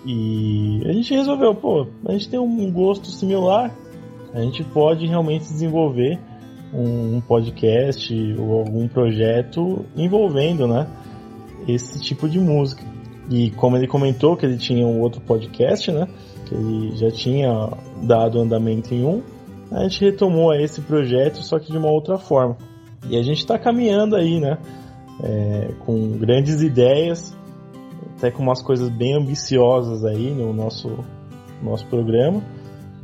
E 0.07 0.83
a 0.87 0.93
gente 0.93 1.15
resolveu, 1.15 1.55
pô, 1.55 1.87
a 2.07 2.13
gente 2.13 2.29
tem 2.29 2.39
um 2.39 2.71
gosto 2.71 3.09
similar, 3.09 3.75
a 4.35 4.41
gente 4.41 4.65
pode 4.65 5.07
realmente 5.07 5.45
desenvolver 5.45 6.19
um 6.73 7.21
podcast 7.21 8.13
ou 8.37 8.59
algum 8.59 8.89
projeto 8.89 9.87
envolvendo, 9.97 10.67
né, 10.67 10.89
esse 11.69 12.01
tipo 12.01 12.29
de 12.29 12.41
música. 12.41 12.83
E 13.31 13.53
como 13.53 13.77
ele 13.77 13.87
comentou 13.87 14.37
que 14.37 14.45
ele 14.45 14.59
tinha 14.59 14.85
um 14.85 15.01
outro 15.01 15.21
podcast, 15.21 15.91
né, 15.93 16.09
que 16.47 16.55
ele 16.55 16.97
já 16.97 17.11
tinha 17.13 17.71
dado 18.03 18.41
andamento 18.41 18.93
em 18.93 19.05
um, 19.05 19.23
a 19.71 19.85
gente 19.85 20.05
retomou 20.05 20.53
esse 20.53 20.81
projeto, 20.81 21.37
só 21.37 21.59
que 21.59 21.71
de 21.71 21.79
uma 21.79 21.89
outra 21.89 22.19
forma. 22.19 22.57
E 23.09 23.17
a 23.17 23.23
gente 23.23 23.39
está 23.39 23.57
caminhando 23.57 24.17
aí, 24.17 24.41
né, 24.41 24.59
é, 25.23 25.69
com 25.87 26.19
grandes 26.19 26.61
ideias, 26.61 27.37
até 28.17 28.33
com 28.33 28.43
umas 28.43 28.61
coisas 28.61 28.89
bem 28.89 29.15
ambiciosas 29.15 30.05
aí 30.05 30.33
no 30.33 30.53
nosso, 30.53 30.91
nosso 31.63 31.87
programa. 31.87 32.43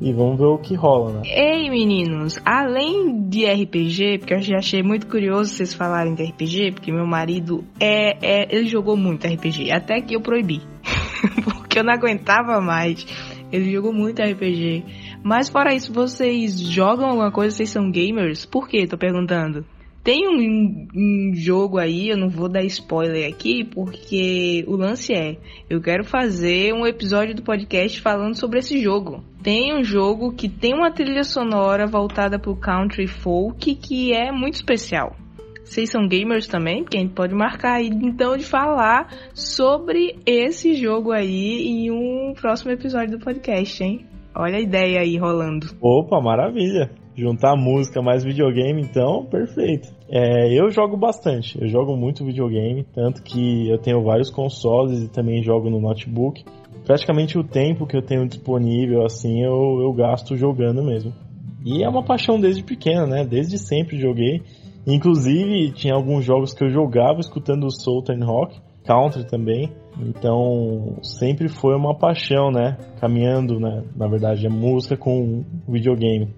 E 0.01 0.15
vamos 0.15 0.39
ver 0.39 0.47
o 0.47 0.57
que 0.57 0.75
rola, 0.75 1.13
né? 1.13 1.23
Ei, 1.27 1.69
meninos, 1.69 2.39
além 2.43 3.29
de 3.29 3.45
RPG, 3.45 4.19
porque 4.19 4.35
eu 4.35 4.41
já 4.41 4.57
achei 4.57 4.83
muito 4.83 5.07
curioso 5.07 5.53
vocês 5.53 5.75
falarem 5.75 6.15
de 6.15 6.25
RPG, 6.25 6.73
porque 6.73 6.91
meu 6.91 7.07
marido 7.07 7.63
é, 7.79 8.17
é 8.23 8.57
ele 8.57 8.67
jogou 8.67 8.97
muito 8.97 9.27
RPG, 9.27 9.71
até 9.71 10.01
que 10.01 10.17
eu 10.17 10.21
proibi. 10.23 10.63
porque 11.45 11.79
eu 11.79 11.85
não 11.85 11.93
aguentava 11.93 12.61
mais. 12.63 13.07
Ele 13.53 13.71
jogou 13.71 13.93
muito 13.93 14.23
RPG. 14.23 14.85
Mas 15.23 15.51
fora 15.51 15.75
isso, 15.75 15.93
vocês 15.93 16.59
jogam 16.59 17.07
alguma 17.07 17.31
coisa? 17.31 17.55
Vocês 17.55 17.69
são 17.69 17.91
gamers? 17.91 18.47
Por 18.47 18.69
quê? 18.69 18.87
Tô 18.87 18.97
perguntando. 18.97 19.67
Tem 20.03 20.27
um, 20.27 20.89
um, 20.95 21.35
jogo 21.35 21.79
aí, 21.79 22.09
eu 22.09 22.17
não 22.17 22.31
vou 22.31 22.49
dar 22.49 22.65
spoiler 22.65 23.29
aqui, 23.29 23.65
porque 23.65 24.65
o 24.67 24.75
lance 24.75 25.13
é: 25.13 25.37
eu 25.69 25.81
quero 25.81 26.05
fazer 26.05 26.73
um 26.73 26.87
episódio 26.87 27.35
do 27.35 27.43
podcast 27.43 28.01
falando 28.01 28.35
sobre 28.35 28.61
esse 28.61 28.81
jogo. 28.81 29.23
Tem 29.43 29.75
um 29.75 29.85
jogo 29.85 30.33
que 30.33 30.49
tem 30.49 30.75
uma 30.75 30.91
trilha 30.91 31.23
sonora 31.23 31.87
voltada 31.87 32.39
pro 32.39 32.57
country 32.57 33.07
folk 33.07 33.75
que 33.75 34.13
é 34.15 34.33
muito 34.33 34.55
especial. 34.55 35.15
Vocês 35.65 35.91
são 35.91 36.09
gamers 36.09 36.49
também? 36.49 36.83
Porque 36.83 36.97
a 36.97 37.01
gente 37.01 37.15
pode 37.15 37.35
marcar 37.35 37.75
aí 37.75 37.89
então 37.89 38.37
de 38.37 38.45
falar 38.45 39.09
sobre 39.35 40.19
esse 40.27 40.75
jogo 40.75 41.13
aí 41.13 41.63
em 41.69 41.91
um 41.91 42.35
próximo 42.35 42.73
episódio 42.73 43.19
do 43.19 43.25
podcast, 43.25 43.85
hein? 43.85 44.05
Olha 44.35 44.57
a 44.57 44.61
ideia 44.61 45.01
aí 45.01 45.17
rolando. 45.17 45.69
Opa, 45.81 46.21
maravilha! 46.21 46.91
Juntar 47.21 47.55
música 47.57 48.01
mais 48.01 48.25
videogame, 48.25 48.81
então, 48.83 49.27
perfeito. 49.27 49.89
É, 50.09 50.53
eu 50.53 50.71
jogo 50.71 50.97
bastante, 50.97 51.61
eu 51.61 51.69
jogo 51.69 51.97
muito 51.97 52.25
videogame, 52.25 52.85
tanto 52.93 53.23
que 53.23 53.69
eu 53.69 53.79
tenho 53.79 54.03
vários 54.03 54.31
consoles 54.31 55.03
e 55.03 55.09
também 55.09 55.43
jogo 55.43 55.69
no 55.69 55.81
notebook. 55.81 56.43
Praticamente 56.85 57.39
o 57.39 57.45
tempo 57.45 57.87
que 57.87 57.97
eu 57.97 58.03
tenho 58.03 58.27
disponível, 58.27 59.05
assim, 59.05 59.43
eu, 59.43 59.81
eu 59.83 59.93
gasto 59.93 60.37
jogando 60.37 60.83
mesmo. 60.83 61.13
E 61.65 61.85
é 61.85 61.89
uma 61.89 62.03
paixão 62.03 62.41
desde 62.41 62.65
pequeno, 62.65 63.07
né? 63.07 63.25
Desde 63.25 63.59
sempre 63.59 64.01
joguei. 64.01 64.43
Inclusive, 64.87 65.73
tinha 65.73 65.95
alguns 65.95 66.25
jogos 66.25 66.55
que 66.55 66.65
eu 66.65 66.71
jogava 66.71 67.21
escutando 67.21 67.65
o 67.65 67.71
Southern 67.71 68.25
Rock, 68.25 68.59
country 68.85 69.27
também. 69.27 69.71
Então, 70.01 70.97
sempre 71.03 71.49
foi 71.49 71.75
uma 71.77 71.97
paixão, 71.97 72.51
né? 72.51 72.77
Caminhando, 73.01 73.61
né? 73.61 73.85
Na 73.95 74.09
verdade, 74.09 74.47
a 74.47 74.51
música 74.51 74.97
com 74.97 75.45
videogame. 75.69 76.29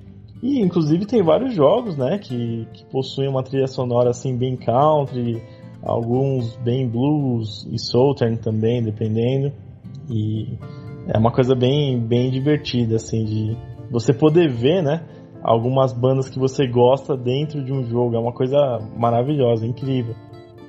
E, 0.42 0.60
inclusive, 0.60 1.06
tem 1.06 1.22
vários 1.22 1.54
jogos, 1.54 1.96
né? 1.96 2.18
Que, 2.18 2.66
que 2.72 2.84
possuem 2.86 3.28
uma 3.28 3.44
trilha 3.44 3.68
sonora, 3.68 4.10
assim, 4.10 4.36
bem 4.36 4.56
country, 4.56 5.40
alguns 5.80 6.56
bem 6.56 6.88
blues 6.88 7.66
e 7.70 7.78
southern 7.78 8.36
também, 8.36 8.82
dependendo. 8.82 9.52
E 10.10 10.58
é 11.06 11.16
uma 11.16 11.30
coisa 11.30 11.54
bem, 11.54 11.98
bem 11.98 12.28
divertida, 12.30 12.96
assim, 12.96 13.24
de 13.24 13.56
você 13.88 14.12
poder 14.12 14.50
ver, 14.50 14.82
né? 14.82 15.04
Algumas 15.42 15.92
bandas 15.92 16.28
que 16.28 16.38
você 16.38 16.66
gosta 16.66 17.16
dentro 17.16 17.64
de 17.64 17.72
um 17.72 17.84
jogo. 17.84 18.16
É 18.16 18.18
uma 18.18 18.32
coisa 18.32 18.58
maravilhosa, 18.96 19.64
incrível. 19.64 20.16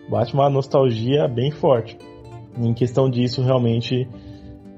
Bate 0.08 0.36
uma 0.36 0.50
nostalgia 0.52 1.28
bem 1.28 1.50
forte. 1.50 1.98
Em 2.58 2.74
questão 2.76 3.10
disso, 3.10 3.42
realmente, 3.42 4.08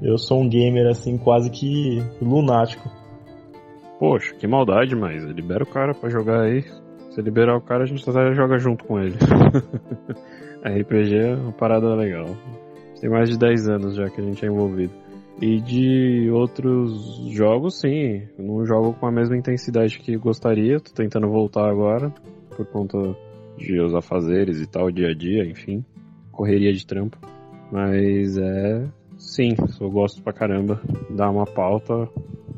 eu 0.02 0.18
sou 0.18 0.39
um 0.39 0.48
gamer, 0.48 0.88
assim, 0.88 1.18
quase 1.18 1.50
que 1.50 2.02
lunático. 2.22 2.89
Poxa, 4.00 4.36
que 4.36 4.48
maldade, 4.48 4.96
mas 4.96 5.24
libera 5.24 5.64
o 5.64 5.68
cara 5.68 5.93
pra 5.93 6.10
jogar 6.10 6.41
aí. 6.41 6.64
Se 7.12 7.22
liberar 7.22 7.56
o 7.56 7.62
cara, 7.62 7.84
a 7.84 7.86
gente 7.86 8.08
até 8.10 8.34
joga 8.34 8.58
junto 8.58 8.84
com 8.84 9.00
ele. 9.00 9.16
RPG 10.66 11.16
é 11.16 11.36
uma 11.36 11.54
parada 11.54 11.96
legal. 11.96 12.26
Tem 13.00 13.10
mais 13.10 13.30
de 13.30 13.38
10 13.38 13.70
anos 13.70 13.96
já 13.96 14.10
que 14.10 14.20
a 14.20 14.24
gente 14.24 14.43
é 14.43 14.50
envolvido. 14.50 14.91
E 15.41 15.62
de 15.62 16.30
outros 16.32 17.30
jogos, 17.32 17.80
sim. 17.80 18.24
Não 18.38 18.66
jogo 18.66 18.93
com 18.93 19.06
a 19.06 19.12
mesma 19.12 19.38
intensidade 19.38 20.00
que 20.00 20.18
gostaria. 20.18 20.80
Tô 20.80 20.91
tentando 20.91 21.30
voltar 21.30 21.70
agora. 21.70 22.10
Por 22.56 22.66
conta 22.66 22.98
de 23.58 23.80
os 23.80 23.93
afazeres 23.93 24.62
e 24.62 24.68
tal, 24.68 24.91
dia 24.91 25.10
a 25.10 25.14
dia, 25.14 25.46
enfim. 25.46 25.86
Correria 26.32 26.74
de 26.74 26.86
trampo. 26.86 27.18
Mas 27.72 28.38
é. 28.38 28.88
Sim, 29.18 29.56
eu 29.80 29.89
gosto 29.89 30.22
pra 30.22 30.34
caramba. 30.34 30.82
Dá 31.10 31.30
uma 31.30 31.46
pauta. 31.46 32.10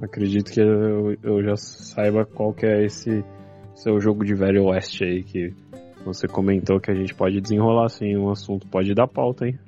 Acredito 0.02 0.52
que 0.52 0.62
eu, 0.62 1.18
eu 1.24 1.44
já 1.44 1.56
saiba 1.56 2.26
qual 2.26 2.54
que 2.54 2.66
é 2.66 2.86
esse 2.86 3.24
seu 3.74 4.00
jogo 4.00 4.26
de 4.26 4.34
velho 4.34 4.66
oeste 4.66 5.04
aí 5.04 5.24
que 5.24 5.54
você 6.04 6.28
comentou 6.28 6.80
que 6.80 6.92
a 6.92 6.96
gente 6.96 7.14
pode 7.14 7.42
desenrolar 7.42 7.86
assim 7.86 8.16
um 8.16 8.30
assunto. 8.30 8.68
Pode 8.68 8.94
dar 8.94 9.08
pauta, 9.08 9.48
hein? 9.48 9.60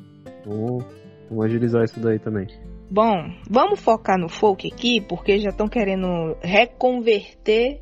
Vamos, 0.46 0.86
vamos 1.30 1.46
agilizar 1.46 1.84
isso 1.84 2.00
daí 2.00 2.20
também. 2.20 2.48
Bom, 2.90 3.32
vamos 3.50 3.80
focar 3.80 4.18
no 4.18 4.28
folk 4.28 4.68
aqui, 4.72 5.00
porque 5.02 5.38
já 5.38 5.50
estão 5.50 5.68
querendo 5.68 6.36
reconverter, 6.42 7.82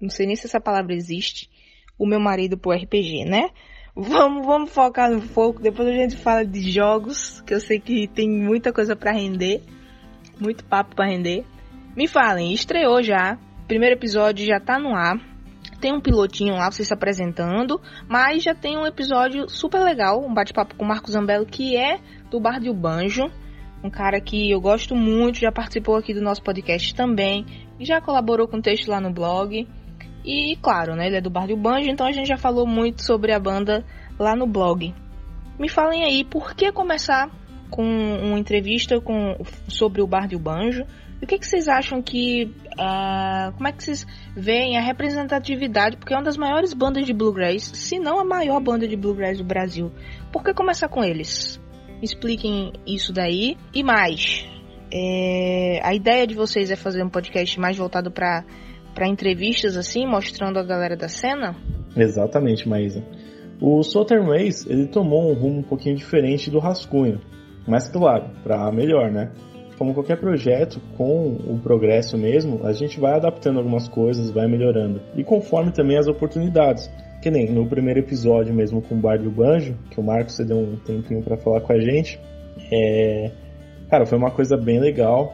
não 0.00 0.08
sei 0.08 0.26
nem 0.26 0.36
se 0.36 0.46
essa 0.46 0.60
palavra 0.60 0.94
existe, 0.94 1.50
o 1.98 2.06
meu 2.06 2.20
marido 2.20 2.56
pro 2.56 2.72
RPG, 2.72 3.24
né? 3.24 3.50
Vamos, 3.96 4.46
vamos 4.46 4.70
focar 4.70 5.10
no 5.10 5.20
folk, 5.20 5.60
depois 5.60 5.88
a 5.88 5.92
gente 5.92 6.16
fala 6.16 6.44
de 6.44 6.70
jogos, 6.70 7.40
que 7.40 7.54
eu 7.54 7.60
sei 7.60 7.80
que 7.80 8.06
tem 8.06 8.28
muita 8.28 8.72
coisa 8.72 8.94
para 8.94 9.12
render, 9.12 9.60
muito 10.40 10.64
papo 10.64 10.94
para 10.94 11.06
render. 11.06 11.44
Me 11.96 12.08
falem, 12.08 12.52
estreou 12.52 13.00
já, 13.02 13.38
primeiro 13.68 13.94
episódio 13.94 14.44
já 14.44 14.58
tá 14.58 14.80
no 14.80 14.94
ar, 14.96 15.16
tem 15.80 15.92
um 15.92 16.00
pilotinho 16.00 16.54
lá, 16.54 16.70
vocês 16.70 16.88
se 16.88 16.94
apresentando, 16.94 17.80
mas 18.08 18.42
já 18.42 18.52
tem 18.52 18.76
um 18.76 18.84
episódio 18.84 19.48
super 19.48 19.80
legal, 19.80 20.24
um 20.24 20.34
bate-papo 20.34 20.74
com 20.74 20.84
o 20.84 20.88
Marcos 20.88 21.12
Zambello, 21.12 21.46
que 21.46 21.76
é 21.76 22.00
do 22.30 22.40
Bar 22.40 22.58
do 22.58 22.74
Banjo, 22.74 23.30
um 23.82 23.90
cara 23.90 24.20
que 24.20 24.50
eu 24.50 24.60
gosto 24.60 24.96
muito, 24.96 25.38
já 25.38 25.52
participou 25.52 25.94
aqui 25.96 26.12
do 26.12 26.20
nosso 26.20 26.42
podcast 26.42 26.94
também, 26.94 27.46
e 27.78 27.84
já 27.84 28.00
colaborou 28.00 28.48
com 28.48 28.60
texto 28.60 28.88
lá 28.88 29.00
no 29.00 29.12
blog. 29.12 29.68
E 30.24 30.56
claro, 30.62 30.96
né, 30.96 31.06
ele 31.06 31.16
é 31.16 31.20
do 31.20 31.30
Bar 31.30 31.46
do 31.46 31.56
Banjo, 31.56 31.90
então 31.90 32.06
a 32.06 32.12
gente 32.12 32.26
já 32.26 32.38
falou 32.38 32.66
muito 32.66 33.04
sobre 33.04 33.32
a 33.32 33.38
banda 33.38 33.84
lá 34.18 34.34
no 34.34 34.46
blog. 34.46 34.92
Me 35.58 35.68
falem 35.68 36.02
aí, 36.02 36.24
por 36.24 36.54
que 36.54 36.72
começar 36.72 37.30
com 37.70 37.84
uma 37.84 38.38
entrevista 38.38 39.00
com, 39.00 39.36
sobre 39.68 40.00
o 40.00 40.06
Bar 40.06 40.28
do 40.28 40.38
Banjo? 40.38 40.84
O 41.24 41.26
que, 41.26 41.38
que 41.38 41.46
vocês 41.46 41.68
acham 41.68 42.00
que. 42.00 42.54
Uh, 42.74 43.52
como 43.54 43.66
é 43.66 43.72
que 43.72 43.82
vocês 43.82 44.06
veem 44.36 44.78
a 44.78 44.80
representatividade? 44.80 45.96
Porque 45.96 46.12
é 46.12 46.16
uma 46.16 46.22
das 46.22 46.36
maiores 46.36 46.72
bandas 46.72 47.06
de 47.06 47.12
bluegrass, 47.12 47.64
se 47.74 47.98
não 47.98 48.20
a 48.20 48.24
maior 48.24 48.60
banda 48.60 48.86
de 48.86 48.96
bluegrass 48.96 49.38
do 49.38 49.44
Brasil. 49.44 49.90
Por 50.32 50.44
que 50.44 50.54
começar 50.54 50.88
com 50.88 51.02
eles? 51.02 51.60
expliquem 52.04 52.72
isso 52.86 53.12
daí. 53.12 53.56
E 53.72 53.82
mais, 53.82 54.46
é, 54.92 55.80
a 55.82 55.94
ideia 55.94 56.26
de 56.26 56.34
vocês 56.34 56.70
é 56.70 56.76
fazer 56.76 57.02
um 57.02 57.08
podcast 57.08 57.58
mais 57.58 57.76
voltado 57.76 58.10
para 58.10 58.44
entrevistas 59.08 59.76
assim, 59.76 60.06
mostrando 60.06 60.58
a 60.58 60.62
galera 60.62 60.96
da 60.96 61.08
cena? 61.08 61.56
Exatamente, 61.96 62.68
Maísa. 62.68 63.04
O 63.60 63.82
Southern 63.82 64.26
Ways, 64.26 64.66
ele 64.66 64.86
tomou 64.86 65.30
um 65.30 65.34
rumo 65.34 65.60
um 65.60 65.62
pouquinho 65.62 65.96
diferente 65.96 66.50
do 66.50 66.58
Rascunho, 66.58 67.20
mas 67.66 67.88
claro, 67.88 68.30
para 68.42 68.70
melhor, 68.72 69.10
né? 69.10 69.32
Como 69.78 69.92
qualquer 69.92 70.18
projeto, 70.18 70.80
com 70.96 71.32
o 71.32 71.58
progresso 71.62 72.16
mesmo, 72.16 72.64
a 72.64 72.72
gente 72.72 73.00
vai 73.00 73.14
adaptando 73.14 73.58
algumas 73.58 73.88
coisas, 73.88 74.30
vai 74.30 74.46
melhorando. 74.46 75.00
E 75.16 75.24
conforme 75.24 75.72
também 75.72 75.98
as 75.98 76.06
oportunidades. 76.06 76.90
Que 77.20 77.30
nem 77.30 77.50
no 77.50 77.66
primeiro 77.66 78.00
episódio 78.00 78.54
mesmo 78.54 78.82
com 78.82 78.94
o 78.94 78.98
Bar 78.98 79.18
do 79.18 79.30
Banjo, 79.30 79.76
que 79.90 79.98
o 79.98 80.02
Marcos 80.02 80.36
deu 80.38 80.58
um 80.58 80.76
tempinho 80.76 81.22
para 81.22 81.36
falar 81.38 81.62
com 81.62 81.72
a 81.72 81.80
gente. 81.80 82.20
É... 82.70 83.30
Cara, 83.88 84.04
foi 84.06 84.18
uma 84.18 84.30
coisa 84.30 84.56
bem 84.56 84.78
legal, 84.78 85.32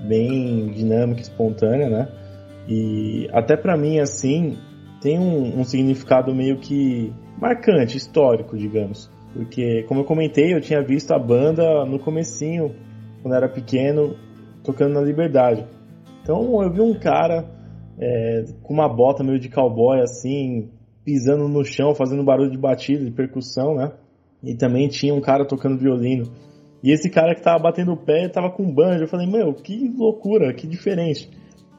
bem 0.00 0.66
dinâmica, 0.68 1.20
espontânea, 1.22 1.88
né? 1.88 2.08
E 2.68 3.28
até 3.32 3.56
para 3.56 3.76
mim, 3.76 3.98
assim, 3.98 4.58
tem 5.00 5.18
um, 5.18 5.60
um 5.60 5.64
significado 5.64 6.34
meio 6.34 6.58
que 6.58 7.12
marcante, 7.40 7.96
histórico, 7.96 8.56
digamos. 8.56 9.10
Porque, 9.32 9.84
como 9.84 10.00
eu 10.00 10.04
comentei, 10.04 10.52
eu 10.54 10.60
tinha 10.60 10.82
visto 10.82 11.12
a 11.12 11.18
banda 11.18 11.84
no 11.84 11.98
comecinho, 11.98 12.74
quando 13.22 13.34
era 13.34 13.48
pequeno, 13.48 14.16
tocando 14.62 14.94
na 14.94 15.00
Liberdade. 15.00 15.66
Então 16.22 16.62
eu 16.62 16.72
vi 16.72 16.80
um 16.80 16.98
cara 16.98 17.48
é, 17.98 18.44
com 18.62 18.74
uma 18.74 18.88
bota 18.88 19.22
meio 19.22 19.38
de 19.38 19.48
cowboy 19.48 20.00
assim, 20.00 20.70
pisando 21.04 21.48
no 21.48 21.64
chão, 21.64 21.94
fazendo 21.94 22.24
barulho 22.24 22.50
de 22.50 22.58
batida, 22.58 23.04
de 23.04 23.10
percussão, 23.10 23.74
né? 23.74 23.92
E 24.42 24.54
também 24.54 24.88
tinha 24.88 25.14
um 25.14 25.20
cara 25.20 25.44
tocando 25.44 25.78
violino. 25.78 26.24
E 26.82 26.92
esse 26.92 27.10
cara 27.10 27.34
que 27.34 27.42
tava 27.42 27.62
batendo 27.62 27.92
o 27.92 27.96
pé 27.96 28.28
tava 28.28 28.50
com 28.50 28.72
banjo. 28.72 29.04
Eu 29.04 29.08
falei, 29.08 29.26
meu, 29.26 29.52
que 29.52 29.92
loucura, 29.96 30.54
que 30.54 30.66
diferente. 30.66 31.30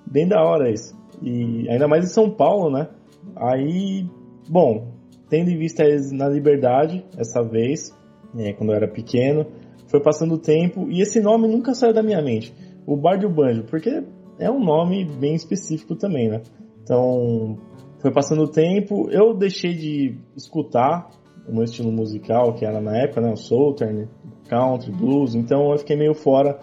Bem 0.06 0.28
da 0.28 0.44
hora 0.44 0.70
isso. 0.70 0.96
E 1.22 1.68
ainda 1.70 1.88
mais 1.88 2.06
em 2.06 2.14
São 2.14 2.30
Paulo, 2.30 2.72
né? 2.72 2.88
Aí, 3.36 4.06
bom, 4.48 4.92
tendo 5.30 5.50
em 5.50 5.58
vista 5.58 5.84
eles 5.84 6.12
na 6.12 6.28
liberdade, 6.28 7.04
essa 7.18 7.42
vez, 7.42 7.96
é, 8.38 8.54
quando 8.54 8.72
eu 8.72 8.76
era 8.76 8.88
pequeno, 8.88 9.48
foi 9.92 10.00
passando 10.00 10.36
o 10.36 10.38
tempo 10.40 10.90
e 10.90 11.02
esse 11.02 11.20
nome 11.20 11.50
nunca 11.50 11.76
saiu 11.76 11.94
da 11.94 12.02
minha 12.02 12.22
mente. 12.22 12.56
O 12.88 12.96
Bar 12.96 13.20
do 13.20 13.30
Banjo, 13.30 13.66
porque 13.66 14.02
é 14.40 14.50
um 14.50 14.64
nome 14.64 15.04
bem 15.04 15.36
específico 15.36 15.96
também, 15.96 16.30
né? 16.30 16.42
Então, 16.82 17.58
foi 18.00 18.12
passando 18.12 18.44
o 18.44 18.48
tempo, 18.48 19.10
eu 19.12 19.36
deixei 19.36 19.74
de 19.74 20.18
escutar 20.36 21.10
o 21.48 21.54
meu 21.54 21.64
estilo 21.64 21.92
musical, 21.92 22.54
que 22.54 22.66
era 22.66 22.80
na 22.80 22.98
época, 22.98 23.22
né, 23.22 23.32
o 23.32 23.36
Southern, 23.36 24.08
Country, 24.48 24.92
Blues, 24.92 25.36
então 25.36 25.72
eu 25.72 25.78
fiquei 25.78 25.98
meio 25.98 26.14
fora 26.14 26.60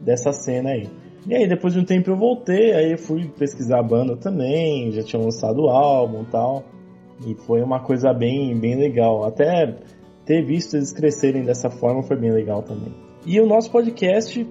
dessa 0.00 0.32
cena 0.32 0.70
aí. 0.70 0.88
E 1.26 1.34
aí, 1.34 1.48
depois 1.48 1.74
de 1.74 1.80
um 1.80 1.84
tempo 1.84 2.10
eu 2.10 2.16
voltei, 2.16 2.72
aí 2.72 2.92
eu 2.92 2.98
fui 2.98 3.28
pesquisar 3.28 3.80
a 3.80 3.82
banda 3.82 4.16
também, 4.16 4.92
já 4.92 5.02
tinha 5.02 5.20
lançado 5.20 5.62
o 5.62 5.68
álbum 5.68 6.22
e 6.22 6.26
tal, 6.26 6.64
e 7.26 7.34
foi 7.46 7.62
uma 7.62 7.80
coisa 7.80 8.12
bem, 8.12 8.58
bem 8.58 8.76
legal. 8.76 9.24
Até 9.24 9.76
ter 10.28 10.44
visto 10.44 10.76
eles 10.76 10.92
crescerem 10.92 11.42
dessa 11.42 11.70
forma 11.70 12.02
foi 12.02 12.16
bem 12.16 12.30
legal 12.30 12.62
também. 12.62 12.94
E 13.26 13.40
o 13.40 13.46
nosso 13.46 13.70
podcast, 13.70 14.46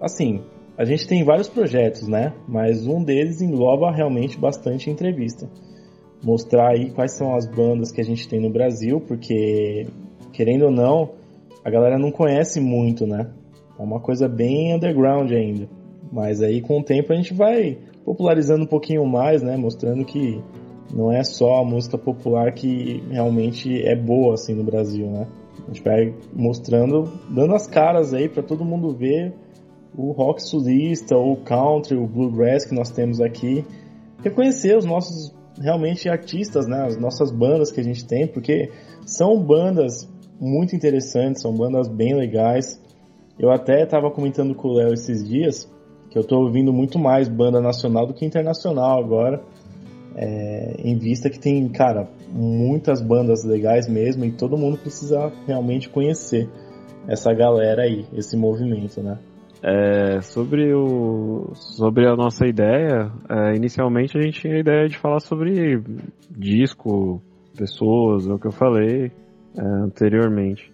assim, 0.00 0.40
a 0.76 0.84
gente 0.84 1.06
tem 1.06 1.22
vários 1.22 1.48
projetos, 1.48 2.08
né? 2.08 2.32
Mas 2.48 2.86
um 2.86 3.04
deles 3.04 3.42
engloba 3.42 3.92
realmente 3.92 4.38
bastante 4.38 4.90
entrevista 4.90 5.48
mostrar 6.22 6.70
aí 6.70 6.90
quais 6.90 7.16
são 7.16 7.34
as 7.34 7.46
bandas 7.46 7.92
que 7.92 8.00
a 8.00 8.04
gente 8.04 8.28
tem 8.28 8.40
no 8.40 8.50
Brasil, 8.50 9.00
porque 9.00 9.86
querendo 10.32 10.66
ou 10.66 10.70
não, 10.70 11.10
a 11.64 11.70
galera 11.70 11.98
não 11.98 12.10
conhece 12.10 12.60
muito, 12.60 13.06
né? 13.06 13.30
É 13.78 13.82
uma 13.82 14.00
coisa 14.00 14.28
bem 14.28 14.74
underground 14.74 15.30
ainda. 15.30 15.68
Mas 16.10 16.42
aí 16.42 16.60
com 16.60 16.80
o 16.80 16.82
tempo 16.82 17.12
a 17.12 17.16
gente 17.16 17.34
vai 17.34 17.78
popularizando 18.04 18.64
um 18.64 18.68
pouquinho 18.68 19.04
mais, 19.06 19.42
né? 19.42 19.56
Mostrando 19.56 20.04
que 20.04 20.42
não 20.94 21.12
é 21.12 21.22
só 21.22 21.60
a 21.60 21.64
música 21.64 21.98
popular 21.98 22.52
que 22.52 23.02
realmente 23.10 23.82
é 23.82 23.94
boa 23.94 24.34
assim 24.34 24.54
no 24.54 24.64
Brasil, 24.64 25.06
né? 25.06 25.26
A 25.64 25.72
gente 25.72 25.82
vai 25.82 26.14
mostrando, 26.32 27.12
dando 27.28 27.54
as 27.54 27.66
caras 27.66 28.14
aí 28.14 28.28
para 28.28 28.42
todo 28.42 28.64
mundo 28.64 28.94
ver 28.94 29.34
o 29.94 30.12
rock 30.12 30.42
sulista, 30.42 31.16
o 31.16 31.36
country, 31.36 31.96
o 31.96 32.06
bluegrass 32.06 32.64
que 32.64 32.74
nós 32.74 32.90
temos 32.90 33.20
aqui, 33.20 33.64
reconhecer 34.22 34.76
os 34.76 34.84
nossos 34.84 35.34
realmente 35.60 36.08
artistas, 36.08 36.66
né? 36.66 36.86
As 36.86 36.96
nossas 36.96 37.30
bandas 37.30 37.70
que 37.70 37.80
a 37.80 37.84
gente 37.84 38.06
tem, 38.06 38.26
porque 38.26 38.70
são 39.04 39.42
bandas 39.42 40.08
muito 40.40 40.74
interessantes, 40.74 41.42
são 41.42 41.52
bandas 41.52 41.88
bem 41.88 42.14
legais. 42.14 42.80
Eu 43.38 43.50
até 43.50 43.82
estava 43.82 44.10
comentando 44.10 44.54
com 44.54 44.68
o 44.68 44.72
Léo 44.74 44.92
esses 44.92 45.26
dias 45.26 45.70
que 46.10 46.16
eu 46.16 46.22
estou 46.22 46.44
ouvindo 46.44 46.72
muito 46.72 46.98
mais 46.98 47.28
banda 47.28 47.60
nacional 47.60 48.06
do 48.06 48.14
que 48.14 48.24
internacional 48.24 48.98
agora. 48.98 49.42
É, 50.20 50.74
em 50.82 50.98
vista 50.98 51.30
que 51.30 51.38
tem, 51.38 51.68
cara, 51.68 52.08
muitas 52.32 53.00
bandas 53.00 53.44
legais 53.44 53.86
mesmo 53.86 54.24
e 54.24 54.32
todo 54.32 54.58
mundo 54.58 54.76
precisa 54.76 55.30
realmente 55.46 55.88
conhecer 55.88 56.48
essa 57.06 57.32
galera 57.32 57.82
aí, 57.82 58.04
esse 58.12 58.36
movimento, 58.36 59.00
né? 59.00 59.16
É, 59.62 60.20
sobre, 60.20 60.74
o, 60.74 61.52
sobre 61.54 62.06
a 62.06 62.16
nossa 62.16 62.46
ideia, 62.46 63.12
é, 63.28 63.54
inicialmente 63.56 64.18
a 64.18 64.20
gente 64.20 64.40
tinha 64.40 64.54
a 64.54 64.60
ideia 64.60 64.88
de 64.88 64.98
falar 64.98 65.20
sobre 65.20 65.80
disco, 66.30 67.22
pessoas, 67.56 68.28
é 68.28 68.32
o 68.32 68.38
que 68.38 68.46
eu 68.48 68.52
falei 68.52 69.12
é, 69.56 69.62
anteriormente. 69.84 70.72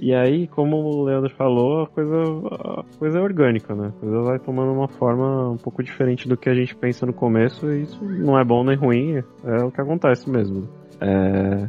E 0.00 0.14
aí, 0.14 0.46
como 0.46 0.76
o 0.76 1.04
Leandro 1.04 1.30
falou, 1.34 1.82
a 1.82 1.86
coisa, 1.88 2.14
a 2.14 2.98
coisa 2.98 3.18
é 3.18 3.20
orgânica, 3.20 3.74
né? 3.74 3.88
A 3.88 4.00
coisa 4.00 4.22
vai 4.22 4.38
tomando 4.38 4.72
uma 4.72 4.86
forma 4.86 5.50
um 5.50 5.56
pouco 5.56 5.82
diferente 5.82 6.28
do 6.28 6.36
que 6.36 6.48
a 6.48 6.54
gente 6.54 6.74
pensa 6.76 7.04
no 7.04 7.12
começo, 7.12 7.68
e 7.68 7.82
isso 7.82 8.04
não 8.04 8.38
é 8.38 8.44
bom 8.44 8.62
nem 8.62 8.76
ruim, 8.76 9.16
é 9.44 9.64
o 9.64 9.72
que 9.72 9.80
acontece 9.80 10.30
mesmo. 10.30 10.68
É, 11.00 11.68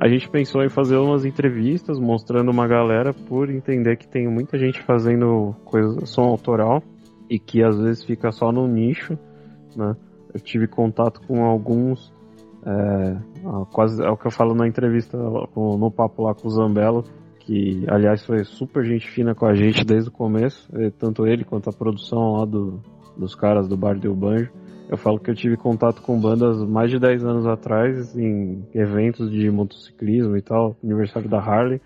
a 0.00 0.08
gente 0.08 0.28
pensou 0.28 0.62
em 0.62 0.70
fazer 0.70 0.96
umas 0.96 1.26
entrevistas 1.26 1.98
mostrando 1.98 2.50
uma 2.50 2.66
galera 2.66 3.12
por 3.12 3.50
entender 3.50 3.96
que 3.96 4.08
tem 4.08 4.26
muita 4.26 4.58
gente 4.58 4.80
fazendo 4.82 5.54
coisa, 5.66 6.06
som 6.06 6.24
autoral 6.24 6.82
e 7.28 7.38
que 7.38 7.62
às 7.62 7.78
vezes 7.78 8.04
fica 8.04 8.32
só 8.32 8.50
no 8.50 8.66
nicho, 8.66 9.18
né? 9.76 9.94
Eu 10.32 10.40
tive 10.40 10.66
contato 10.66 11.20
com 11.26 11.44
alguns, 11.44 12.12
é, 12.66 13.16
quase 13.70 14.02
é 14.02 14.08
o 14.08 14.16
que 14.16 14.26
eu 14.26 14.30
falo 14.30 14.54
na 14.54 14.66
entrevista 14.66 15.16
no 15.16 15.90
papo 15.90 16.24
lá 16.24 16.34
com 16.34 16.48
o 16.48 16.50
Zambello, 16.50 17.04
que 17.44 17.84
aliás 17.88 18.24
foi 18.24 18.42
super 18.44 18.84
gente 18.84 19.08
fina 19.10 19.34
com 19.34 19.46
a 19.46 19.54
gente 19.54 19.84
desde 19.84 20.08
o 20.08 20.12
começo, 20.12 20.68
tanto 20.98 21.26
ele 21.26 21.44
quanto 21.44 21.68
a 21.68 21.72
produção 21.72 22.32
lá 22.32 22.44
do, 22.44 22.80
dos 23.16 23.34
caras 23.34 23.68
do 23.68 23.76
Bar 23.76 23.98
Del 23.98 24.14
Banjo. 24.14 24.50
Eu 24.88 24.96
falo 24.96 25.18
que 25.18 25.30
eu 25.30 25.34
tive 25.34 25.56
contato 25.56 26.02
com 26.02 26.20
bandas 26.20 26.62
mais 26.62 26.90
de 26.90 26.98
10 26.98 27.24
anos 27.24 27.46
atrás, 27.46 28.16
em 28.16 28.64
eventos 28.74 29.30
de 29.30 29.50
motociclismo 29.50 30.36
e 30.36 30.42
tal, 30.42 30.76
aniversário 30.82 31.28
da 31.28 31.38
Harley. 31.38 31.80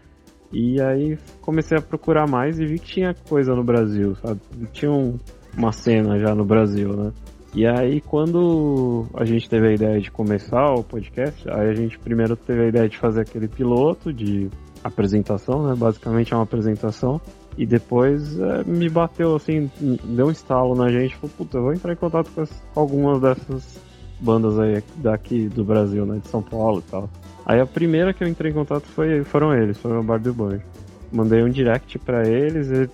E 0.52 0.80
aí 0.80 1.18
comecei 1.40 1.76
a 1.76 1.82
procurar 1.82 2.28
mais 2.28 2.58
e 2.58 2.66
vi 2.66 2.78
que 2.78 2.86
tinha 2.86 3.14
coisa 3.28 3.54
no 3.54 3.62
Brasil, 3.62 4.14
sabe? 4.16 4.40
Tinha 4.72 4.90
um, 4.90 5.18
uma 5.56 5.72
cena 5.72 6.18
já 6.18 6.34
no 6.34 6.44
Brasil, 6.44 6.96
né? 6.96 7.12
E 7.54 7.66
aí 7.66 8.00
quando 8.00 9.06
a 9.14 9.24
gente 9.24 9.48
teve 9.48 9.68
a 9.68 9.72
ideia 9.72 10.00
de 10.00 10.10
começar 10.10 10.74
o 10.74 10.82
podcast, 10.82 11.48
aí 11.50 11.68
a 11.68 11.74
gente 11.74 11.98
primeiro 11.98 12.36
teve 12.36 12.62
a 12.62 12.68
ideia 12.68 12.88
de 12.88 12.98
fazer 12.98 13.22
aquele 13.22 13.48
piloto 13.48 14.12
de 14.12 14.50
apresentação, 14.82 15.66
né? 15.66 15.74
Basicamente 15.76 16.32
é 16.32 16.36
uma 16.36 16.42
apresentação. 16.42 17.20
E 17.56 17.66
depois 17.66 18.38
é, 18.38 18.62
me 18.64 18.88
bateu 18.88 19.34
assim, 19.34 19.70
deu 19.80 20.26
um 20.26 20.30
estalo 20.30 20.76
na 20.76 20.90
gente, 20.90 21.16
falou, 21.16 21.30
puta, 21.36 21.58
eu 21.58 21.62
vou 21.62 21.72
entrar 21.72 21.92
em 21.92 21.96
contato 21.96 22.30
com, 22.32 22.40
as, 22.40 22.62
algumas 22.74 23.20
dessas 23.20 23.80
bandas 24.20 24.58
aí 24.58 24.82
daqui 24.96 25.48
do 25.48 25.64
Brasil, 25.64 26.06
né, 26.06 26.20
de 26.22 26.28
São 26.28 26.42
Paulo 26.42 26.82
e 26.86 26.90
tal. 26.90 27.10
Aí 27.44 27.60
a 27.60 27.66
primeira 27.66 28.12
que 28.12 28.22
eu 28.22 28.28
entrei 28.28 28.52
em 28.52 28.54
contato 28.54 28.84
foi, 28.86 29.24
foram 29.24 29.54
eles, 29.54 29.78
foram 29.78 30.00
o 30.00 30.02
Barbie 30.04 30.30
Banjo. 30.30 30.62
Mandei 31.10 31.42
um 31.42 31.48
direct 31.48 31.98
para 31.98 32.28
eles, 32.28 32.68
e, 32.70 32.88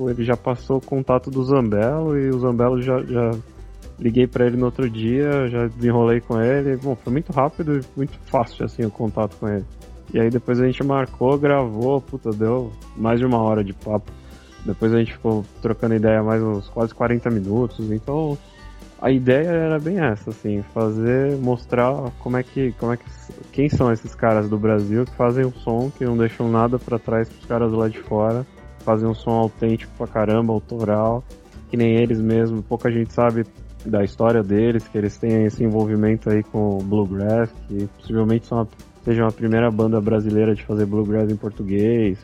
ele 0.00 0.24
já 0.24 0.36
passou 0.36 0.78
o 0.78 0.80
contato 0.80 1.30
do 1.30 1.42
Zambello 1.44 2.16
e 2.18 2.28
o 2.28 2.38
Zambello 2.38 2.80
já, 2.80 3.02
já 3.02 3.32
liguei 3.98 4.26
para 4.26 4.46
ele 4.46 4.56
no 4.56 4.66
outro 4.66 4.88
dia, 4.88 5.48
já 5.48 5.66
desenrolei 5.66 6.20
com 6.20 6.40
ele. 6.40 6.76
Bom, 6.76 6.94
foi 6.94 7.12
muito 7.12 7.32
rápido 7.32 7.78
e 7.78 7.80
muito 7.96 8.18
fácil 8.26 8.64
assim 8.64 8.84
o 8.84 8.90
contato 8.90 9.36
com 9.36 9.48
ele. 9.48 9.64
E 10.12 10.20
aí 10.20 10.30
depois 10.30 10.60
a 10.60 10.66
gente 10.66 10.82
marcou, 10.84 11.38
gravou, 11.38 12.00
puta, 12.00 12.30
deu 12.30 12.72
mais 12.96 13.18
de 13.18 13.26
uma 13.26 13.38
hora 13.38 13.62
de 13.64 13.72
papo. 13.72 14.10
Depois 14.64 14.92
a 14.92 14.98
gente 14.98 15.12
ficou 15.12 15.44
trocando 15.62 15.94
ideia 15.94 16.22
mais 16.22 16.42
uns 16.42 16.68
quase 16.68 16.94
40 16.94 17.30
minutos. 17.30 17.90
Então 17.90 18.36
a 19.00 19.10
ideia 19.10 19.48
era 19.48 19.78
bem 19.78 20.00
essa, 20.00 20.30
assim, 20.30 20.62
fazer, 20.74 21.36
mostrar 21.36 22.10
como 22.20 22.36
é 22.36 22.42
que, 22.42 22.72
como 22.72 22.92
é 22.92 22.96
que, 22.96 23.04
quem 23.52 23.68
são 23.68 23.92
esses 23.92 24.14
caras 24.14 24.48
do 24.48 24.58
Brasil 24.58 25.04
que 25.04 25.14
fazem 25.14 25.44
um 25.44 25.52
som 25.52 25.90
que 25.90 26.04
não 26.04 26.16
deixam 26.16 26.50
nada 26.50 26.78
para 26.78 26.98
trás 26.98 27.28
pros 27.28 27.44
caras 27.44 27.72
lá 27.72 27.88
de 27.88 28.00
fora, 28.00 28.46
fazem 28.78 29.06
um 29.06 29.14
som 29.14 29.32
autêntico 29.32 29.92
pra 29.98 30.06
caramba, 30.06 30.52
autoral, 30.52 31.22
que 31.68 31.76
nem 31.76 31.96
eles 31.96 32.20
mesmo, 32.20 32.62
pouca 32.62 32.90
gente 32.90 33.12
sabe 33.12 33.44
da 33.84 34.02
história 34.02 34.42
deles, 34.42 34.88
que 34.88 34.96
eles 34.96 35.16
têm 35.16 35.44
esse 35.44 35.62
envolvimento 35.62 36.30
aí 36.30 36.42
com 36.42 36.78
o 36.78 36.82
bluegrass, 36.82 37.52
que 37.68 37.86
possivelmente 37.98 38.46
são 38.46 38.66
a 39.06 39.10
seja 39.10 39.26
a 39.26 39.30
primeira 39.30 39.70
banda 39.70 40.00
brasileira 40.00 40.54
de 40.54 40.64
fazer 40.64 40.84
bluegrass 40.84 41.30
em 41.30 41.36
português. 41.36 42.18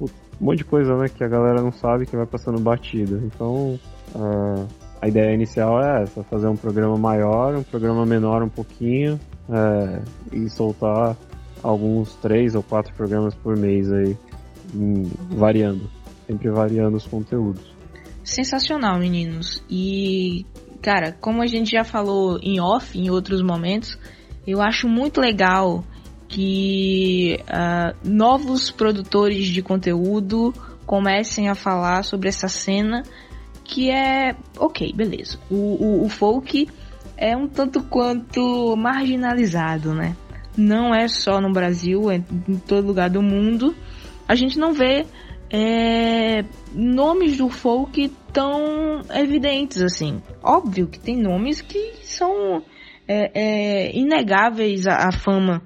um 0.00 0.08
monte 0.40 0.58
de 0.58 0.64
coisa, 0.64 0.96
né, 0.96 1.08
que 1.08 1.22
a 1.22 1.28
galera 1.28 1.62
não 1.62 1.70
sabe 1.70 2.06
que 2.06 2.16
vai 2.16 2.26
passando 2.26 2.60
batida. 2.60 3.20
Então, 3.24 3.78
uh, 4.14 4.66
a 5.00 5.08
ideia 5.08 5.32
inicial 5.32 5.80
é 5.80 6.02
essa, 6.02 6.24
fazer 6.24 6.48
um 6.48 6.56
programa 6.56 6.96
maior, 6.98 7.54
um 7.54 7.62
programa 7.62 8.04
menor 8.04 8.42
um 8.42 8.48
pouquinho, 8.48 9.20
é, 9.48 10.02
e 10.32 10.48
soltar 10.48 11.16
alguns 11.62 12.14
três 12.16 12.54
ou 12.54 12.62
quatro 12.62 12.92
programas 12.94 13.34
por 13.34 13.56
mês 13.56 13.92
aí, 13.92 14.16
variando, 15.30 15.90
sempre 16.26 16.50
variando 16.50 16.96
os 16.96 17.06
conteúdos. 17.06 17.62
Sensacional, 18.24 18.98
meninos. 18.98 19.62
E, 19.68 20.46
cara, 20.80 21.12
como 21.20 21.42
a 21.42 21.46
gente 21.46 21.72
já 21.72 21.84
falou 21.84 22.38
em 22.42 22.58
off 22.58 22.98
em 22.98 23.10
outros 23.10 23.42
momentos, 23.42 23.98
eu 24.46 24.62
acho 24.62 24.88
muito 24.88 25.20
legal 25.20 25.84
que 26.34 27.38
uh, 27.44 27.96
novos 28.02 28.68
produtores 28.68 29.46
de 29.46 29.62
conteúdo 29.62 30.52
comecem 30.84 31.48
a 31.48 31.54
falar 31.54 32.02
sobre 32.02 32.28
essa 32.28 32.48
cena 32.48 33.04
que 33.62 33.88
é 33.88 34.34
ok, 34.58 34.92
beleza. 34.92 35.38
O, 35.48 35.54
o, 35.54 36.04
o 36.04 36.08
folk 36.08 36.68
é 37.16 37.36
um 37.36 37.46
tanto 37.46 37.84
quanto 37.84 38.74
marginalizado, 38.76 39.94
né? 39.94 40.16
Não 40.56 40.92
é 40.92 41.06
só 41.06 41.40
no 41.40 41.52
Brasil, 41.52 42.10
é 42.10 42.16
em 42.16 42.56
todo 42.66 42.84
lugar 42.84 43.08
do 43.08 43.22
mundo. 43.22 43.72
A 44.26 44.34
gente 44.34 44.58
não 44.58 44.72
vê 44.72 45.06
é, 45.48 46.44
nomes 46.74 47.36
do 47.36 47.48
folk 47.48 48.08
tão 48.32 49.02
evidentes 49.14 49.80
assim. 49.80 50.20
Óbvio 50.42 50.88
que 50.88 50.98
tem 50.98 51.16
nomes 51.16 51.60
que 51.60 51.92
são 52.02 52.60
é, 53.06 53.30
é, 53.34 53.96
inegáveis 53.96 54.88
à, 54.88 55.08
à 55.08 55.12
fama 55.12 55.62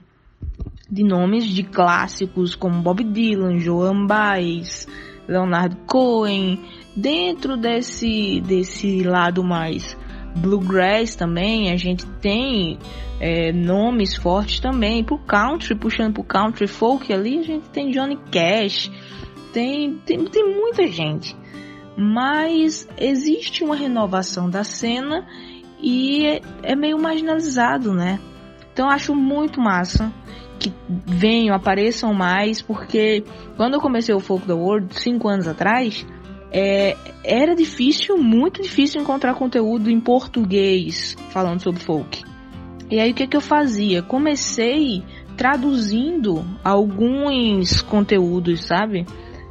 de 0.91 1.05
nomes 1.05 1.45
de 1.45 1.62
clássicos 1.62 2.55
como 2.55 2.80
Bob 2.80 3.05
Dylan, 3.05 3.59
Joan 3.59 4.07
Baez, 4.07 4.89
Leonard 5.28 5.76
Cohen, 5.86 6.61
dentro 6.97 7.57
desse, 7.57 8.41
desse 8.41 9.03
lado 9.03 9.45
mais 9.45 9.97
bluegrass 10.34 11.14
também, 11.14 11.70
a 11.70 11.76
gente 11.76 12.07
tem 12.20 12.78
é, 13.20 13.53
nomes 13.53 14.16
fortes 14.16 14.61
também. 14.61 15.05
Pro 15.05 15.18
country, 15.18 15.74
puxando 15.74 16.14
pro 16.14 16.24
country 16.24 16.66
folk 16.66 17.12
ali, 17.12 17.39
a 17.39 17.43
gente 17.43 17.68
tem 17.68 17.91
Johnny 17.91 18.18
Cash, 18.30 18.91
tem, 19.53 19.95
tem, 20.07 20.24
tem 20.24 20.55
muita 20.55 20.86
gente. 20.86 21.36
Mas 21.97 22.89
existe 22.97 23.64
uma 23.64 23.74
renovação 23.74 24.49
da 24.49 24.64
cena 24.64 25.26
e 25.80 26.26
é, 26.26 26.41
é 26.62 26.76
meio 26.76 26.99
marginalizado, 26.99 27.93
né? 27.93 28.20
Então 28.72 28.89
acho 28.89 29.14
muito 29.14 29.61
massa 29.61 30.12
que 30.59 30.72
venham, 31.06 31.54
apareçam 31.54 32.12
mais, 32.12 32.61
porque 32.61 33.24
quando 33.56 33.74
eu 33.74 33.80
comecei 33.80 34.14
o 34.14 34.20
Folk 34.20 34.46
the 34.46 34.52
World, 34.52 34.94
cinco 34.94 35.28
anos 35.28 35.46
atrás, 35.46 36.06
é, 36.50 36.96
era 37.24 37.54
difícil, 37.54 38.16
muito 38.16 38.62
difícil 38.62 39.00
encontrar 39.00 39.34
conteúdo 39.34 39.90
em 39.90 40.00
português 40.00 41.16
falando 41.30 41.61
sobre 41.61 41.82
folk. 41.82 42.24
E 42.90 42.98
aí 42.98 43.11
o 43.11 43.14
que, 43.14 43.26
que 43.26 43.36
eu 43.36 43.40
fazia? 43.40 44.02
Comecei 44.02 45.02
traduzindo 45.36 46.44
alguns 46.64 47.82
conteúdos, 47.82 48.64
sabe? 48.64 49.06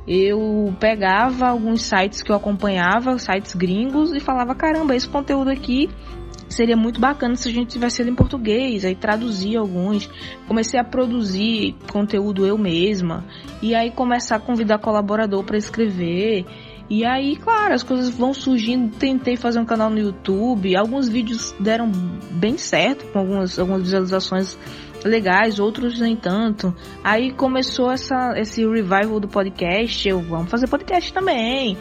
Eu 0.08 0.74
pegava 0.80 1.50
alguns 1.50 1.84
sites 1.84 2.22
que 2.22 2.32
eu 2.32 2.36
acompanhava, 2.36 3.20
sites 3.20 3.54
gringos, 3.54 4.14
e 4.14 4.20
falava: 4.20 4.56
caramba, 4.56 4.96
esse 4.96 5.08
conteúdo 5.08 5.50
aqui 5.50 5.90
seria 6.50 6.76
muito 6.76 7.00
bacana 7.00 7.36
se 7.36 7.50
a 7.50 7.52
gente 7.52 7.72
tivesse 7.72 8.02
ele 8.02 8.12
em 8.12 8.16
português, 8.16 8.86
aí 8.86 8.96
traduzir 8.96 9.58
alguns. 9.58 10.10
Comecei 10.48 10.80
a 10.80 10.84
produzir 10.84 11.76
conteúdo 11.92 12.46
eu 12.46 12.58
mesma 12.58 13.26
e 13.62 13.76
aí 13.76 13.92
começar 13.92 14.38
a 14.38 14.40
convidar 14.40 14.80
colaborador 14.80 15.44
para 15.44 15.58
escrever. 15.58 16.46
E 16.90 17.06
aí, 17.06 17.36
claro, 17.36 17.74
as 17.74 17.84
coisas 17.84 18.10
vão 18.10 18.34
surgindo. 18.34 18.96
Tentei 18.96 19.36
fazer 19.36 19.60
um 19.60 19.66
canal 19.66 19.90
no 19.90 20.00
YouTube, 20.00 20.76
alguns 20.76 21.10
vídeos 21.10 21.54
deram 21.60 21.92
bem 22.32 22.58
certo, 22.58 23.06
com 23.12 23.20
algumas, 23.20 23.60
algumas 23.60 23.82
visualizações 23.82 24.58
legais, 25.04 25.60
outros 25.60 26.00
nem 26.00 26.16
tanto. 26.16 26.74
Aí 27.04 27.32
começou 27.32 27.92
essa, 27.92 28.34
esse 28.38 28.66
revival 28.66 29.20
do 29.20 29.28
podcast. 29.28 30.08
Eu 30.08 30.22
vamos 30.22 30.50
fazer 30.50 30.68
podcast 30.68 31.12
também. 31.12 31.78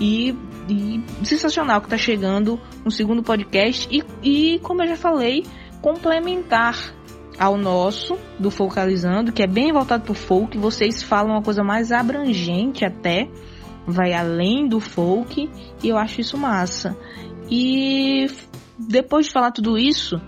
E, 0.00 0.34
e 0.68 1.02
sensacional 1.24 1.80
que 1.80 1.88
tá 1.88 1.96
chegando 1.96 2.60
um 2.84 2.90
segundo 2.90 3.22
podcast. 3.22 3.88
E, 3.90 4.02
e 4.22 4.58
como 4.60 4.82
eu 4.82 4.88
já 4.88 4.96
falei, 4.96 5.44
complementar 5.80 6.94
ao 7.38 7.56
nosso 7.56 8.18
do 8.38 8.50
Focalizando, 8.50 9.32
que 9.32 9.42
é 9.42 9.46
bem 9.46 9.72
voltado 9.72 10.04
pro 10.04 10.14
folk. 10.14 10.56
Vocês 10.58 11.02
falam 11.02 11.32
uma 11.32 11.42
coisa 11.42 11.62
mais 11.62 11.92
abrangente 11.92 12.84
até, 12.84 13.28
vai 13.86 14.12
além 14.12 14.68
do 14.68 14.80
folk, 14.80 15.48
e 15.82 15.88
eu 15.88 15.96
acho 15.96 16.20
isso 16.20 16.36
massa. 16.36 16.96
E 17.50 18.26
depois 18.78 19.26
de 19.26 19.32
falar 19.32 19.52
tudo 19.52 19.78
isso, 19.78 20.20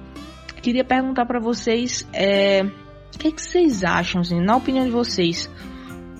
queria 0.63 0.85
perguntar 0.85 1.27
para 1.27 1.41
vocês 1.41 2.07
é, 2.13 2.63
o 2.63 3.19
que, 3.19 3.33
que, 3.33 3.43
vocês 3.43 3.83
acham, 3.85 4.21
assim, 4.21 4.41
na 4.41 4.57
opinião 4.57 4.85
de 4.85 4.91
vocês, 4.91 5.51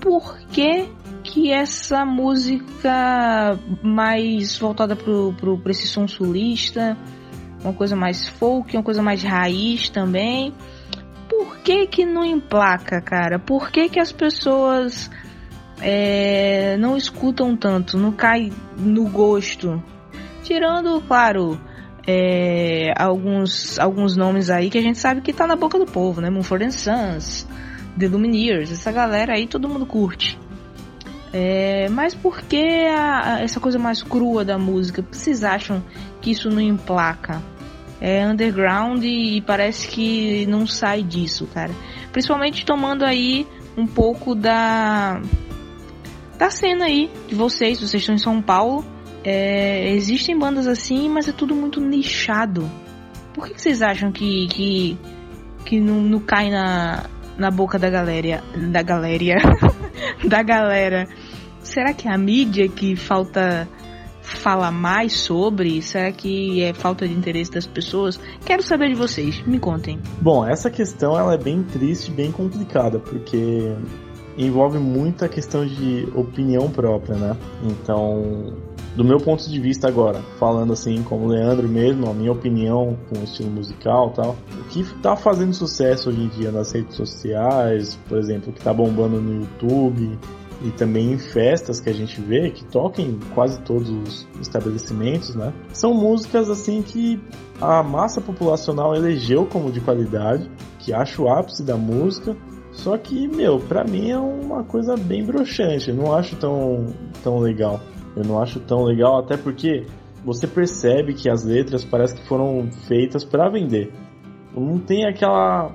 por 0.01 0.39
que 0.49 0.89
que 1.29 1.53
essa 1.53 2.07
música 2.07 3.59
mais 3.83 4.59
voltada 4.59 4.97
pro, 4.97 5.35
pro, 5.35 5.61
esse 5.67 5.87
som 5.87 6.09
sulista, 6.09 6.97
uma 7.63 7.75
coisa 7.75 7.95
mais 7.95 8.27
folk, 8.27 8.75
uma 8.75 8.83
coisa 8.83 9.03
mais 9.03 9.23
raiz 9.23 9.91
também, 9.91 10.55
por 11.29 11.59
que 11.59 11.87
que 11.87 12.07
não 12.07 12.25
emplaca, 12.25 13.03
cara? 13.03 13.39
Por 13.39 13.71
que 13.71 13.91
que 13.91 14.01
as 14.01 14.11
pessoas 14.11 15.11
é, 15.83 16.79
não 16.79 16.97
escutam 16.97 17.55
tanto, 17.55 17.99
não 17.99 18.11
cai 18.11 18.51
no 18.79 19.07
gosto? 19.07 19.83
Tirando, 20.43 20.99
claro, 21.03 21.61
é, 22.07 22.91
alguns, 22.97 23.79
alguns 23.79 24.17
nomes 24.17 24.49
aí 24.49 24.71
que 24.71 24.79
a 24.79 24.83
gente 24.83 24.99
sabe 24.99 25.21
que 25.21 25.33
tá 25.35 25.47
na 25.47 25.57
boca 25.57 25.79
do 25.79 25.85
povo, 25.85 26.23
né? 26.23 26.31
Mumford 26.31 26.73
Sons, 26.73 27.47
The 27.99 28.09
Lumineers, 28.09 28.73
essa 28.73 28.91
galera 28.91 29.35
aí 29.35 29.47
todo 29.47 29.69
mundo 29.69 29.85
curte. 29.85 30.39
É, 31.41 31.89
mas 31.89 32.17
por 32.17 32.43
que 32.43 32.87
a, 32.89 33.35
a, 33.35 33.41
essa 33.43 33.61
coisa 33.61 33.79
mais 33.79 34.03
crua 34.03 34.45
da 34.45 34.59
música? 34.59 35.07
Vocês 35.09 35.45
acham 35.45 35.85
que 36.21 36.33
isso 36.33 36.51
não 36.51 36.61
emplaca? 36.61 37.41
É 38.01 38.27
underground 38.27 39.05
e 39.05 39.41
parece 39.43 39.87
que 39.87 40.45
não 40.47 40.67
sai 40.67 41.01
disso, 41.01 41.47
cara. 41.55 41.71
Principalmente 42.11 42.67
tomando 42.67 43.05
aí 43.05 43.47
um 43.77 43.87
pouco 43.87 44.35
da 44.35 45.23
da 46.37 46.51
cena 46.51 46.87
aí 46.87 47.09
de 47.29 47.37
vocês. 47.37 47.79
Vocês 47.79 48.03
estão 48.03 48.17
em 48.17 48.19
São 48.19 48.43
Paulo. 48.43 48.85
É, 49.23 49.93
existem 49.93 50.37
bandas 50.37 50.67
assim, 50.67 51.09
mas 51.09 51.29
é 51.29 51.33
tudo 51.33 51.55
muito 51.55 51.81
nichado. 51.81 52.69
Por 53.33 53.47
que, 53.47 53.55
que 53.55 53.63
vocês 53.63 53.81
acham 53.81 54.11
que 54.11 54.49
que, 54.49 54.99
que 55.65 55.79
não, 55.79 56.01
não 56.01 56.19
cai 56.19 56.51
na, 56.51 57.05
na 57.37 57.49
boca 57.49 57.79
da 57.79 57.89
galera? 57.89 58.43
Da 58.73 58.83
galera. 58.83 59.41
da 60.27 60.43
galera. 60.43 61.07
Será 61.69 61.93
que 61.93 62.09
é 62.09 62.11
a 62.11 62.17
mídia 62.17 62.67
que 62.67 62.97
falta 62.97 63.69
fala 64.23 64.71
mais 64.71 65.13
sobre? 65.13 65.83
Será 65.83 66.11
que 66.11 66.63
é 66.63 66.73
falta 66.73 67.07
de 67.07 67.13
interesse 67.13 67.51
das 67.51 67.67
pessoas? 67.67 68.19
Quero 68.43 68.63
saber 68.63 68.89
de 68.89 68.95
vocês, 68.95 69.47
me 69.47 69.59
contem. 69.59 70.01
Bom, 70.19 70.47
essa 70.47 70.71
questão 70.71 71.19
ela 71.19 71.35
é 71.35 71.37
bem 71.37 71.63
triste, 71.63 72.11
bem 72.11 72.33
complicada, 72.33 72.99
porque 72.99 73.71
envolve 74.39 74.79
muita 74.79 75.29
questão 75.29 75.67
de 75.67 76.09
opinião 76.15 76.71
própria, 76.71 77.17
né? 77.17 77.37
Então, 77.63 78.57
do 78.97 79.05
meu 79.05 79.19
ponto 79.19 79.47
de 79.47 79.61
vista 79.61 79.89
agora, 79.89 80.23
falando 80.39 80.73
assim 80.73 81.03
como 81.03 81.27
Leandro 81.27 81.69
mesmo, 81.69 82.09
a 82.09 82.15
minha 82.15 82.33
opinião 82.33 82.97
com 83.11 83.21
o 83.21 83.25
estilo 83.25 83.51
musical 83.51 84.11
tal, 84.13 84.37
o 84.59 84.65
que 84.71 84.83
tá 85.03 85.15
fazendo 85.17 85.53
sucesso 85.53 86.09
hoje 86.09 86.23
em 86.23 86.29
dia 86.29 86.51
nas 86.51 86.73
redes 86.73 86.97
sociais, 86.97 87.99
por 88.09 88.17
exemplo, 88.17 88.49
o 88.49 88.53
que 88.55 88.61
tá 88.65 88.73
bombando 88.73 89.21
no 89.21 89.43
YouTube, 89.43 90.19
e 90.63 90.71
também 90.71 91.13
em 91.13 91.19
festas 91.19 91.81
que 91.81 91.89
a 91.89 91.93
gente 91.93 92.21
vê, 92.21 92.51
que 92.51 92.65
tocam 92.65 93.05
em 93.05 93.19
quase 93.35 93.61
todos 93.63 93.89
os 93.89 94.29
estabelecimentos, 94.41 95.35
né? 95.35 95.53
São 95.73 95.95
músicas 95.95 96.51
assim 96.51 96.83
que 96.83 97.21
a 97.61 97.83
massa 97.83 98.21
populacional 98.21 98.95
elegeu 98.95 99.47
como 99.47 99.71
de 99.71 99.81
qualidade, 99.81 100.51
que 100.79 100.93
acha 100.93 101.21
o 101.23 101.29
ápice 101.29 101.63
da 101.63 101.77
música. 101.77 102.37
Só 102.73 102.97
que, 102.97 103.27
meu, 103.27 103.59
pra 103.59 103.85
mim 103.85 104.11
é 104.11 104.19
uma 104.19 104.63
coisa 104.63 104.97
bem 104.97 105.25
broxante. 105.25 105.91
Eu 105.91 105.97
não 105.97 106.15
acho 106.15 106.37
tão, 106.37 106.87
tão 107.23 107.39
legal. 107.39 107.81
Eu 108.17 108.25
não 108.25 108.41
acho 108.41 108.61
tão 108.61 108.85
legal, 108.85 109.19
até 109.19 109.37
porque 109.37 109.87
você 110.25 110.47
percebe 110.47 111.15
que 111.15 111.29
as 111.29 111.45
letras 111.45 111.85
parece 111.85 112.15
que 112.15 112.27
foram 112.27 112.69
feitas 112.87 113.25
para 113.25 113.49
vender. 113.49 113.93
Não 114.55 114.79
tem 114.79 115.07
aquela 115.07 115.73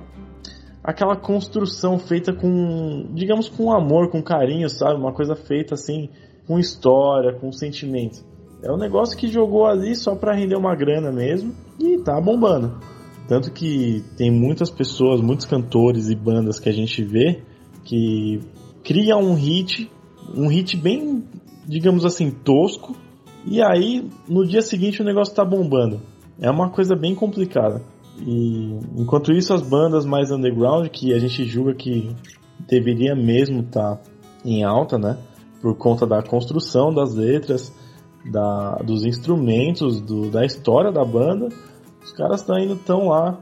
aquela 0.84 1.16
construção 1.16 1.98
feita 1.98 2.34
com, 2.34 3.06
digamos, 3.14 3.48
com 3.48 3.72
amor, 3.72 4.10
com 4.10 4.22
carinho, 4.22 4.68
sabe? 4.68 5.00
Uma 5.00 5.14
coisa 5.14 5.34
feita 5.34 5.72
assim, 5.72 6.10
com 6.46 6.58
história, 6.58 7.32
com 7.32 7.50
sentimento. 7.50 8.22
É 8.62 8.70
um 8.70 8.76
negócio 8.76 9.16
que 9.16 9.26
jogou 9.26 9.66
ali 9.66 9.96
só 9.96 10.14
para 10.14 10.34
render 10.34 10.56
uma 10.56 10.74
grana 10.74 11.10
mesmo 11.10 11.54
e 11.80 11.98
tá 11.98 12.20
bombando. 12.20 12.78
Tanto 13.26 13.50
que 13.50 14.04
tem 14.18 14.30
muitas 14.30 14.70
pessoas, 14.70 15.22
muitos 15.22 15.46
cantores 15.46 16.10
e 16.10 16.14
bandas 16.14 16.60
que 16.60 16.68
a 16.68 16.72
gente 16.72 17.02
vê 17.02 17.42
que 17.82 18.40
criam 18.82 19.20
um 19.20 19.34
hit, 19.34 19.90
um 20.34 20.48
hit 20.48 20.76
bem, 20.76 21.24
digamos 21.66 22.04
assim, 22.04 22.30
tosco, 22.30 22.94
e 23.46 23.62
aí 23.62 24.06
no 24.28 24.46
dia 24.46 24.60
seguinte 24.60 25.00
o 25.00 25.04
negócio 25.04 25.34
tá 25.34 25.44
bombando. 25.44 26.00
É 26.38 26.50
uma 26.50 26.70
coisa 26.70 26.94
bem 26.94 27.14
complicada. 27.14 27.82
E 28.18 28.78
enquanto 28.96 29.32
isso, 29.32 29.52
as 29.52 29.62
bandas 29.62 30.04
mais 30.04 30.30
underground, 30.30 30.88
que 30.88 31.12
a 31.12 31.18
gente 31.18 31.44
julga 31.44 31.74
que 31.74 32.14
deveria 32.68 33.14
mesmo 33.14 33.60
estar 33.60 33.96
tá 33.96 34.02
em 34.44 34.62
alta, 34.64 34.98
né? 34.98 35.18
Por 35.60 35.76
conta 35.76 36.06
da 36.06 36.22
construção 36.22 36.92
das 36.92 37.14
letras, 37.14 37.72
da, 38.30 38.76
dos 38.76 39.04
instrumentos, 39.04 40.00
do, 40.00 40.30
da 40.30 40.44
história 40.44 40.92
da 40.92 41.04
banda, 41.04 41.48
os 42.02 42.12
caras 42.12 42.40
estão 42.40 42.58
indo 42.58 42.76
tão 42.76 43.08
lá 43.08 43.38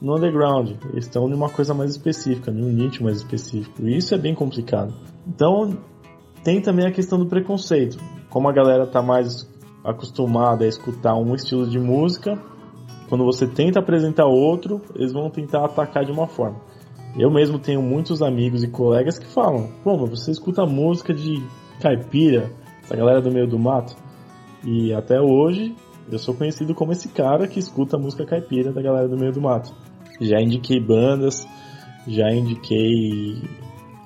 no 0.00 0.16
underground. 0.16 0.70
Eles 0.92 1.06
estão 1.06 1.28
numa 1.28 1.48
coisa 1.48 1.74
mais 1.74 1.90
específica, 1.90 2.50
num 2.50 2.68
nicho 2.68 3.02
mais 3.02 3.18
específico. 3.18 3.82
E 3.82 3.96
isso 3.96 4.14
é 4.14 4.18
bem 4.18 4.34
complicado. 4.34 4.94
Então, 5.26 5.76
tem 6.44 6.60
também 6.60 6.86
a 6.86 6.92
questão 6.92 7.18
do 7.18 7.26
preconceito. 7.26 7.98
Como 8.30 8.48
a 8.48 8.52
galera 8.52 8.84
está 8.84 9.02
mais 9.02 9.48
acostumada 9.84 10.64
a 10.64 10.68
escutar 10.68 11.14
um 11.16 11.34
estilo 11.34 11.68
de 11.68 11.78
música, 11.78 12.38
quando 13.08 13.24
você 13.24 13.46
tenta 13.46 13.78
apresentar 13.78 14.26
outro, 14.26 14.82
eles 14.94 15.12
vão 15.12 15.30
tentar 15.30 15.64
atacar 15.64 16.04
de 16.04 16.12
uma 16.12 16.26
forma. 16.26 16.60
Eu 17.18 17.30
mesmo 17.30 17.58
tenho 17.58 17.80
muitos 17.80 18.20
amigos 18.20 18.62
e 18.62 18.68
colegas 18.68 19.18
que 19.18 19.26
falam: 19.26 19.70
pô, 19.82 19.96
mas 19.96 20.10
você 20.10 20.30
escuta 20.30 20.66
música 20.66 21.14
de 21.14 21.42
caipira, 21.80 22.50
essa 22.82 22.96
galera 22.96 23.20
do 23.20 23.30
meio 23.30 23.46
do 23.46 23.58
mato. 23.58 23.96
E 24.64 24.92
até 24.92 25.20
hoje 25.20 25.74
eu 26.10 26.18
sou 26.18 26.34
conhecido 26.34 26.74
como 26.74 26.92
esse 26.92 27.08
cara 27.08 27.48
que 27.48 27.58
escuta 27.58 27.98
música 27.98 28.26
caipira 28.26 28.72
da 28.72 28.82
galera 28.82 29.08
do 29.08 29.16
meio 29.16 29.32
do 29.32 29.40
mato. 29.40 29.74
Já 30.20 30.40
indiquei 30.40 30.80
bandas, 30.80 31.46
já 32.06 32.30
indiquei 32.30 33.42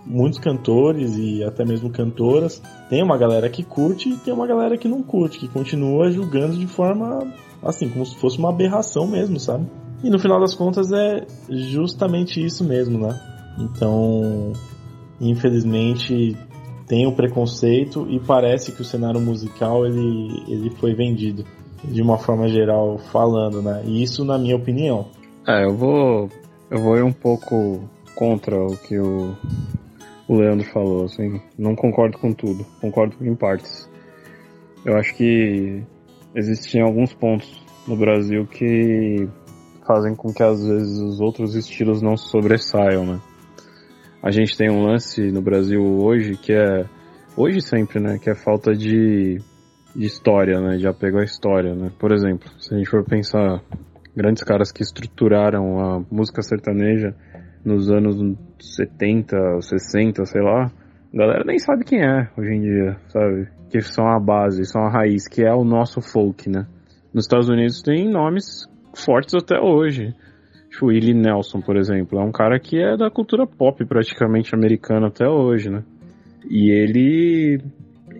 muitos 0.06 0.38
cantores 0.38 1.16
e 1.16 1.42
até 1.42 1.64
mesmo 1.64 1.90
cantoras. 1.90 2.62
Tem 2.88 3.02
uma 3.02 3.18
galera 3.18 3.48
que 3.48 3.62
curte 3.62 4.08
e 4.08 4.16
tem 4.16 4.32
uma 4.32 4.46
galera 4.46 4.76
que 4.76 4.88
não 4.88 5.02
curte, 5.02 5.38
que 5.38 5.48
continua 5.48 6.10
julgando 6.10 6.56
de 6.56 6.66
forma 6.66 7.20
assim, 7.62 7.88
como 7.88 8.04
se 8.04 8.16
fosse 8.16 8.38
uma 8.38 8.50
aberração 8.50 9.06
mesmo, 9.06 9.38
sabe? 9.38 9.66
E 10.02 10.08
no 10.08 10.18
final 10.18 10.40
das 10.40 10.54
contas 10.54 10.90
é 10.92 11.26
justamente 11.48 12.44
isso 12.44 12.64
mesmo, 12.64 12.98
né? 12.98 13.18
Então, 13.58 14.52
infelizmente 15.20 16.36
tem 16.86 17.06
o 17.06 17.12
preconceito 17.12 18.06
e 18.10 18.18
parece 18.18 18.72
que 18.72 18.80
o 18.80 18.84
cenário 18.84 19.20
musical 19.20 19.86
ele, 19.86 20.42
ele 20.48 20.70
foi 20.70 20.94
vendido 20.94 21.44
de 21.84 22.02
uma 22.02 22.18
forma 22.18 22.48
geral 22.48 22.98
falando, 22.98 23.62
né? 23.62 23.82
E 23.84 24.02
isso 24.02 24.24
na 24.24 24.38
minha 24.38 24.56
opinião. 24.56 25.06
É, 25.46 25.64
eu 25.64 25.76
vou 25.76 26.28
eu 26.70 26.78
vou 26.78 26.96
ir 26.96 27.02
um 27.02 27.12
pouco 27.12 27.80
contra 28.14 28.56
o 28.56 28.76
que 28.76 28.98
o, 28.98 29.36
o 30.28 30.36
Leandro 30.36 30.66
falou, 30.72 31.04
assim, 31.04 31.40
não 31.58 31.74
concordo 31.74 32.18
com 32.18 32.32
tudo, 32.32 32.64
concordo 32.80 33.16
em 33.20 33.34
partes. 33.34 33.88
Eu 34.84 34.96
acho 34.96 35.14
que 35.14 35.82
existem 36.34 36.82
alguns 36.82 37.12
pontos 37.12 37.64
no 37.86 37.96
Brasil 37.96 38.46
que 38.46 39.28
fazem 39.86 40.14
com 40.14 40.32
que 40.32 40.42
às 40.42 40.64
vezes 40.64 40.98
os 41.00 41.20
outros 41.20 41.54
estilos 41.54 42.00
não 42.00 42.16
sobressaiam, 42.16 43.04
né? 43.04 43.20
A 44.22 44.30
gente 44.30 44.56
tem 44.56 44.70
um 44.70 44.84
lance 44.84 45.32
no 45.32 45.40
Brasil 45.40 45.82
hoje 45.82 46.36
que 46.36 46.52
é 46.52 46.84
hoje 47.36 47.60
sempre, 47.60 48.00
né, 48.00 48.18
que 48.18 48.28
é 48.28 48.34
falta 48.34 48.72
de, 48.74 49.38
de 49.96 50.04
história, 50.04 50.60
né, 50.60 50.76
de 50.76 50.86
apego 50.86 51.18
à 51.18 51.24
história, 51.24 51.74
né? 51.74 51.90
Por 51.98 52.12
exemplo, 52.12 52.48
se 52.58 52.74
a 52.74 52.78
gente 52.78 52.90
for 52.90 53.04
pensar 53.04 53.62
grandes 54.14 54.42
caras 54.42 54.70
que 54.70 54.82
estruturaram 54.82 55.80
a 55.80 56.04
música 56.10 56.42
sertaneja 56.42 57.14
nos 57.64 57.90
anos 57.90 58.36
70, 58.60 59.60
60, 59.60 60.24
sei 60.26 60.42
lá, 60.42 60.70
a 61.12 61.16
galera 61.16 61.44
nem 61.44 61.58
sabe 61.58 61.84
quem 61.84 62.00
é 62.00 62.28
hoje 62.36 62.54
em 62.54 62.60
dia, 62.60 62.96
sabe? 63.08 63.48
Que 63.70 63.80
são 63.80 64.06
a 64.06 64.18
base, 64.18 64.64
são 64.64 64.82
a 64.82 64.90
raiz, 64.90 65.28
que 65.28 65.42
é 65.42 65.52
o 65.54 65.64
nosso 65.64 66.00
folk, 66.00 66.48
né? 66.50 66.66
Nos 67.14 67.24
Estados 67.24 67.48
Unidos 67.48 67.82
tem 67.82 68.08
nomes 68.10 68.68
fortes 68.94 69.34
até 69.34 69.60
hoje. 69.60 70.14
Tipo, 70.70 70.86
Willie 70.86 71.14
Nelson, 71.14 71.60
por 71.60 71.76
exemplo, 71.76 72.18
é 72.18 72.22
um 72.22 72.32
cara 72.32 72.58
que 72.58 72.80
é 72.80 72.96
da 72.96 73.10
cultura 73.10 73.46
pop 73.46 73.84
praticamente 73.84 74.54
americana 74.54 75.08
até 75.08 75.28
hoje, 75.28 75.68
né? 75.68 75.82
E 76.48 76.70
ele 76.70 77.60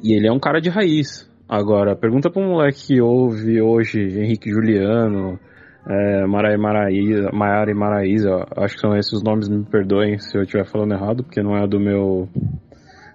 e 0.03 0.12
ele 0.12 0.26
é 0.26 0.32
um 0.32 0.38
cara 0.38 0.61
de 0.61 0.68
raiz. 0.68 1.28
Agora, 1.48 1.96
pergunta 1.96 2.30
para 2.30 2.42
um 2.42 2.51
moleque 2.51 2.86
que 2.86 3.01
ouve 3.01 3.61
hoje 3.61 4.01
Henrique 4.01 4.51
Juliano, 4.51 5.38
é, 5.86 6.26
Marai 6.26 6.57
Maraíza, 6.57 7.30
Maiara 7.32 7.70
e 7.70 7.74
Maraíza, 7.74 8.46
acho 8.57 8.74
que 8.74 8.80
são 8.80 8.96
esses 8.96 9.12
os 9.12 9.22
nomes, 9.22 9.48
me 9.48 9.64
perdoem 9.64 10.18
se 10.18 10.36
eu 10.36 10.42
estiver 10.42 10.64
falando 10.64 10.94
errado, 10.94 11.24
porque 11.24 11.42
não 11.42 11.57
é 11.57 11.66
do 11.66 11.80
meu 11.80 12.28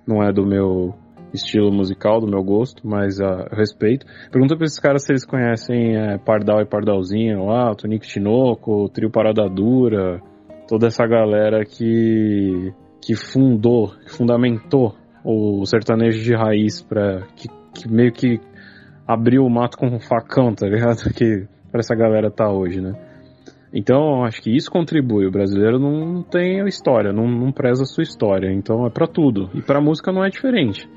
não 0.07 0.23
é 0.23 0.31
do 0.31 0.45
meu 0.45 0.95
estilo 1.35 1.71
musical, 1.71 2.19
do 2.19 2.27
meu 2.27 2.43
gosto, 2.43 2.81
mas 2.87 3.19
uh, 3.19 3.47
respeito. 3.51 4.05
Pergunta 4.31 4.55
pra 4.55 4.65
esses 4.65 4.79
caras 4.79 5.03
se 5.03 5.11
eles 5.11 5.25
conhecem 5.25 5.95
é, 5.95 6.17
Pardal 6.17 6.61
e 6.61 6.65
Pardalzinho 6.65 7.45
lá, 7.45 7.73
Tonico 7.75 8.05
Tinoco, 8.05 8.89
Trio 8.89 9.11
Parada 9.11 9.47
Dura, 9.47 10.21
toda 10.67 10.87
essa 10.87 11.05
galera 11.05 11.63
que, 11.63 12.73
que 13.01 13.15
fundou, 13.15 13.89
que 13.89 14.11
fundamentou 14.11 14.95
o 15.23 15.65
sertanejo 15.65 16.23
de 16.23 16.35
raiz 16.35 16.81
para 16.81 17.21
que, 17.35 17.47
que, 17.73 17.91
meio 17.91 18.11
que 18.11 18.39
abriu 19.07 19.43
o 19.43 19.49
mato 19.49 19.77
com 19.77 19.87
um 19.87 19.99
facão, 19.99 20.53
tá 20.53 20.67
ligado? 20.67 20.97
Que 21.13 21.47
para 21.71 21.79
essa 21.81 21.95
galera 21.95 22.31
tá 22.31 22.49
hoje, 22.49 22.79
né? 22.79 22.93
Então, 23.73 24.23
acho 24.23 24.41
que 24.41 24.55
isso 24.55 24.71
contribui. 24.71 25.27
O 25.27 25.31
brasileiro 25.31 25.77
não 25.77 26.23
tem 26.23 26.65
história, 26.65 27.11
não, 27.11 27.27
não 27.27 27.51
preza 27.51 27.83
a 27.83 27.85
sua 27.85 28.03
história. 28.03 28.49
Então, 28.49 28.85
é 28.87 28.89
para 28.89 29.05
tudo. 29.05 29.49
E 29.53 29.61
para 29.61 29.81
música 29.81 30.13
não 30.13 30.23
é 30.23 30.29
diferente. 30.29 30.89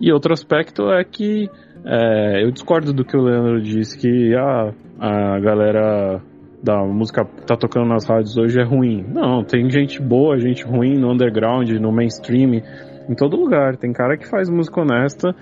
E 0.00 0.12
outro 0.12 0.32
aspecto 0.32 0.90
é 0.90 1.04
que 1.04 1.48
é, 1.84 2.44
eu 2.44 2.50
discordo 2.50 2.92
do 2.92 3.04
que 3.04 3.16
o 3.16 3.22
Leandro 3.22 3.60
disse, 3.60 3.98
que 3.98 4.34
ah, 4.34 4.72
a 4.98 5.40
galera 5.40 6.20
da 6.62 6.82
música 6.84 7.24
que 7.24 7.46
tá 7.46 7.56
tocando 7.56 7.88
nas 7.88 8.08
rádios 8.08 8.36
hoje 8.36 8.58
é 8.58 8.64
ruim. 8.64 9.04
Não, 9.06 9.44
tem 9.44 9.68
gente 9.70 10.00
boa, 10.00 10.38
gente 10.38 10.64
ruim 10.64 10.98
no 10.98 11.12
underground, 11.12 11.70
no 11.72 11.92
mainstream, 11.92 12.62
em 13.08 13.14
todo 13.14 13.36
lugar. 13.36 13.76
Tem 13.76 13.92
cara 13.92 14.16
que 14.16 14.28
faz 14.28 14.48
música 14.48 14.80
honesta 14.80 15.34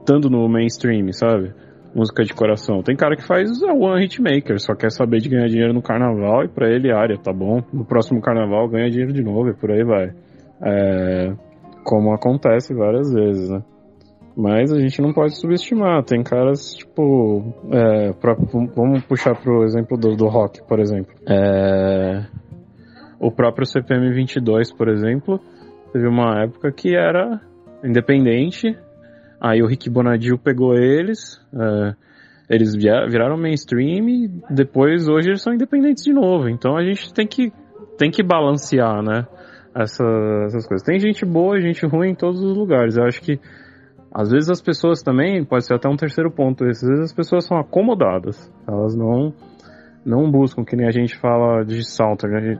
estando 0.00 0.28
no 0.28 0.48
mainstream, 0.48 1.12
sabe? 1.12 1.52
música 1.94 2.22
de 2.22 2.32
coração. 2.34 2.82
Tem 2.82 2.94
cara 2.94 3.16
que 3.16 3.26
faz 3.26 3.62
a 3.62 3.72
One 3.72 4.02
Hit 4.02 4.20
Maker, 4.20 4.60
só 4.60 4.74
quer 4.74 4.90
saber 4.90 5.20
de 5.20 5.28
ganhar 5.28 5.48
dinheiro 5.48 5.72
no 5.72 5.82
carnaval 5.82 6.44
e 6.44 6.48
pra 6.48 6.68
ele 6.68 6.92
área, 6.92 7.16
tá 7.18 7.32
bom? 7.32 7.62
No 7.72 7.84
próximo 7.84 8.20
carnaval 8.20 8.68
ganha 8.68 8.90
dinheiro 8.90 9.12
de 9.12 9.22
novo 9.22 9.48
e 9.48 9.54
por 9.54 9.70
aí 9.70 9.82
vai. 9.82 10.10
É, 10.62 11.32
como 11.88 12.12
acontece 12.12 12.74
várias 12.74 13.10
vezes, 13.10 13.48
né? 13.48 13.62
Mas 14.36 14.70
a 14.70 14.78
gente 14.78 15.00
não 15.00 15.12
pode 15.12 15.36
subestimar. 15.36 16.04
Tem 16.04 16.22
caras, 16.22 16.74
tipo. 16.74 17.42
É, 17.72 18.12
pra, 18.12 18.36
vamos 18.76 19.02
puxar 19.04 19.34
pro 19.34 19.64
exemplo 19.64 19.96
do, 19.96 20.14
do 20.14 20.28
rock, 20.28 20.62
por 20.68 20.78
exemplo. 20.78 21.12
É, 21.26 22.24
o 23.18 23.32
próprio 23.32 23.66
CPM 23.66 24.12
22, 24.12 24.72
por 24.72 24.88
exemplo, 24.88 25.40
teve 25.92 26.06
uma 26.06 26.44
época 26.44 26.70
que 26.70 26.94
era 26.94 27.40
independente, 27.82 28.76
Aí 29.40 29.62
o 29.62 29.66
Rick 29.66 29.88
Bonadio 29.88 30.36
pegou 30.36 30.74
eles, 30.74 31.36
uh, 31.52 31.94
eles 32.50 32.74
viraram 32.74 33.36
mainstream 33.36 34.08
e 34.08 34.28
depois 34.50 35.06
hoje 35.08 35.28
eles 35.28 35.42
são 35.42 35.54
independentes 35.54 36.02
de 36.02 36.12
novo. 36.12 36.48
Então 36.48 36.76
a 36.76 36.84
gente 36.84 37.12
tem 37.12 37.26
que, 37.26 37.52
tem 37.96 38.10
que 38.10 38.22
balancear, 38.22 39.02
né? 39.02 39.26
Essa, 39.78 40.04
essas 40.46 40.66
coisas. 40.66 40.84
Tem 40.84 40.98
gente 40.98 41.24
boa 41.24 41.56
e 41.56 41.62
gente 41.62 41.86
ruim 41.86 42.10
em 42.10 42.14
todos 42.14 42.42
os 42.42 42.56
lugares. 42.56 42.96
Eu 42.96 43.04
acho 43.04 43.20
que 43.20 43.38
às 44.12 44.30
vezes 44.30 44.50
as 44.50 44.60
pessoas 44.60 45.02
também, 45.02 45.44
pode 45.44 45.66
ser 45.66 45.74
até 45.74 45.88
um 45.88 45.96
terceiro 45.96 46.30
ponto, 46.30 46.64
às 46.64 46.80
vezes 46.80 47.00
as 47.00 47.14
pessoas 47.14 47.46
são 47.46 47.58
acomodadas. 47.58 48.52
Elas 48.66 48.96
não 48.96 49.32
não 50.04 50.30
buscam, 50.30 50.64
que 50.64 50.74
nem 50.74 50.86
a 50.86 50.90
gente 50.90 51.16
fala 51.18 51.64
de 51.64 51.84
salto, 51.84 52.26
né? 52.26 52.58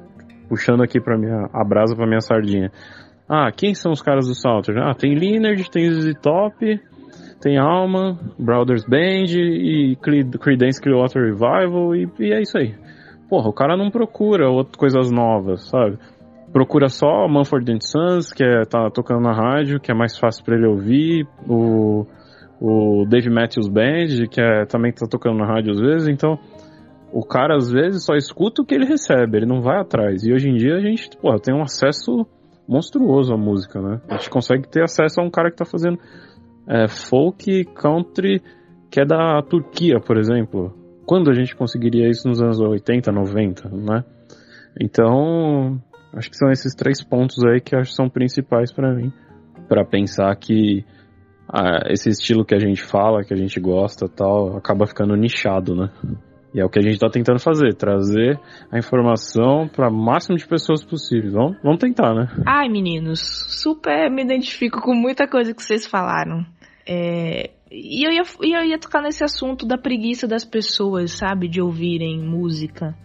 puxando 0.48 0.82
aqui 0.82 1.00
para 1.00 1.16
minha 1.16 1.48
a 1.52 1.64
brasa 1.64 1.94
para 1.94 2.06
minha 2.06 2.20
sardinha. 2.20 2.72
Ah, 3.28 3.52
quem 3.52 3.74
são 3.74 3.92
os 3.92 4.00
caras 4.00 4.26
do 4.26 4.34
Salter? 4.34 4.78
Ah, 4.78 4.94
tem 4.94 5.14
Leonard, 5.14 5.70
tem 5.70 5.90
ZZ 5.90 6.14
Top, 6.22 6.80
tem 7.42 7.58
Alma, 7.58 8.18
Brothers 8.38 8.86
Band 8.86 9.26
e 9.36 9.96
Creedence 10.40 10.80
Clearwater 10.80 11.22
Revival 11.24 11.94
e, 11.94 12.08
e, 12.20 12.32
é 12.32 12.40
isso 12.40 12.56
aí. 12.56 12.74
Porra, 13.28 13.50
o 13.50 13.52
cara 13.52 13.76
não 13.76 13.90
procura 13.90 14.46
coisas 14.78 15.10
novas, 15.10 15.68
sabe? 15.68 15.98
Procura 16.52 16.88
só 16.88 17.28
Manford 17.28 17.78
Sons, 17.82 18.32
que 18.32 18.42
é, 18.42 18.62
tá 18.64 18.90
tocando 18.90 19.20
na 19.20 19.32
rádio, 19.32 19.78
que 19.78 19.90
é 19.90 19.94
mais 19.94 20.16
fácil 20.16 20.44
para 20.44 20.56
ele 20.56 20.66
ouvir, 20.66 21.26
o, 21.46 22.06
o 22.60 23.04
Dave 23.06 23.30
Matthews 23.30 23.68
Band, 23.68 24.28
que 24.30 24.40
é, 24.40 24.64
também 24.64 24.92
tá 24.92 25.06
tocando 25.06 25.38
na 25.38 25.46
rádio 25.46 25.72
às 25.72 25.80
vezes, 25.80 26.08
então 26.08 26.38
o 27.12 27.24
cara 27.24 27.56
às 27.56 27.70
vezes 27.70 28.04
só 28.04 28.14
escuta 28.14 28.62
o 28.62 28.64
que 28.64 28.74
ele 28.74 28.86
recebe, 28.86 29.38
ele 29.38 29.46
não 29.46 29.60
vai 29.60 29.80
atrás. 29.80 30.24
E 30.24 30.32
hoje 30.32 30.48
em 30.48 30.54
dia 30.54 30.76
a 30.76 30.80
gente, 30.80 31.10
porra, 31.18 31.38
tem 31.38 31.54
um 31.54 31.62
acesso 31.62 32.26
monstruoso 32.66 33.32
a 33.32 33.36
música, 33.36 33.80
né? 33.80 34.00
A 34.08 34.16
gente 34.16 34.30
consegue 34.30 34.68
ter 34.68 34.82
acesso 34.82 35.20
a 35.20 35.24
um 35.24 35.30
cara 35.30 35.50
que 35.50 35.56
tá 35.56 35.64
fazendo 35.64 35.98
é, 36.68 36.86
folk 36.86 37.64
country 37.74 38.42
que 38.90 39.00
é 39.00 39.04
da 39.04 39.42
Turquia, 39.42 40.00
por 40.00 40.18
exemplo. 40.18 40.74
Quando 41.06 41.30
a 41.30 41.34
gente 41.34 41.56
conseguiria 41.56 42.08
isso 42.08 42.28
nos 42.28 42.42
anos 42.42 42.60
80, 42.60 43.10
90, 43.10 43.68
né? 43.70 44.04
Então, 44.80 45.80
acho 46.12 46.30
que 46.30 46.36
são 46.36 46.50
esses 46.50 46.74
três 46.74 47.02
pontos 47.02 47.44
aí 47.44 47.60
que 47.60 47.76
acho 47.76 47.90
que 47.90 47.96
são 47.96 48.08
principais 48.08 48.72
para 48.72 48.94
mim, 48.94 49.12
para 49.68 49.84
pensar 49.84 50.34
que 50.36 50.84
ah, 51.48 51.84
esse 51.88 52.10
estilo 52.10 52.44
que 52.44 52.54
a 52.54 52.58
gente 52.58 52.82
fala, 52.82 53.24
que 53.24 53.32
a 53.32 53.36
gente 53.36 53.58
gosta, 53.58 54.08
tal, 54.08 54.56
acaba 54.56 54.86
ficando 54.86 55.14
nichado, 55.16 55.74
né? 55.74 55.90
E 56.54 56.60
é 56.60 56.64
o 56.64 56.68
que 56.68 56.78
a 56.78 56.82
gente 56.82 56.94
está 56.94 57.10
tentando 57.10 57.38
fazer, 57.38 57.74
trazer 57.74 58.40
a 58.70 58.78
informação 58.78 59.68
para 59.68 59.88
o 59.88 59.94
máximo 59.94 60.36
de 60.36 60.46
pessoas 60.46 60.82
possível. 60.82 61.32
Vamos, 61.32 61.58
vamos 61.62 61.78
tentar, 61.78 62.14
né? 62.14 62.26
Ai, 62.46 62.68
meninos, 62.68 63.20
super 63.62 64.10
me 64.10 64.22
identifico 64.22 64.80
com 64.80 64.94
muita 64.94 65.28
coisa 65.28 65.54
que 65.54 65.62
vocês 65.62 65.86
falaram. 65.86 66.44
É, 66.86 67.50
e 67.70 68.06
eu 68.06 68.12
ia, 68.12 68.22
eu 68.40 68.64
ia 68.64 68.78
tocar 68.78 69.02
nesse 69.02 69.22
assunto 69.22 69.66
da 69.66 69.76
preguiça 69.76 70.26
das 70.26 70.44
pessoas, 70.44 71.12
sabe, 71.12 71.48
de 71.48 71.60
ouvirem 71.60 72.18
música. 72.18 72.96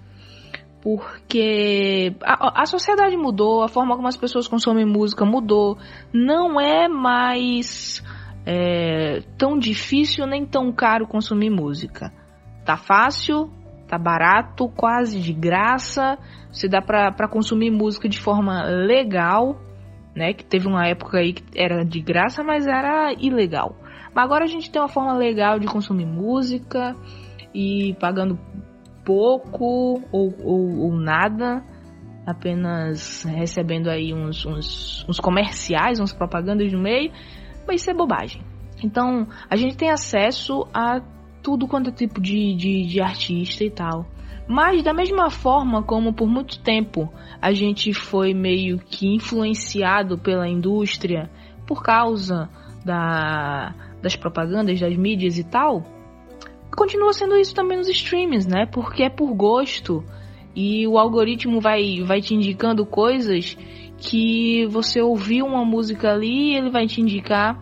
Porque 0.84 2.14
a, 2.22 2.62
a 2.62 2.66
sociedade 2.66 3.16
mudou, 3.16 3.64
a 3.64 3.70
forma 3.70 3.96
como 3.96 4.08
as 4.08 4.18
pessoas 4.18 4.48
consomem 4.48 4.86
música 4.86 5.24
mudou. 5.26 5.78
Não 6.14 6.60
é 6.60 6.90
mais 6.90 8.04
é, 8.46 9.22
tão 9.38 9.58
difícil 9.58 10.28
nem 10.28 10.46
tão 10.46 10.74
caro 10.74 11.08
consumir 11.08 11.50
música 11.50 12.12
Tá 12.66 12.78
fácil, 12.78 13.50
tá 13.88 13.98
barato, 13.98 14.70
quase 14.70 15.20
de 15.20 15.34
graça. 15.34 16.18
Você 16.52 16.68
dá 16.68 16.82
para 16.82 17.28
consumir 17.28 17.72
música 17.72 18.08
de 18.08 18.20
forma 18.20 18.64
legal, 18.64 19.60
né? 20.16 20.34
Que 20.34 20.46
teve 20.46 20.68
uma 20.68 20.88
época 20.88 21.20
aí 21.20 21.34
que 21.34 21.44
era 21.60 21.84
de 21.84 22.00
graça, 22.00 22.44
mas 22.44 22.66
era 22.66 23.12
ilegal. 23.20 23.76
Mas 24.16 24.24
agora 24.24 24.46
a 24.46 24.48
gente 24.48 24.72
tem 24.72 24.82
uma 24.82 24.88
forma 24.88 25.14
legal 25.14 25.60
de 25.60 25.68
consumir 25.68 26.06
música 26.06 26.96
e 27.54 27.96
pagando 28.00 28.40
pouco 29.04 30.01
ou, 30.12 30.34
ou, 30.41 30.80
ou 30.86 30.93
nada, 30.93 31.64
apenas 32.26 33.24
recebendo 33.24 33.89
aí 33.89 34.14
uns, 34.14 34.45
uns, 34.45 35.06
uns 35.08 35.20
comerciais, 35.20 35.99
uns 35.99 36.14
propagandas 36.14 36.72
no 36.72 36.80
meio, 36.80 37.12
mas 37.68 37.82
isso 37.82 37.91
é 37.91 37.93
bobagem. 37.93 38.41
Então 38.84 39.28
a 39.49 39.56
gente 39.56 39.78
tem 39.78 39.89
acesso 39.89 40.68
a 40.74 41.01
tudo 41.41 41.68
quanto 41.68 41.89
é 41.89 41.93
tipo 41.93 42.22
de, 42.22 42.56
de, 42.56 42.86
de 42.86 43.01
artista 43.01 43.64
e 43.64 43.70
tal. 43.70 44.06
Mas 44.47 44.84
da 44.84 44.93
mesma 44.93 45.30
forma 45.30 45.84
como 45.84 46.14
por 46.14 46.28
muito 46.28 46.60
tempo 46.60 47.12
a 47.41 47.54
gente 47.54 47.93
foi 47.93 48.34
meio 48.34 48.78
que 48.78 49.08
influenciado 49.08 50.18
pela 50.18 50.47
indústria 50.47 51.30
por 51.66 51.82
causa 51.82 52.49
da, 52.84 53.74
das 54.01 54.16
propagandas, 54.16 54.80
das 54.80 54.95
mídias 54.97 55.38
e 55.38 55.43
tal, 55.43 55.84
continua 56.76 57.13
sendo 57.13 57.38
isso 57.38 57.53
também 57.53 57.78
nos 57.78 57.89
streams, 57.89 58.47
né? 58.47 58.65
Porque 58.65 59.03
é 59.03 59.09
por 59.09 59.34
gosto 59.34 60.03
e 60.55 60.88
o 60.88 60.97
algoritmo 60.97 61.59
vai, 61.59 62.01
vai 62.03 62.21
te 62.21 62.34
indicando 62.34 62.86
coisas 62.86 63.57
que 63.97 64.65
você 64.67 65.01
ouviu 65.01 65.45
uma 65.45 65.65
música 65.65 66.11
ali 66.11 66.51
e 66.51 66.55
ele 66.55 66.69
vai 66.69 66.86
te 66.86 67.01
indicar 67.01 67.57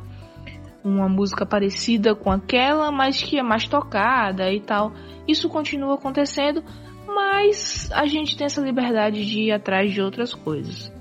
uma 0.84 1.07
música 1.07 1.45
parecida 1.45 2.16
com 2.16 2.32
aquela, 2.32 2.91
mas 2.91 3.22
que 3.22 3.38
é 3.38 3.43
mais 3.43 3.68
tocada 3.68 4.51
e 4.51 4.59
tal. 4.59 4.91
Isso 5.28 5.47
continua 5.47 5.95
acontecendo, 5.95 6.64
mas 7.05 7.89
a 7.93 8.05
gente 8.07 8.36
tem 8.36 8.45
essa 8.45 8.62
liberdade 8.62 9.26
de 9.26 9.43
ir 9.43 9.51
atrás 9.51 9.93
de 9.93 10.01
outras 10.01 10.34
coisas. 10.34 10.91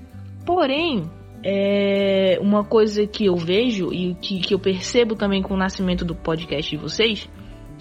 Porém, 0.45 1.09
é 1.43 2.37
uma 2.39 2.63
coisa 2.63 3.05
que 3.07 3.25
eu 3.25 3.35
vejo 3.35 3.91
e 3.91 4.15
que, 4.15 4.39
que 4.39 4.53
eu 4.53 4.59
percebo 4.59 5.15
também 5.15 5.41
com 5.41 5.55
o 5.55 5.57
nascimento 5.57 6.05
do 6.05 6.15
podcast 6.15 6.69
de 6.69 6.81
vocês 6.81 7.27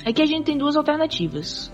é 0.05 0.13
que 0.13 0.23
a 0.23 0.27
gente 0.27 0.45
tem 0.45 0.59
duas 0.59 0.77
alternativas. 0.77 1.73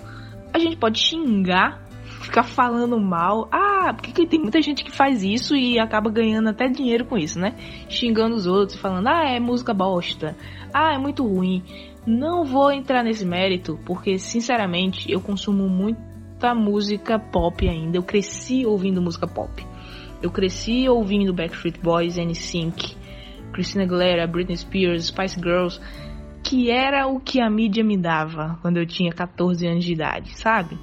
A 0.53 0.59
gente 0.59 0.77
pode 0.77 0.99
xingar 0.99 1.87
ficar 2.27 2.43
falando 2.43 2.99
mal. 3.01 3.49
Ah, 3.51 3.95
porque 3.95 4.27
tem 4.27 4.41
muita 4.41 4.61
gente 4.61 4.85
que 4.85 4.91
faz 4.91 5.23
isso 5.23 5.57
e 5.57 5.79
acaba 5.79 6.11
ganhando 6.11 6.49
até 6.49 6.69
dinheiro 6.69 7.05
com 7.05 7.17
isso, 7.17 7.39
né? 7.39 7.55
Xingando 7.89 8.35
os 8.35 8.47
outros, 8.47 8.79
falando, 8.79 9.09
ah, 9.09 9.25
é 9.25 9.41
música 9.41 9.73
bosta. 9.73 10.37
Ah, 10.75 10.95
é 10.95 10.99
muito 10.99 11.27
ruim. 11.27 11.63
Não 12.07 12.45
vou 12.45 12.71
entrar 12.71 13.03
nesse 13.03 13.25
mérito, 13.25 13.79
porque 13.85 14.19
sinceramente 14.19 15.11
eu 15.11 15.21
consumo 15.21 15.69
muita 15.69 16.55
música 16.55 17.19
pop 17.19 17.69
ainda. 17.69 17.97
Eu 17.97 18.03
cresci 18.03 18.67
ouvindo 18.67 19.01
música 19.01 19.27
pop. 19.27 19.65
Eu 20.23 20.31
cresci 20.31 20.89
ouvindo 20.89 21.33
Backstreet 21.33 21.79
Boys, 21.81 22.17
NSYNC, 22.17 22.97
Christina 23.53 23.85
Aguilera, 23.85 24.27
Britney 24.27 24.57
Spears, 24.57 25.07
Spice 25.07 25.39
Girls, 25.39 25.81
que 26.47 26.71
era 26.71 27.09
o 27.09 27.19
que 27.19 27.41
a 27.41 27.51
mídia 27.51 27.83
me 27.83 27.97
dava 27.97 28.57
quando 28.63 28.77
eu 28.77 28.87
tinha 28.87 29.11
14 29.11 29.67
anos 29.67 29.85
de 29.85 29.93
idade, 29.93 30.39
sabe? 30.39 30.79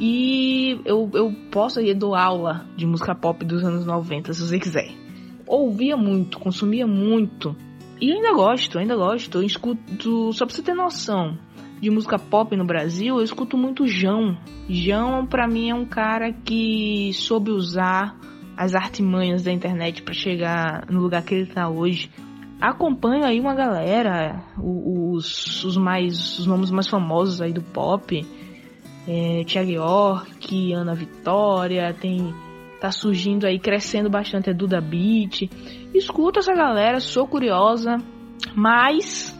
E 0.00 0.80
eu, 0.86 1.10
eu 1.12 1.30
posso 1.50 1.78
ir 1.78 1.94
dar 1.94 2.18
aula 2.18 2.66
de 2.74 2.86
música 2.86 3.14
pop 3.14 3.44
dos 3.44 3.62
anos 3.62 3.84
90, 3.84 4.32
se 4.32 4.40
você 4.40 4.58
quiser. 4.58 4.90
Ouvia 5.46 5.94
muito, 5.94 6.38
consumia 6.38 6.86
muito 6.86 7.54
E 8.00 8.10
ainda 8.10 8.32
gosto, 8.32 8.78
ainda 8.78 8.96
gosto. 8.96 9.38
Eu 9.38 9.42
escuto, 9.42 10.32
só 10.32 10.46
pra 10.46 10.54
você 10.54 10.62
ter 10.62 10.74
noção 10.74 11.36
de 11.78 11.90
música 11.90 12.18
pop 12.18 12.56
no 12.56 12.64
Brasil, 12.64 13.18
eu 13.18 13.22
escuto 13.22 13.58
muito 13.58 13.86
João. 13.86 14.38
João, 14.70 15.26
pra 15.26 15.46
mim, 15.46 15.68
é 15.68 15.74
um 15.74 15.84
cara 15.84 16.32
que 16.32 17.10
soube 17.12 17.50
usar 17.50 18.16
as 18.56 18.74
artimanhas 18.74 19.42
da 19.42 19.52
internet 19.52 20.02
para 20.02 20.14
chegar 20.14 20.86
no 20.90 21.00
lugar 21.00 21.22
que 21.22 21.34
ele 21.34 21.46
tá 21.46 21.68
hoje. 21.68 22.10
Acompanho 22.62 23.24
aí 23.24 23.40
uma 23.40 23.56
galera, 23.56 24.40
os, 24.56 25.64
os 25.64 25.76
mais 25.76 26.38
os 26.38 26.46
nomes 26.46 26.70
mais 26.70 26.86
famosos 26.86 27.42
aí 27.42 27.52
do 27.52 27.60
pop, 27.60 28.24
é, 29.08 29.42
Thiago 29.44 29.70
York, 29.72 30.72
Ana 30.72 30.94
Vitória, 30.94 31.92
tem 31.92 32.32
tá 32.80 32.92
surgindo 32.92 33.48
aí, 33.48 33.58
crescendo 33.58 34.08
bastante 34.08 34.48
a 34.48 34.52
Duda 34.52 34.80
Beat. 34.80 35.50
Escuto 35.92 36.38
essa 36.38 36.54
galera, 36.54 37.00
sou 37.00 37.26
curiosa, 37.26 37.96
mas 38.54 39.36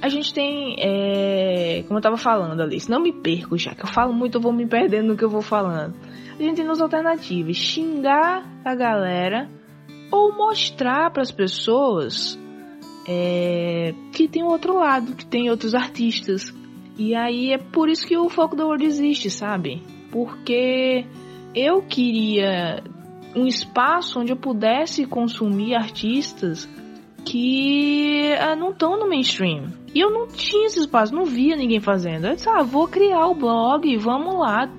a 0.00 0.08
gente 0.08 0.32
tem, 0.32 0.76
é, 0.78 1.82
como 1.88 1.98
eu 1.98 2.02
tava 2.02 2.16
falando, 2.16 2.60
Alice, 2.60 2.88
não 2.88 3.00
me 3.00 3.12
perco 3.12 3.58
já, 3.58 3.74
que 3.74 3.82
eu 3.82 3.88
falo 3.88 4.12
muito, 4.12 4.38
eu 4.38 4.40
vou 4.40 4.52
me 4.52 4.68
perdendo 4.68 5.08
no 5.08 5.16
que 5.16 5.24
eu 5.24 5.30
vou 5.30 5.42
falando. 5.42 5.96
A 6.38 6.40
gente 6.40 6.54
tem 6.54 6.64
duas 6.64 6.80
alternativas: 6.80 7.56
xingar 7.56 8.48
a 8.64 8.72
galera 8.76 9.48
ou 10.12 10.32
mostrar 10.32 11.10
para 11.10 11.22
as 11.22 11.32
pessoas 11.32 12.40
é, 13.06 13.94
que 14.12 14.28
tem 14.28 14.42
outro 14.42 14.74
lado, 14.74 15.14
que 15.14 15.26
tem 15.26 15.50
outros 15.50 15.74
artistas. 15.74 16.52
E 16.98 17.14
aí 17.14 17.52
é 17.52 17.58
por 17.58 17.88
isso 17.88 18.06
que 18.06 18.16
o 18.16 18.28
Foco 18.28 18.54
da 18.54 18.64
World 18.64 18.84
existe, 18.84 19.30
sabe? 19.30 19.82
Porque 20.10 21.04
eu 21.54 21.82
queria 21.82 22.82
um 23.34 23.46
espaço 23.46 24.20
onde 24.20 24.32
eu 24.32 24.36
pudesse 24.36 25.06
consumir 25.06 25.74
artistas 25.74 26.68
que 27.24 28.34
uh, 28.34 28.56
não 28.56 28.70
estão 28.70 28.98
no 28.98 29.08
mainstream. 29.08 29.72
E 29.94 30.00
eu 30.00 30.10
não 30.10 30.26
tinha 30.28 30.66
esse 30.66 30.80
espaço, 30.80 31.14
não 31.14 31.24
via 31.24 31.56
ninguém 31.56 31.80
fazendo. 31.80 32.26
Eu 32.26 32.34
disse, 32.34 32.48
ah, 32.48 32.62
vou 32.62 32.88
criar 32.88 33.26
o 33.26 33.34
blog, 33.34 33.96
vamos 33.96 34.38
lá. 34.38 34.70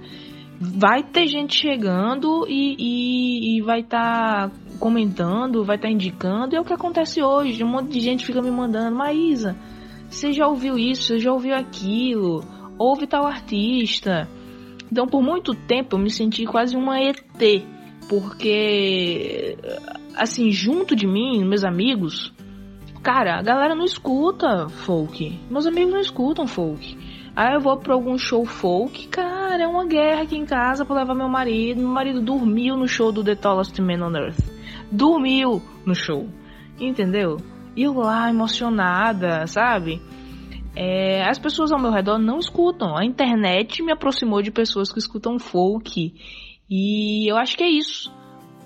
Vai 0.59 1.03
ter 1.03 1.28
gente 1.28 1.55
chegando 1.55 2.45
e, 2.47 2.76
e, 2.78 3.57
e 3.57 3.61
vai 3.61 3.82
estar 3.82 4.49
tá 4.49 4.55
comentando, 4.84 5.63
vai 5.63 5.77
estar 5.77 5.88
tá 5.88 5.93
indicando. 5.93 6.53
E 6.53 6.57
é 6.57 6.59
o 6.59 6.65
que 6.65 6.73
acontece 6.73 7.23
hoje. 7.23 7.63
Um 7.63 7.69
monte 7.69 7.89
de 7.89 8.01
gente 8.01 8.25
fica 8.25 8.41
me 8.41 8.51
mandando, 8.51 8.93
Maísa, 8.93 9.55
você 10.09 10.34
já 10.34 10.45
ouviu 10.45 10.77
isso, 10.77 11.03
você 11.03 11.19
já 11.19 11.31
ouviu 11.31 11.55
aquilo, 11.55 12.43
ouve 12.77 13.07
tal 13.07 13.25
artista. 13.25 14.27
Então, 14.91 15.07
por 15.07 15.23
muito 15.23 15.55
tempo, 15.55 15.95
eu 15.95 15.99
me 15.99 16.09
senti 16.09 16.45
quase 16.45 16.75
uma 16.75 16.99
ET, 16.99 17.15
porque, 18.09 19.57
assim, 20.15 20.51
junto 20.51 20.97
de 20.97 21.07
mim, 21.07 21.45
meus 21.45 21.63
amigos, 21.63 22.34
cara, 23.01 23.39
a 23.39 23.41
galera 23.41 23.73
não 23.73 23.86
escuta 23.86 24.67
folk. 24.67 25.39
Meus 25.49 25.65
amigos 25.65 25.93
não 25.93 26.01
escutam 26.01 26.45
folk. 26.45 26.97
Aí 27.34 27.53
eu 27.53 27.61
vou 27.61 27.77
pra 27.77 27.93
algum 27.93 28.17
show 28.17 28.45
folk, 28.45 29.07
cara, 29.07 29.63
é 29.63 29.67
uma 29.67 29.86
guerra 29.86 30.23
aqui 30.23 30.38
em 30.38 30.45
casa 30.45 30.84
pra 30.84 30.97
levar 30.97 31.15
meu 31.15 31.29
marido. 31.29 31.79
Meu 31.79 31.89
marido 31.89 32.21
dormiu 32.21 32.75
no 32.75 32.86
show 32.88 33.13
do 33.13 33.23
The 33.23 33.36
Tallest 33.36 33.79
Man 33.79 34.05
on 34.05 34.15
Earth. 34.15 34.52
Dormiu 34.93 35.61
no 35.85 35.93
show. 35.93 36.29
Entendeu? 36.79 37.37
E 37.75 37.83
eu 37.83 37.93
lá, 37.93 38.29
emocionada, 38.29 39.45
sabe? 39.47 40.01
é, 40.75 41.23
as 41.27 41.37
pessoas 41.37 41.71
ao 41.71 41.79
meu 41.79 41.91
redor 41.91 42.17
não 42.17 42.39
escutam. 42.39 42.97
A 42.97 43.05
internet 43.05 43.81
me 43.83 43.91
aproximou 43.91 44.41
de 44.41 44.51
pessoas 44.51 44.91
que 44.91 44.99
escutam 44.99 45.37
folk. 45.37 46.13
E 46.69 47.31
eu 47.31 47.37
acho 47.37 47.55
que 47.57 47.63
é 47.63 47.69
isso. 47.69 48.11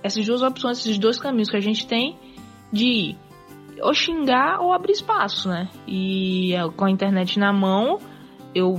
Essas 0.02 0.26
duas 0.26 0.42
opções, 0.42 0.80
esses 0.80 0.98
dois 0.98 1.20
caminhos 1.20 1.50
que 1.50 1.58
a 1.58 1.62
gente 1.62 1.86
tem 1.86 2.18
de 2.72 3.16
ou 3.82 3.94
xingar 3.94 4.60
ou 4.62 4.74
abrir 4.74 4.94
espaço, 4.94 5.50
né? 5.50 5.70
E 5.86 6.54
é, 6.54 6.68
com 6.70 6.86
a 6.86 6.92
internet 6.92 7.38
na 7.38 7.52
mão, 7.52 8.00
eu 8.56 8.76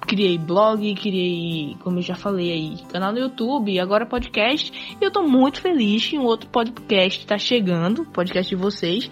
criei 0.00 0.38
blog, 0.38 0.94
criei, 0.94 1.76
como 1.82 1.98
eu 1.98 2.02
já 2.02 2.14
falei 2.14 2.52
aí, 2.52 2.76
canal 2.92 3.12
no 3.12 3.18
YouTube, 3.18 3.78
agora 3.78 4.06
podcast. 4.06 4.96
E 5.00 5.04
eu 5.04 5.10
tô 5.10 5.22
muito 5.22 5.60
feliz 5.60 6.08
que 6.08 6.18
um 6.18 6.24
outro 6.24 6.48
podcast 6.48 7.26
tá 7.26 7.38
chegando, 7.38 8.04
podcast 8.06 8.54
de 8.54 8.60
vocês, 8.60 9.10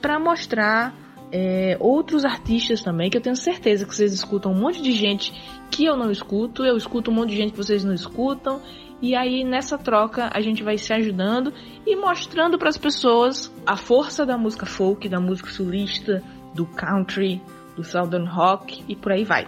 para 0.00 0.18
mostrar 0.18 0.94
é, 1.32 1.76
outros 1.80 2.24
artistas 2.24 2.82
também, 2.82 3.10
que 3.10 3.16
eu 3.16 3.20
tenho 3.20 3.36
certeza 3.36 3.86
que 3.86 3.94
vocês 3.94 4.12
escutam 4.12 4.52
um 4.52 4.58
monte 4.58 4.80
de 4.82 4.92
gente 4.92 5.32
que 5.70 5.84
eu 5.84 5.96
não 5.96 6.10
escuto, 6.10 6.64
eu 6.64 6.76
escuto 6.76 7.10
um 7.10 7.14
monte 7.14 7.30
de 7.30 7.36
gente 7.36 7.50
que 7.52 7.58
vocês 7.58 7.84
não 7.84 7.92
escutam, 7.92 8.60
e 9.00 9.14
aí 9.14 9.44
nessa 9.44 9.78
troca 9.78 10.30
a 10.32 10.40
gente 10.40 10.62
vai 10.62 10.76
se 10.78 10.92
ajudando 10.92 11.52
e 11.86 11.94
mostrando 11.96 12.58
para 12.58 12.68
as 12.68 12.78
pessoas 12.78 13.52
a 13.66 13.76
força 13.76 14.24
da 14.24 14.36
música 14.36 14.66
folk, 14.66 15.08
da 15.08 15.20
música 15.20 15.50
sulista, 15.50 16.22
do 16.54 16.66
country, 16.66 17.40
do 17.76 17.84
southern 17.84 18.26
rock 18.26 18.82
e 18.88 18.96
por 18.96 19.12
aí 19.12 19.24
vai. 19.24 19.46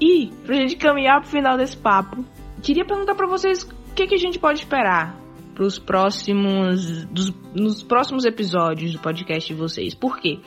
E 0.00 0.30
pra 0.46 0.54
gente 0.54 0.76
caminhar 0.76 1.20
pro 1.20 1.30
final 1.30 1.56
desse 1.56 1.76
papo, 1.76 2.24
queria 2.62 2.84
perguntar 2.84 3.14
para 3.14 3.26
vocês 3.26 3.62
o 3.62 3.94
que, 3.94 4.06
que 4.06 4.14
a 4.14 4.18
gente 4.18 4.38
pode 4.38 4.60
esperar 4.60 5.14
para 5.54 5.64
os 5.64 5.78
próximos 5.78 7.04
dos, 7.06 7.30
nos 7.54 7.82
próximos 7.82 8.24
episódios 8.24 8.92
do 8.92 8.98
podcast 8.98 9.52
de 9.52 9.58
vocês. 9.58 9.94
Por 9.94 10.18
quê? 10.18 10.38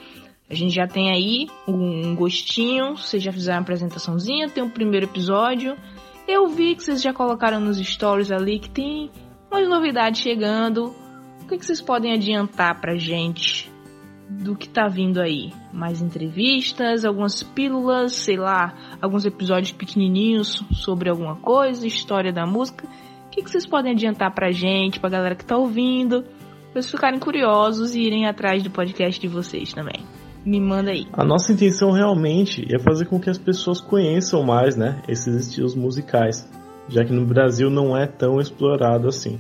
A 0.50 0.56
gente 0.56 0.74
já 0.74 0.88
tem 0.88 1.12
aí 1.12 1.48
um 1.68 2.16
gostinho, 2.16 2.98
vocês 2.98 3.22
já 3.22 3.32
fizeram 3.32 3.60
a 3.60 3.62
apresentaçãozinha, 3.62 4.50
tem 4.50 4.64
o 4.64 4.68
um 4.68 4.70
primeiro 4.70 5.06
episódio. 5.06 5.76
Eu 6.28 6.48
vi 6.48 6.76
que 6.76 6.84
vocês 6.84 7.02
já 7.02 7.14
colocaram 7.14 7.60
nos 7.60 7.78
stories 7.78 8.32
ali 8.32 8.60
que 8.60 8.70
tem 8.70 9.12
umas 9.52 9.68
novidades 9.68 10.22
chegando. 10.22 10.96
O 11.42 11.48
que, 11.48 11.58
que 11.58 11.66
vocês 11.66 11.82
podem 11.82 12.14
adiantar 12.14 12.80
pra 12.80 12.96
gente 12.96 13.73
do 14.42 14.56
que 14.56 14.68
tá 14.68 14.88
vindo 14.88 15.22
aí? 15.22 15.52
Mais 15.72 16.02
entrevistas, 16.02 17.06
algumas 17.06 17.44
pílulas, 17.44 18.14
sei 18.14 18.38
lá, 18.38 18.74
alguns 19.02 19.26
episódios 19.26 19.72
pequenininhos 19.72 20.64
sobre 20.72 21.10
alguma 21.10 21.36
coisa, 21.36 21.86
história 21.86 22.32
da 22.32 22.46
música. 22.46 22.86
O 23.28 23.30
que, 23.30 23.44
que 23.44 23.50
vocês 23.50 23.66
podem 23.66 23.94
adiantar 23.94 24.34
pra 24.34 24.52
gente, 24.52 25.00
pra 25.00 25.10
galera 25.10 25.36
que 25.36 25.46
tá 25.46 25.58
ouvindo, 25.58 26.24
pra 26.24 26.76
eles 26.76 26.90
ficarem 26.90 27.20
curiosos 27.20 27.96
e 27.96 28.02
irem 28.02 28.28
atrás 28.28 28.64
do 28.64 28.70
podcast 28.70 29.20
de 29.20 29.28
vocês 29.28 29.74
também? 29.74 30.04
Me 30.46 30.60
manda 30.60 30.92
aí. 30.92 31.08
A 31.14 31.24
nossa 31.24 31.54
intenção 31.54 31.92
realmente 31.92 32.68
é 32.74 32.78
fazer 32.78 33.06
com 33.06 33.20
que 33.20 33.30
as 33.30 33.38
pessoas 33.38 33.80
conheçam 33.80 34.44
mais, 34.44 34.76
né, 34.76 35.02
esses 35.08 35.48
estilos 35.48 35.74
musicais, 35.74 36.48
já 36.90 37.04
que 37.04 37.14
no 37.14 37.26
Brasil 37.26 37.70
não 37.70 37.96
é 37.96 38.06
tão 38.06 38.40
explorado 38.40 39.08
assim. 39.08 39.40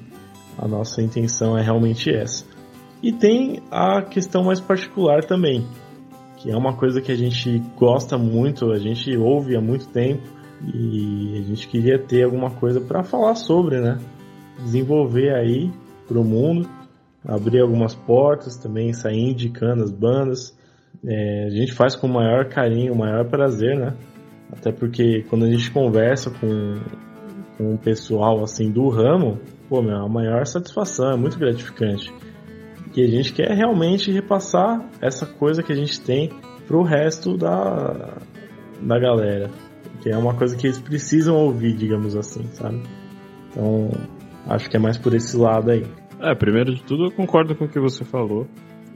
A 0.58 0.68
nossa 0.68 1.02
intenção 1.02 1.58
é 1.58 1.62
realmente 1.62 2.10
essa. 2.10 2.53
E 3.04 3.12
tem 3.12 3.62
a 3.70 4.01
questão 4.01 4.43
mais 4.43 4.60
particular 4.60 5.24
também, 5.26 5.68
que 6.38 6.49
é 6.49 6.58
uma 6.58 6.76
coisa 6.76 7.01
que 7.01 7.12
a 7.12 7.16
gente 7.16 7.60
gosta 7.78 8.18
muito, 8.18 8.72
a 8.72 8.80
gente 8.80 9.16
ouve 9.18 9.56
há 9.56 9.62
muito 9.62 9.88
tempo 9.89 10.24
e 10.74 11.38
a 11.39 11.41
gente 11.43 11.68
queria 11.68 11.99
ter 11.99 12.24
alguma 12.24 12.49
coisa 12.49 12.80
para 12.80 13.04
falar 13.04 13.36
sobre, 13.36 13.82
né? 13.82 13.99
Desenvolver 14.60 15.36
aí 15.36 15.70
pro 16.08 16.24
mundo, 16.24 16.70
abrir 17.26 17.60
algumas 17.60 17.93
portas 17.93 18.56
também, 18.56 18.93
sair 18.93 19.32
indicando 19.32 19.84
as 19.84 19.91
bandas 19.91 20.58
é, 21.06 21.45
a 21.47 21.49
gente 21.49 21.74
faz 21.74 21.95
com 21.95 22.08
o 22.08 22.14
maior 22.14 22.47
carinho, 22.49 22.93
o 22.93 22.97
maior 22.97 23.26
prazer, 23.30 23.78
né? 23.78 23.93
Até 24.51 24.72
porque 24.72 25.26
quando 25.30 25.45
a 25.45 25.49
gente 25.49 25.72
conversa 25.72 26.30
com, 26.30 26.76
com 27.58 27.74
o 27.74 27.78
pessoal 27.78 28.43
assim 28.43 28.72
do 28.72 28.88
ramo, 28.89 29.39
pô, 29.68 29.82
meu, 29.82 29.97
a 29.97 30.08
maior 30.08 30.45
satisfação, 30.45 31.12
é 31.12 31.18
muito 31.18 31.39
gratificante. 31.39 32.14
E 32.96 33.04
a 33.04 33.08
gente 33.08 33.34
quer 33.34 33.52
realmente 33.52 34.12
repassar 34.12 34.88
essa 35.02 35.26
coisa 35.26 35.64
que 35.64 35.72
a 35.72 35.76
gente 35.76 36.00
tem 36.00 36.30
pro 36.68 36.84
resto 36.84 37.36
da, 37.36 38.18
da 38.82 39.00
galera. 39.00 39.50
Que 40.02 40.10
é 40.10 40.18
uma 40.18 40.36
coisa 40.36 40.56
que 40.56 40.68
eles 40.68 40.80
precisam 40.80 41.36
ouvir, 41.36 41.74
digamos 41.74 42.16
assim, 42.16 42.46
sabe? 42.54 42.84
Então, 43.50 43.89
acho 44.48 44.70
que 44.70 44.78
é 44.78 44.80
mais 44.80 44.98
por 44.98 45.14
esse 45.14 45.36
lado 45.38 45.72
aí. 45.72 45.86
É, 46.20 46.36
primeiro 46.36 46.74
de 46.74 46.84
tudo, 46.84 47.06
eu 47.06 47.12
concordo 47.12 47.56
com 47.56 47.66
o 47.66 47.70
que 47.70 47.80
você 47.80 48.04
falou. 48.04 48.48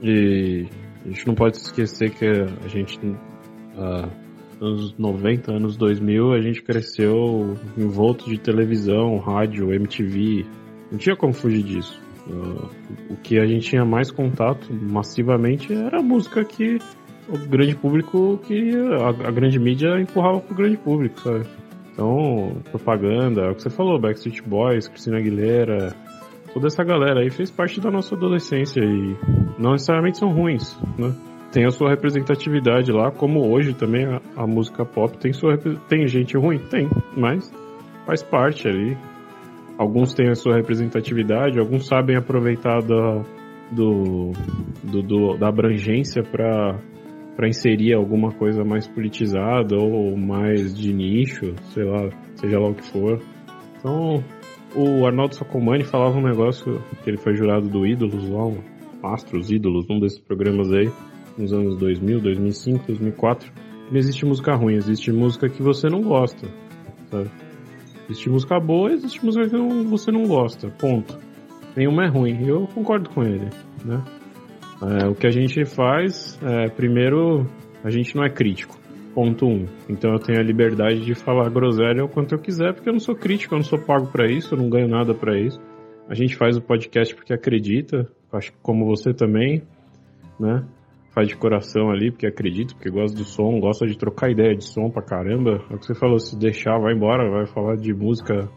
E 0.02 0.66
a 1.04 1.08
gente 1.08 1.26
não 1.26 1.34
pode 1.34 1.56
esquecer 1.56 2.10
que 2.10 2.24
a 2.26 2.68
gente, 2.68 2.98
uh, 3.04 4.08
nos 4.60 4.96
90, 4.96 5.52
anos 5.52 5.76
2000, 5.76 6.32
a 6.32 6.40
gente 6.40 6.62
cresceu 6.62 7.56
envolto 7.76 8.28
de 8.30 8.38
televisão, 8.38 9.18
rádio, 9.18 9.72
MTV. 9.72 10.46
Não 10.90 10.98
tinha 10.98 11.16
como 11.16 11.32
fugir 11.32 11.62
disso. 11.62 12.00
Uh, 12.28 12.68
o 13.10 13.16
que 13.16 13.38
a 13.38 13.46
gente 13.46 13.70
tinha 13.70 13.84
mais 13.84 14.10
contato 14.10 14.72
massivamente 14.72 15.72
era 15.72 16.00
a 16.00 16.02
música 16.02 16.44
que 16.44 16.78
o 17.28 17.38
grande 17.38 17.74
público 17.74 18.38
que 18.46 18.72
a, 18.76 19.28
a 19.28 19.30
grande 19.30 19.58
mídia 19.58 19.98
empurrava 20.00 20.40
pro 20.40 20.54
grande 20.54 20.76
público, 20.76 21.18
sabe? 21.20 21.46
Então, 21.92 22.56
propaganda, 22.70 23.42
é 23.42 23.50
o 23.50 23.54
que 23.54 23.62
você 23.62 23.70
falou, 23.70 23.98
Backstreet 23.98 24.42
Boys, 24.42 24.86
Christina 24.88 25.18
Aguilera, 25.18 25.96
toda 26.52 26.68
essa 26.68 26.84
galera 26.84 27.20
aí 27.20 27.30
fez 27.30 27.50
parte 27.50 27.80
da 27.80 27.90
nossa 27.90 28.14
adolescência 28.14 28.80
e 28.80 29.16
não 29.58 29.72
necessariamente 29.72 30.18
são 30.18 30.32
ruins, 30.32 30.78
né? 30.98 31.14
Tem 31.50 31.64
a 31.64 31.70
sua 31.70 31.90
representatividade 31.90 32.92
lá, 32.92 33.10
como 33.10 33.50
hoje 33.50 33.74
também 33.74 34.04
a, 34.04 34.20
a 34.36 34.46
música 34.46 34.84
pop 34.84 35.16
tem 35.18 35.32
sua 35.32 35.56
tem 35.88 36.06
gente 36.06 36.36
ruim, 36.36 36.58
tem, 36.58 36.88
mas 37.16 37.50
faz 38.06 38.22
parte 38.22 38.68
ali. 38.68 38.96
Alguns 39.78 40.12
têm 40.12 40.28
a 40.28 40.34
sua 40.34 40.56
representatividade, 40.56 41.58
alguns 41.58 41.86
sabem 41.86 42.16
aproveitar 42.16 42.82
da, 42.82 43.22
do, 43.70 44.32
do, 44.82 45.02
do 45.02 45.36
da 45.38 45.48
abrangência 45.48 46.22
para 46.22 46.76
para 47.36 47.48
inserir 47.48 47.94
alguma 47.94 48.32
coisa 48.32 48.64
mais 48.64 48.88
politizada 48.88 49.76
ou 49.76 50.16
mais 50.16 50.76
de 50.76 50.92
nicho, 50.92 51.54
sei 51.72 51.84
lá, 51.84 52.10
seja 52.34 52.58
lá 52.58 52.68
o 52.68 52.74
que 52.74 52.82
for. 52.82 53.22
Então, 53.78 54.24
o 54.74 55.06
Arnaldo 55.06 55.36
Sacomani 55.36 55.84
falava 55.84 56.18
um 56.18 56.22
negócio 56.22 56.82
que 57.04 57.08
ele 57.08 57.16
foi 57.16 57.36
jurado 57.36 57.68
do 57.68 57.86
Ídolos 57.86 58.28
lá, 58.28 58.44
um 58.44 58.58
Astros 59.04 59.52
Ídolos, 59.52 59.88
um 59.88 60.00
desses 60.00 60.18
programas 60.18 60.72
aí, 60.72 60.90
nos 61.38 61.52
anos 61.52 61.78
2000, 61.78 62.20
2005, 62.20 62.86
2004. 62.88 63.52
Não 63.88 63.96
existe 63.96 64.26
música 64.26 64.56
ruim, 64.56 64.74
existe 64.74 65.12
música 65.12 65.48
que 65.48 65.62
você 65.62 65.88
não 65.88 66.02
gosta, 66.02 66.48
sabe? 67.08 67.30
Existe 68.08 68.30
música 68.30 68.58
boa, 68.58 68.90
existe 68.90 69.22
música 69.22 69.48
que 69.48 69.56
você 69.84 70.10
não 70.10 70.26
gosta, 70.26 70.68
ponto. 70.70 71.18
Nenhuma 71.76 72.04
é 72.04 72.08
ruim, 72.08 72.46
eu 72.46 72.66
concordo 72.68 73.10
com 73.10 73.22
ele, 73.22 73.50
né? 73.84 74.02
É, 74.80 75.06
o 75.08 75.14
que 75.14 75.26
a 75.26 75.30
gente 75.30 75.64
faz, 75.66 76.38
é, 76.42 76.68
primeiro, 76.70 77.46
a 77.84 77.90
gente 77.90 78.16
não 78.16 78.24
é 78.24 78.30
crítico. 78.30 78.78
Ponto 79.14 79.46
1. 79.46 79.50
Um. 79.50 79.66
Então 79.90 80.12
eu 80.12 80.18
tenho 80.18 80.38
a 80.38 80.42
liberdade 80.42 81.04
de 81.04 81.14
falar 81.14 81.50
groselha 81.50 82.04
o 82.04 82.08
quanto 82.08 82.34
eu 82.34 82.38
quiser, 82.38 82.72
porque 82.72 82.88
eu 82.88 82.92
não 82.92 83.00
sou 83.00 83.14
crítico, 83.14 83.54
eu 83.54 83.58
não 83.58 83.64
sou 83.64 83.78
pago 83.78 84.06
para 84.06 84.30
isso, 84.30 84.54
eu 84.54 84.58
não 84.58 84.70
ganho 84.70 84.88
nada 84.88 85.12
para 85.12 85.38
isso. 85.38 85.60
A 86.08 86.14
gente 86.14 86.36
faz 86.36 86.56
o 86.56 86.62
podcast 86.62 87.14
porque 87.14 87.34
acredita, 87.34 88.08
acho 88.32 88.52
que 88.52 88.58
como 88.62 88.86
você 88.86 89.12
também, 89.12 89.62
né? 90.40 90.64
Faz 91.14 91.28
de 91.28 91.36
coração 91.36 91.90
ali, 91.90 92.10
porque 92.10 92.26
acredita, 92.26 92.74
porque 92.74 92.90
gosta 92.90 93.16
do 93.16 93.24
som, 93.24 93.58
gosta 93.58 93.86
de 93.86 93.96
trocar 93.96 94.30
ideia 94.30 94.54
de 94.54 94.64
som 94.64 94.90
pra 94.90 95.02
caramba. 95.02 95.64
É 95.70 95.74
o 95.74 95.78
que 95.78 95.86
você 95.86 95.94
falou, 95.94 96.18
se 96.18 96.38
deixar, 96.38 96.78
vai 96.78 96.94
embora, 96.94 97.30
vai 97.30 97.46
falar 97.46 97.76
de 97.76 97.92
música 97.92 98.48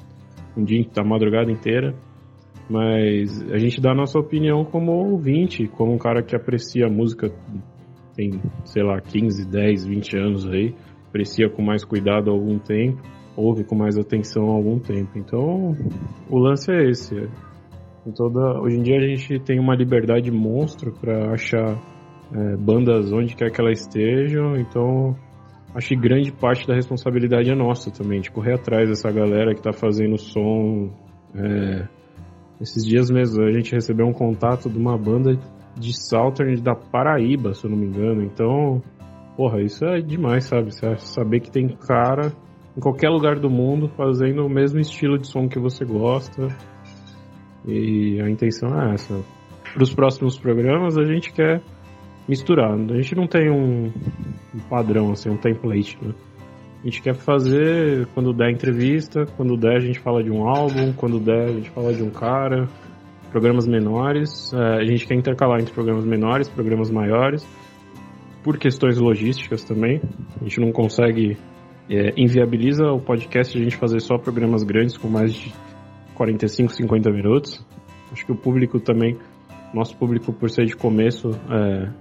um 0.56 0.64
dia, 0.64 0.86
da 0.94 1.04
madrugada 1.04 1.52
inteira. 1.52 1.96
Mas 2.70 3.42
a 3.52 3.58
gente 3.58 3.82
dá 3.82 3.92
a 3.92 3.96
nossa 3.96 4.18
opinião 4.20 4.64
como 4.64 4.92
ouvinte, 4.92 5.68
como 5.68 5.94
um 5.94 5.98
cara 5.98 6.22
que 6.24 6.36
aprecia 6.36 6.86
a 6.88 6.90
música, 6.90 7.30
tem, 8.16 8.32
sei 8.64 8.84
lá, 8.84 9.02
15, 9.02 9.50
10, 9.50 9.86
20 9.86 10.18
anos 10.18 10.48
aí, 10.48 10.74
aprecia 11.08 11.50
com 11.50 11.62
mais 11.62 11.84
cuidado 11.84 12.30
há 12.30 12.34
algum 12.34 12.58
tempo, 12.60 13.02
ouve 13.36 13.64
com 13.64 13.76
mais 13.76 13.98
atenção 13.98 14.50
há 14.50 14.54
algum 14.54 14.80
tempo. 14.80 15.18
Então, 15.18 15.76
o 16.30 16.38
lance 16.38 16.72
é 16.72 16.90
esse. 16.90 17.16
Em 18.06 18.12
toda, 18.12 18.62
hoje 18.62 18.78
em 18.78 18.82
dia 18.82 18.98
a 18.98 19.08
gente 19.08 19.40
tem 19.40 19.60
uma 19.60 19.76
liberdade 19.76 20.32
monstro 20.32 20.94
para 20.94 21.34
achar 21.34 21.78
é, 22.34 22.58
bandas 22.58 23.12
onde 23.12 23.36
quer 23.36 23.52
que 23.52 23.62
elas 23.62 23.80
estejam, 23.80 24.56
então 24.56 25.16
acho 25.76 25.90
que 25.90 25.96
grande 25.96 26.32
parte 26.32 26.68
da 26.68 26.74
responsabilidade 26.74 27.50
é 27.50 27.56
nossa 27.56 27.92
também, 27.92 28.22
de 28.22 28.32
correr 28.32 28.56
atrás 28.56 28.90
dessa 28.90 29.12
galera 29.12 29.54
que 29.54 29.62
tá 29.62 29.72
fazendo 29.72 30.18
som 30.18 30.92
é, 31.36 31.88
esses 32.62 32.86
dias 32.86 33.10
mesmo 33.10 33.44
a 33.44 33.52
gente 33.52 33.74
recebeu 33.74 34.06
um 34.06 34.14
contato 34.14 34.70
de 34.70 34.78
uma 34.78 34.96
banda 34.96 35.36
de 35.76 35.94
Southern 35.94 36.62
da 36.62 36.76
Paraíba, 36.76 37.54
se 37.54 37.66
eu 37.66 37.72
não 37.72 37.78
me 37.78 37.88
engano. 37.88 38.22
Então, 38.22 38.84
porra, 39.36 39.62
isso 39.62 39.84
é 39.84 40.00
demais, 40.00 40.44
sabe? 40.44 40.72
Você 40.72 40.96
saber 40.98 41.40
que 41.40 41.50
tem 41.50 41.68
cara 41.70 42.32
em 42.78 42.80
qualquer 42.80 43.10
lugar 43.10 43.40
do 43.40 43.50
mundo 43.50 43.90
fazendo 43.98 44.46
o 44.46 44.50
mesmo 44.50 44.80
estilo 44.80 45.18
de 45.18 45.28
som 45.28 45.48
que 45.48 45.60
você 45.60 45.84
gosta. 45.84 46.50
E 47.66 48.22
a 48.22 48.30
intenção 48.30 48.70
é 48.80 48.94
essa. 48.94 49.20
Para 49.74 49.84
os 49.84 49.94
próximos 49.94 50.38
programas 50.38 50.98
a 50.98 51.04
gente 51.04 51.34
quer 51.34 51.64
misturar. 52.32 52.74
A 52.74 52.96
gente 52.96 53.14
não 53.14 53.28
tem 53.28 53.52
um, 53.52 53.92
um 54.56 54.60
padrão, 54.70 55.12
assim, 55.12 55.30
um 55.30 55.36
template, 55.36 55.98
né? 56.02 56.14
A 56.82 56.86
gente 56.86 57.02
quer 57.02 57.14
fazer 57.14 58.08
quando 58.14 58.34
der 58.34 58.50
entrevista, 58.52 59.26
quando 59.36 59.58
der 59.58 59.76
a 59.76 59.80
gente 59.82 60.00
fala 60.00 60.24
de 60.24 60.32
um 60.32 60.48
álbum, 60.48 60.94
quando 60.94 61.20
der 61.20 61.50
a 61.50 61.52
gente 61.52 61.70
fala 61.70 61.94
de 61.94 62.02
um 62.02 62.10
cara, 62.10 62.68
programas 63.30 63.68
menores. 63.68 64.52
É, 64.54 64.78
a 64.80 64.86
gente 64.86 65.06
quer 65.06 65.16
intercalar 65.16 65.60
entre 65.60 65.74
programas 65.74 66.06
menores, 66.06 66.48
programas 66.48 66.90
maiores, 66.90 67.46
por 68.42 68.58
questões 68.58 68.98
logísticas 68.98 69.64
também. 69.64 70.02
A 70.40 70.44
gente 70.46 70.62
não 70.62 70.72
consegue, 70.72 71.38
é, 71.90 72.14
inviabiliza 72.16 72.86
o 72.86 73.00
podcast 73.00 73.56
a 73.56 73.62
gente 73.62 73.76
fazer 73.76 74.00
só 74.00 74.18
programas 74.18 74.64
grandes 74.64 74.98
com 74.98 75.10
mais 75.10 75.34
de 75.34 75.54
45, 76.16 76.72
50 76.74 77.12
minutos. 77.12 77.68
Acho 78.12 78.26
que 78.26 78.32
o 78.32 78.36
público 78.36 78.80
também, 78.80 79.18
nosso 79.74 79.96
público 79.98 80.34
por 80.34 80.50
ser 80.50 80.66
de 80.66 80.76
começo, 80.76 81.30
é, 81.30 82.01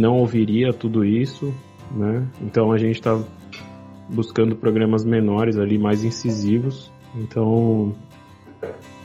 não 0.00 0.16
ouviria 0.16 0.72
tudo 0.72 1.04
isso 1.04 1.54
né? 1.90 2.26
Então 2.40 2.72
a 2.72 2.78
gente 2.78 2.96
está 2.96 3.20
buscando 4.08 4.56
programas 4.56 5.04
menores 5.04 5.58
ali, 5.58 5.78
mais 5.78 6.04
incisivos. 6.04 6.90
Então, 7.14 7.94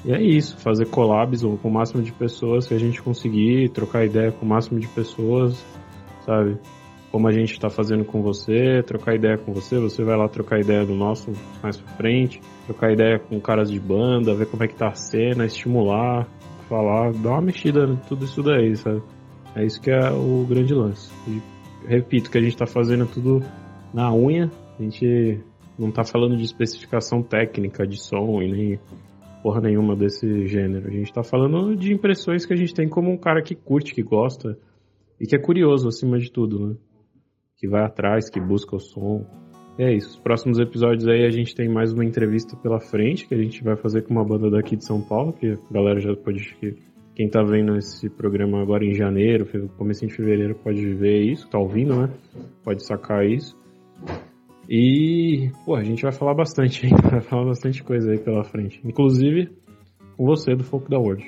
e 0.04 0.12
é 0.12 0.22
isso, 0.22 0.58
fazer 0.58 0.88
collabs 0.88 1.42
com 1.42 1.68
o 1.68 1.72
máximo 1.72 2.04
de 2.04 2.12
pessoas 2.12 2.68
que 2.68 2.74
a 2.74 2.80
gente 2.80 3.02
conseguir, 3.02 3.70
trocar 3.70 4.06
ideia 4.06 4.32
com 4.32 4.46
o 4.46 4.50
máximo 4.50 4.80
de 4.80 4.88
pessoas, 4.88 5.64
sabe? 6.26 6.58
Como 7.12 7.28
a 7.28 7.32
gente 7.32 7.54
está 7.54 7.70
fazendo 7.70 8.04
com 8.04 8.22
você, 8.22 8.84
trocar 8.86 9.16
ideia 9.16 9.38
com 9.38 9.54
você, 9.54 9.80
você 9.80 10.04
vai 10.04 10.18
lá 10.18 10.28
trocar 10.28 10.60
ideia 10.60 10.86
do 10.86 10.94
nosso 10.94 11.32
mais 11.64 11.78
pra 11.78 11.94
frente, 11.94 12.42
trocar 12.66 12.92
ideia 12.92 13.18
com 13.18 13.40
caras 13.40 13.72
de 13.72 13.80
banda, 13.80 14.36
ver 14.36 14.48
como 14.48 14.64
é 14.64 14.68
que 14.68 14.76
tá 14.76 14.90
a 14.90 14.96
cena, 14.96 15.46
estimular, 15.46 16.28
falar, 16.68 17.14
dar 17.14 17.30
uma 17.32 17.42
mexida 17.42 17.86
em 17.86 17.96
tudo 17.96 18.26
isso 18.26 18.44
daí, 18.44 18.76
sabe? 18.76 19.02
É 19.56 19.66
isso 19.66 19.82
que 19.82 19.90
é 19.90 20.12
o 20.12 20.46
grande 20.46 20.74
lance. 20.74 21.12
E 21.28 21.42
repito, 21.88 22.30
que 22.30 22.38
a 22.38 22.42
gente 22.42 22.54
está 22.54 22.66
fazendo 22.66 23.06
tudo 23.08 23.42
na 23.94 24.14
unha. 24.14 24.52
A 24.78 24.84
gente 24.84 25.40
não 25.80 25.90
está 25.90 26.04
falando 26.04 26.36
de 26.36 26.44
especificação 26.44 27.24
técnica 27.24 27.88
de 27.88 27.98
som 27.98 28.42
e 28.42 28.52
nem 28.52 28.80
porra 29.42 29.62
nenhuma 29.62 29.96
desse 29.96 30.48
gênero. 30.48 30.88
A 30.88 30.92
gente 30.92 31.08
está 31.08 31.24
falando 31.24 31.76
de 31.76 31.94
impressões 31.94 32.46
que 32.46 32.54
a 32.54 32.56
gente 32.58 32.74
tem 32.74 32.90
como 32.90 33.12
um 33.12 33.18
cara 33.18 33.42
que 33.42 33.56
curte, 33.56 33.94
que 33.94 34.04
gosta 34.04 34.58
e 35.20 35.26
que 35.26 35.36
é 35.36 35.40
curioso 35.40 35.88
acima 35.88 36.20
de 36.20 36.32
tudo, 36.32 36.68
né? 36.68 36.76
Que 37.58 37.68
vai 37.68 37.84
atrás, 37.84 38.30
que 38.30 38.42
busca 38.42 38.76
o 38.76 38.80
som. 38.80 39.26
E 39.78 39.84
é 39.84 39.94
isso. 39.94 40.10
Os 40.10 40.20
próximos 40.20 40.60
episódios 40.60 41.08
aí 41.08 41.26
a 41.26 41.30
gente 41.30 41.56
tem 41.56 41.70
mais 41.70 41.94
uma 41.94 42.04
entrevista 42.04 42.58
pela 42.58 42.80
frente 42.80 43.28
que 43.28 43.34
a 43.34 43.38
gente 43.38 43.64
vai 43.64 43.78
fazer 43.78 44.02
com 44.02 44.14
uma 44.14 44.26
banda 44.26 44.50
daqui 44.50 44.76
de 44.76 44.86
São 44.86 45.02
Paulo, 45.02 45.32
que 45.32 45.52
a 45.52 45.74
galera 45.74 46.00
já 46.00 46.14
pode 46.16 46.58
quem 47.16 47.30
tá 47.30 47.42
vendo 47.42 47.78
esse 47.78 48.10
programa 48.10 48.62
agora 48.62 48.86
em 48.86 48.94
janeiro, 48.94 49.48
começo 49.78 50.06
de 50.06 50.14
fevereiro, 50.14 50.54
pode 50.56 50.94
ver 50.94 51.22
isso, 51.22 51.48
tá 51.48 51.58
ouvindo, 51.58 51.96
né? 51.96 52.14
Pode 52.62 52.86
sacar 52.86 53.26
isso. 53.26 53.58
E, 54.70 55.50
pô, 55.66 55.76
a 55.76 55.84
gente 55.84 56.04
vai 56.04 56.12
falar 56.12 56.34
bastante, 56.34 56.86
hein? 56.86 56.94
Vai 57.10 57.22
falar 57.22 57.46
bastante 57.46 57.84
coisa 57.84 58.12
aí 58.12 58.18
pela 58.18 58.44
frente. 58.44 58.82
Inclusive, 58.84 59.50
com 60.18 60.26
você 60.26 60.56
do 60.56 60.64
Foco 60.64 60.90
da 60.90 60.98
World. 60.98 61.24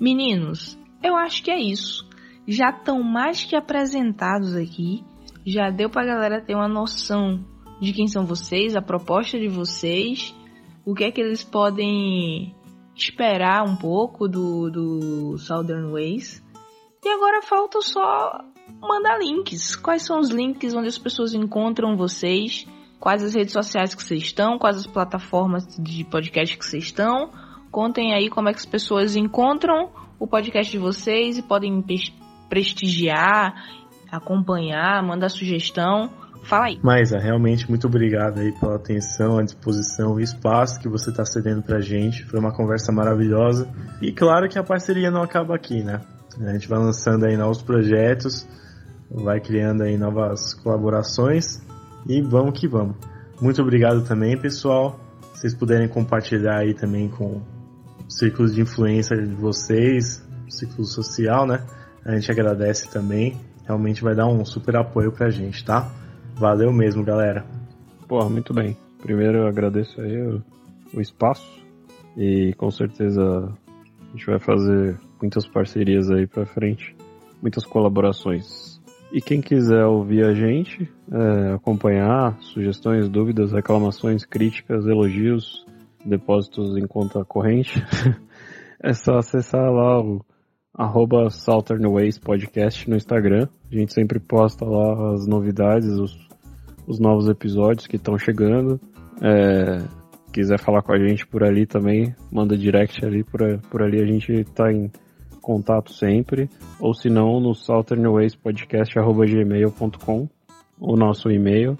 Meninos, 0.00 0.78
eu 1.04 1.14
acho 1.14 1.44
que 1.44 1.50
é 1.50 1.60
isso. 1.60 2.08
Já 2.48 2.70
estão 2.70 3.02
mais 3.02 3.44
que 3.44 3.54
apresentados 3.54 4.56
aqui. 4.56 5.04
Já 5.46 5.70
deu 5.70 5.90
pra 5.90 6.06
galera 6.06 6.40
ter 6.40 6.54
uma 6.54 6.68
noção 6.68 7.44
de 7.80 7.92
quem 7.92 8.06
são 8.06 8.24
vocês, 8.24 8.74
a 8.74 8.82
proposta 8.82 9.38
de 9.38 9.48
vocês, 9.48 10.34
o 10.84 10.94
que 10.94 11.04
é 11.04 11.12
que 11.12 11.20
eles 11.20 11.44
podem 11.44 12.54
esperar 13.04 13.64
um 13.64 13.76
pouco 13.76 14.28
do, 14.28 14.70
do 14.70 15.38
Southern 15.38 15.90
Ways. 15.92 16.42
E 17.04 17.08
agora 17.08 17.42
falta 17.42 17.80
só 17.80 18.44
mandar 18.80 19.18
links. 19.18 19.74
Quais 19.74 20.02
são 20.02 20.18
os 20.18 20.28
links 20.28 20.74
onde 20.74 20.88
as 20.88 20.98
pessoas 20.98 21.34
encontram 21.34 21.96
vocês? 21.96 22.66
Quais 22.98 23.22
as 23.22 23.34
redes 23.34 23.52
sociais 23.52 23.94
que 23.94 24.02
vocês 24.02 24.22
estão? 24.22 24.58
Quais 24.58 24.76
as 24.76 24.86
plataformas 24.86 25.66
de 25.78 26.04
podcast 26.04 26.56
que 26.56 26.64
vocês 26.64 26.84
estão? 26.84 27.30
Contem 27.70 28.12
aí 28.12 28.28
como 28.28 28.48
é 28.48 28.52
que 28.52 28.58
as 28.58 28.66
pessoas 28.66 29.16
encontram 29.16 29.90
o 30.18 30.26
podcast 30.26 30.70
de 30.70 30.78
vocês 30.78 31.38
e 31.38 31.42
podem 31.42 31.82
prestigiar, 32.48 33.54
acompanhar, 34.10 35.02
mandar 35.02 35.30
sugestão. 35.30 36.10
Fala 36.44 36.66
aí. 36.66 36.80
Maisa, 36.82 37.18
realmente 37.18 37.68
muito 37.68 37.86
obrigado 37.86 38.40
aí 38.40 38.52
pela 38.58 38.76
atenção, 38.76 39.38
a 39.38 39.42
disposição 39.42 40.18
e 40.18 40.22
espaço 40.22 40.80
que 40.80 40.88
você 40.88 41.10
está 41.10 41.24
cedendo 41.24 41.62
pra 41.62 41.80
gente. 41.80 42.24
Foi 42.24 42.40
uma 42.40 42.52
conversa 42.52 42.90
maravilhosa. 42.92 43.68
E 44.00 44.12
claro 44.12 44.48
que 44.48 44.58
a 44.58 44.62
parceria 44.64 45.10
não 45.10 45.22
acaba 45.22 45.54
aqui, 45.54 45.82
né? 45.82 46.00
A 46.40 46.52
gente 46.52 46.68
vai 46.68 46.78
lançando 46.78 47.26
aí 47.26 47.36
novos 47.36 47.62
projetos, 47.62 48.46
vai 49.10 49.40
criando 49.40 49.82
aí 49.82 49.98
novas 49.98 50.54
colaborações 50.54 51.60
e 52.06 52.22
vamos 52.22 52.58
que 52.58 52.66
vamos. 52.66 52.96
Muito 53.40 53.60
obrigado 53.62 54.02
também, 54.02 54.36
pessoal. 54.36 54.98
Se 55.34 55.40
vocês 55.40 55.54
puderem 55.54 55.88
compartilhar 55.88 56.58
aí 56.58 56.74
também 56.74 57.08
com 57.08 57.40
círculos 58.08 58.54
de 58.54 58.60
influência 58.60 59.16
de 59.16 59.34
vocês, 59.34 60.22
círculo 60.48 60.84
social, 60.84 61.46
né? 61.46 61.64
A 62.04 62.14
gente 62.14 62.30
agradece 62.30 62.90
também. 62.90 63.38
Realmente 63.64 64.02
vai 64.02 64.14
dar 64.14 64.26
um 64.26 64.44
super 64.44 64.76
apoio 64.76 65.12
pra 65.12 65.30
gente, 65.30 65.64
tá? 65.64 65.90
Valeu 66.40 66.72
mesmo, 66.72 67.04
galera. 67.04 67.44
Porra, 68.08 68.30
muito 68.30 68.54
bem. 68.54 68.74
Primeiro 69.02 69.40
eu 69.40 69.46
agradeço 69.46 70.00
aí 70.00 70.16
o, 70.22 70.42
o 70.94 70.98
espaço 70.98 71.46
e 72.16 72.54
com 72.56 72.70
certeza 72.70 73.22
a 73.22 74.10
gente 74.16 74.24
vai 74.24 74.38
fazer 74.38 74.98
muitas 75.20 75.46
parcerias 75.46 76.10
aí 76.10 76.26
pra 76.26 76.46
frente, 76.46 76.96
muitas 77.42 77.66
colaborações. 77.66 78.80
E 79.12 79.20
quem 79.20 79.42
quiser 79.42 79.84
ouvir 79.84 80.24
a 80.24 80.32
gente, 80.32 80.90
é, 81.12 81.52
acompanhar 81.52 82.40
sugestões, 82.40 83.06
dúvidas, 83.06 83.52
reclamações, 83.52 84.24
críticas, 84.24 84.86
elogios, 84.86 85.66
depósitos 86.06 86.74
em 86.78 86.86
conta 86.86 87.22
corrente, 87.22 87.84
é 88.82 88.94
só 88.94 89.18
acessar 89.18 89.70
lá 89.70 90.00
o 90.00 90.24
arroba 90.74 91.28
Ways 91.92 92.18
Podcast 92.18 92.88
no 92.88 92.96
Instagram. 92.96 93.46
A 93.70 93.74
gente 93.74 93.92
sempre 93.92 94.18
posta 94.18 94.64
lá 94.64 95.12
as 95.12 95.26
novidades, 95.26 95.90
os, 95.90 96.29
os 96.90 96.98
novos 96.98 97.28
episódios 97.28 97.86
que 97.86 97.94
estão 97.94 98.18
chegando. 98.18 98.80
É, 99.22 99.84
quiser 100.32 100.58
falar 100.58 100.82
com 100.82 100.92
a 100.92 100.98
gente 100.98 101.24
por 101.26 101.44
ali 101.44 101.66
também, 101.66 102.16
manda 102.32 102.56
direct 102.56 103.04
ali, 103.04 103.22
por, 103.22 103.40
por 103.70 103.82
ali 103.82 104.00
a 104.02 104.06
gente 104.06 104.42
tá 104.54 104.72
em 104.72 104.90
contato 105.40 105.92
sempre. 105.92 106.50
Ou 106.80 106.92
se 106.92 107.08
não, 107.08 107.38
no 107.40 107.54
southernwayspodcast.gmail.com, 107.54 110.28
o 110.80 110.96
nosso 110.96 111.30
e-mail. 111.30 111.78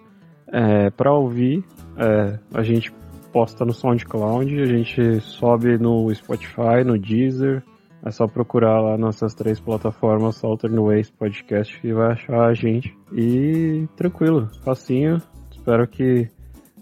É, 0.52 0.90
para 0.90 1.12
ouvir, 1.12 1.64
é, 1.96 2.38
a 2.54 2.62
gente 2.62 2.92
posta 3.32 3.64
no 3.64 3.72
SoundCloud, 3.72 4.60
a 4.60 4.66
gente 4.66 5.20
sobe 5.20 5.76
no 5.78 6.12
Spotify, 6.14 6.84
no 6.84 6.96
Deezer. 6.98 7.64
É 8.04 8.10
só 8.10 8.26
procurar 8.26 8.80
lá 8.80 8.96
nessas 8.96 9.34
três 9.34 9.60
plataformas 9.60 10.36
Southern 10.36 10.78
Ways 10.78 11.10
Podcast 11.10 11.78
que 11.80 11.92
vai 11.92 12.12
achar 12.12 12.46
a 12.46 12.54
gente. 12.54 12.96
E 13.12 13.86
tranquilo, 13.96 14.48
facinho. 14.62 15.20
Espero 15.50 15.86
que 15.86 16.28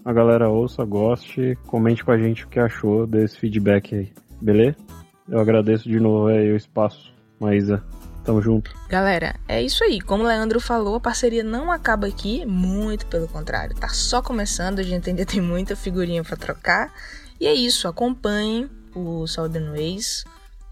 a 0.05 0.13
galera 0.13 0.49
ouça, 0.49 0.83
goste, 0.85 1.57
comente 1.67 2.03
com 2.05 2.11
a 2.11 2.17
gente 2.17 2.45
o 2.45 2.47
que 2.47 2.59
achou 2.59 3.05
desse 3.05 3.37
feedback 3.37 3.95
aí. 3.95 4.13
Beleza? 4.41 4.77
Eu 5.27 5.39
agradeço 5.39 5.89
de 5.89 5.99
novo 5.99 6.27
aí 6.27 6.51
o 6.51 6.55
espaço, 6.55 7.13
Maísa. 7.39 7.83
Tamo 8.23 8.41
junto. 8.41 8.71
Galera, 8.87 9.35
é 9.47 9.61
isso 9.61 9.83
aí. 9.83 9.99
Como 9.99 10.23
o 10.23 10.27
Leandro 10.27 10.59
falou, 10.59 10.95
a 10.95 10.99
parceria 10.99 11.43
não 11.43 11.71
acaba 11.71 12.07
aqui, 12.07 12.45
muito 12.45 13.05
pelo 13.07 13.27
contrário. 13.27 13.75
Tá 13.75 13.89
só 13.89 14.21
começando, 14.21 14.79
a 14.79 14.83
gente 14.83 15.09
ainda 15.09 15.25
tem 15.27 15.41
muita 15.41 15.75
figurinha 15.75 16.23
para 16.23 16.37
trocar. 16.37 16.93
E 17.39 17.45
é 17.45 17.53
isso, 17.53 17.87
acompanhem 17.87 18.69
o 18.95 19.27
Southern 19.27 19.69
Ways. 19.69 20.23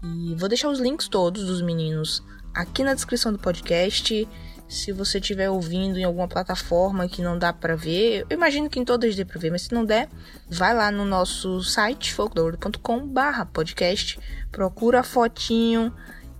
E 0.02 0.34
vou 0.36 0.48
deixar 0.48 0.68
os 0.68 0.78
links 0.78 1.08
todos 1.08 1.44
dos 1.44 1.60
meninos 1.60 2.22
aqui 2.54 2.84
na 2.84 2.94
descrição 2.94 3.32
do 3.32 3.38
podcast. 3.38 4.28
Se 4.68 4.92
você 4.92 5.18
estiver 5.18 5.48
ouvindo 5.48 5.98
em 5.98 6.04
alguma 6.04 6.28
plataforma 6.28 7.08
que 7.08 7.22
não 7.22 7.38
dá 7.38 7.52
para 7.52 7.74
ver, 7.74 8.26
eu 8.28 8.36
imagino 8.36 8.68
que 8.68 8.78
em 8.78 8.84
todas 8.84 9.16
dê 9.16 9.24
para 9.24 9.40
ver, 9.40 9.50
mas 9.50 9.62
se 9.62 9.72
não 9.72 9.84
der, 9.84 10.08
vai 10.48 10.74
lá 10.74 10.90
no 10.90 11.06
nosso 11.06 11.62
site 11.62 12.12
folklore.com/podcast, 12.12 14.20
procura 14.52 15.00
a 15.00 15.02
fotinho 15.02 15.92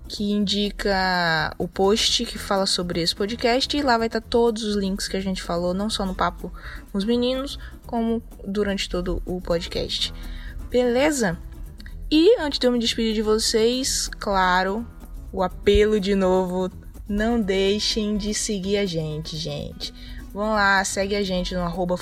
que 0.07 0.31
indica 0.31 1.55
o 1.59 1.67
post 1.67 2.27
que 2.27 2.39
fala 2.39 2.67
sobre 2.67 3.01
esse 3.01 3.15
podcast 3.15 3.77
e 3.77 3.83
lá 3.83 3.99
vai 3.99 4.09
estar 4.09 4.21
todos 4.21 4.63
os 4.63 4.77
links 4.77 5.09
que 5.09 5.17
a 5.17 5.21
gente 5.21 5.43
falou, 5.43 5.75
não 5.75 5.91
só 5.91 6.07
no 6.07 6.15
papo 6.15 6.53
com 6.91 6.99
os 6.99 7.05
meninos, 7.05 7.59
como 7.87 8.23
durante 8.47 8.89
todo 8.89 9.23
o 9.27 9.41
podcast. 9.41 10.15
Beleza? 10.71 11.39
E 12.11 12.37
antes 12.41 12.59
de 12.59 12.67
eu 12.67 12.73
me 12.73 12.79
despedir 12.79 13.15
de 13.15 13.23
vocês, 13.23 14.09
claro, 14.19 14.87
o 15.33 15.43
apelo 15.43 16.01
de 16.01 16.15
novo, 16.15 16.71
não 17.09 17.41
deixem 17.41 18.17
de 18.17 18.33
seguir 18.33 18.79
a 18.79 18.87
gente, 18.87 19.37
gente. 19.37 19.93
Vão 20.33 20.53
lá, 20.55 20.83
segue 20.85 21.15
a 21.17 21.23
gente 21.23 21.55
no 21.55 21.61
arroba 21.63 21.97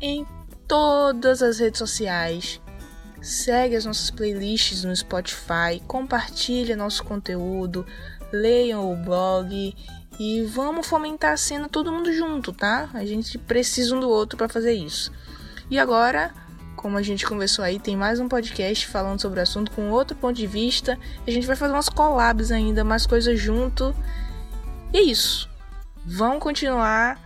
em 0.00 0.26
todas 0.66 1.42
as 1.42 1.58
redes 1.58 1.78
sociais 1.78 2.60
segue 3.24 3.74
as 3.74 3.86
nossas 3.86 4.10
playlists 4.10 4.84
no 4.84 4.94
Spotify, 4.94 5.80
compartilha 5.88 6.76
nosso 6.76 7.02
conteúdo, 7.02 7.86
leiam 8.30 8.92
o 8.92 8.96
blog 8.96 9.74
e 10.20 10.42
vamos 10.42 10.86
fomentar 10.86 11.32
a 11.32 11.36
cena 11.36 11.68
todo 11.68 11.90
mundo 11.90 12.12
junto, 12.12 12.52
tá? 12.52 12.90
A 12.92 13.04
gente 13.04 13.38
precisa 13.38 13.96
um 13.96 14.00
do 14.00 14.10
outro 14.10 14.36
para 14.36 14.48
fazer 14.48 14.74
isso. 14.74 15.10
E 15.70 15.78
agora, 15.78 16.32
como 16.84 16.98
a 16.98 17.02
gente 17.02 17.24
conversou 17.24 17.64
aí, 17.64 17.80
tem 17.80 17.96
mais 17.96 18.20
um 18.20 18.28
podcast 18.28 18.86
falando 18.88 19.18
sobre 19.18 19.40
o 19.40 19.42
assunto 19.42 19.70
com 19.70 19.88
outro 19.88 20.14
ponto 20.14 20.36
de 20.36 20.46
vista. 20.46 20.98
A 21.26 21.30
gente 21.30 21.46
vai 21.46 21.56
fazer 21.56 21.72
umas 21.72 21.88
collabs 21.88 22.52
ainda, 22.52 22.84
mais 22.84 23.06
coisas 23.06 23.40
junto. 23.40 23.96
E 24.92 24.98
é 24.98 25.00
isso. 25.00 25.48
Vamos 26.04 26.42
continuar 26.42 27.18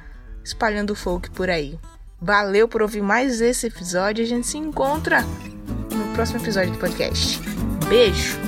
espalhando 0.45 0.95
folk 0.95 1.29
por 1.33 1.51
aí. 1.51 1.77
Valeu 2.21 2.69
por 2.69 2.83
ouvir 2.83 3.03
mais 3.03 3.41
esse 3.41 3.67
episódio. 3.67 4.23
A 4.23 4.29
gente 4.29 4.47
se 4.47 4.59
encontra 4.59 5.25
próximo 6.15 6.39
episódio 6.39 6.73
do 6.75 6.79
podcast. 6.79 7.41
Beijo! 7.89 8.48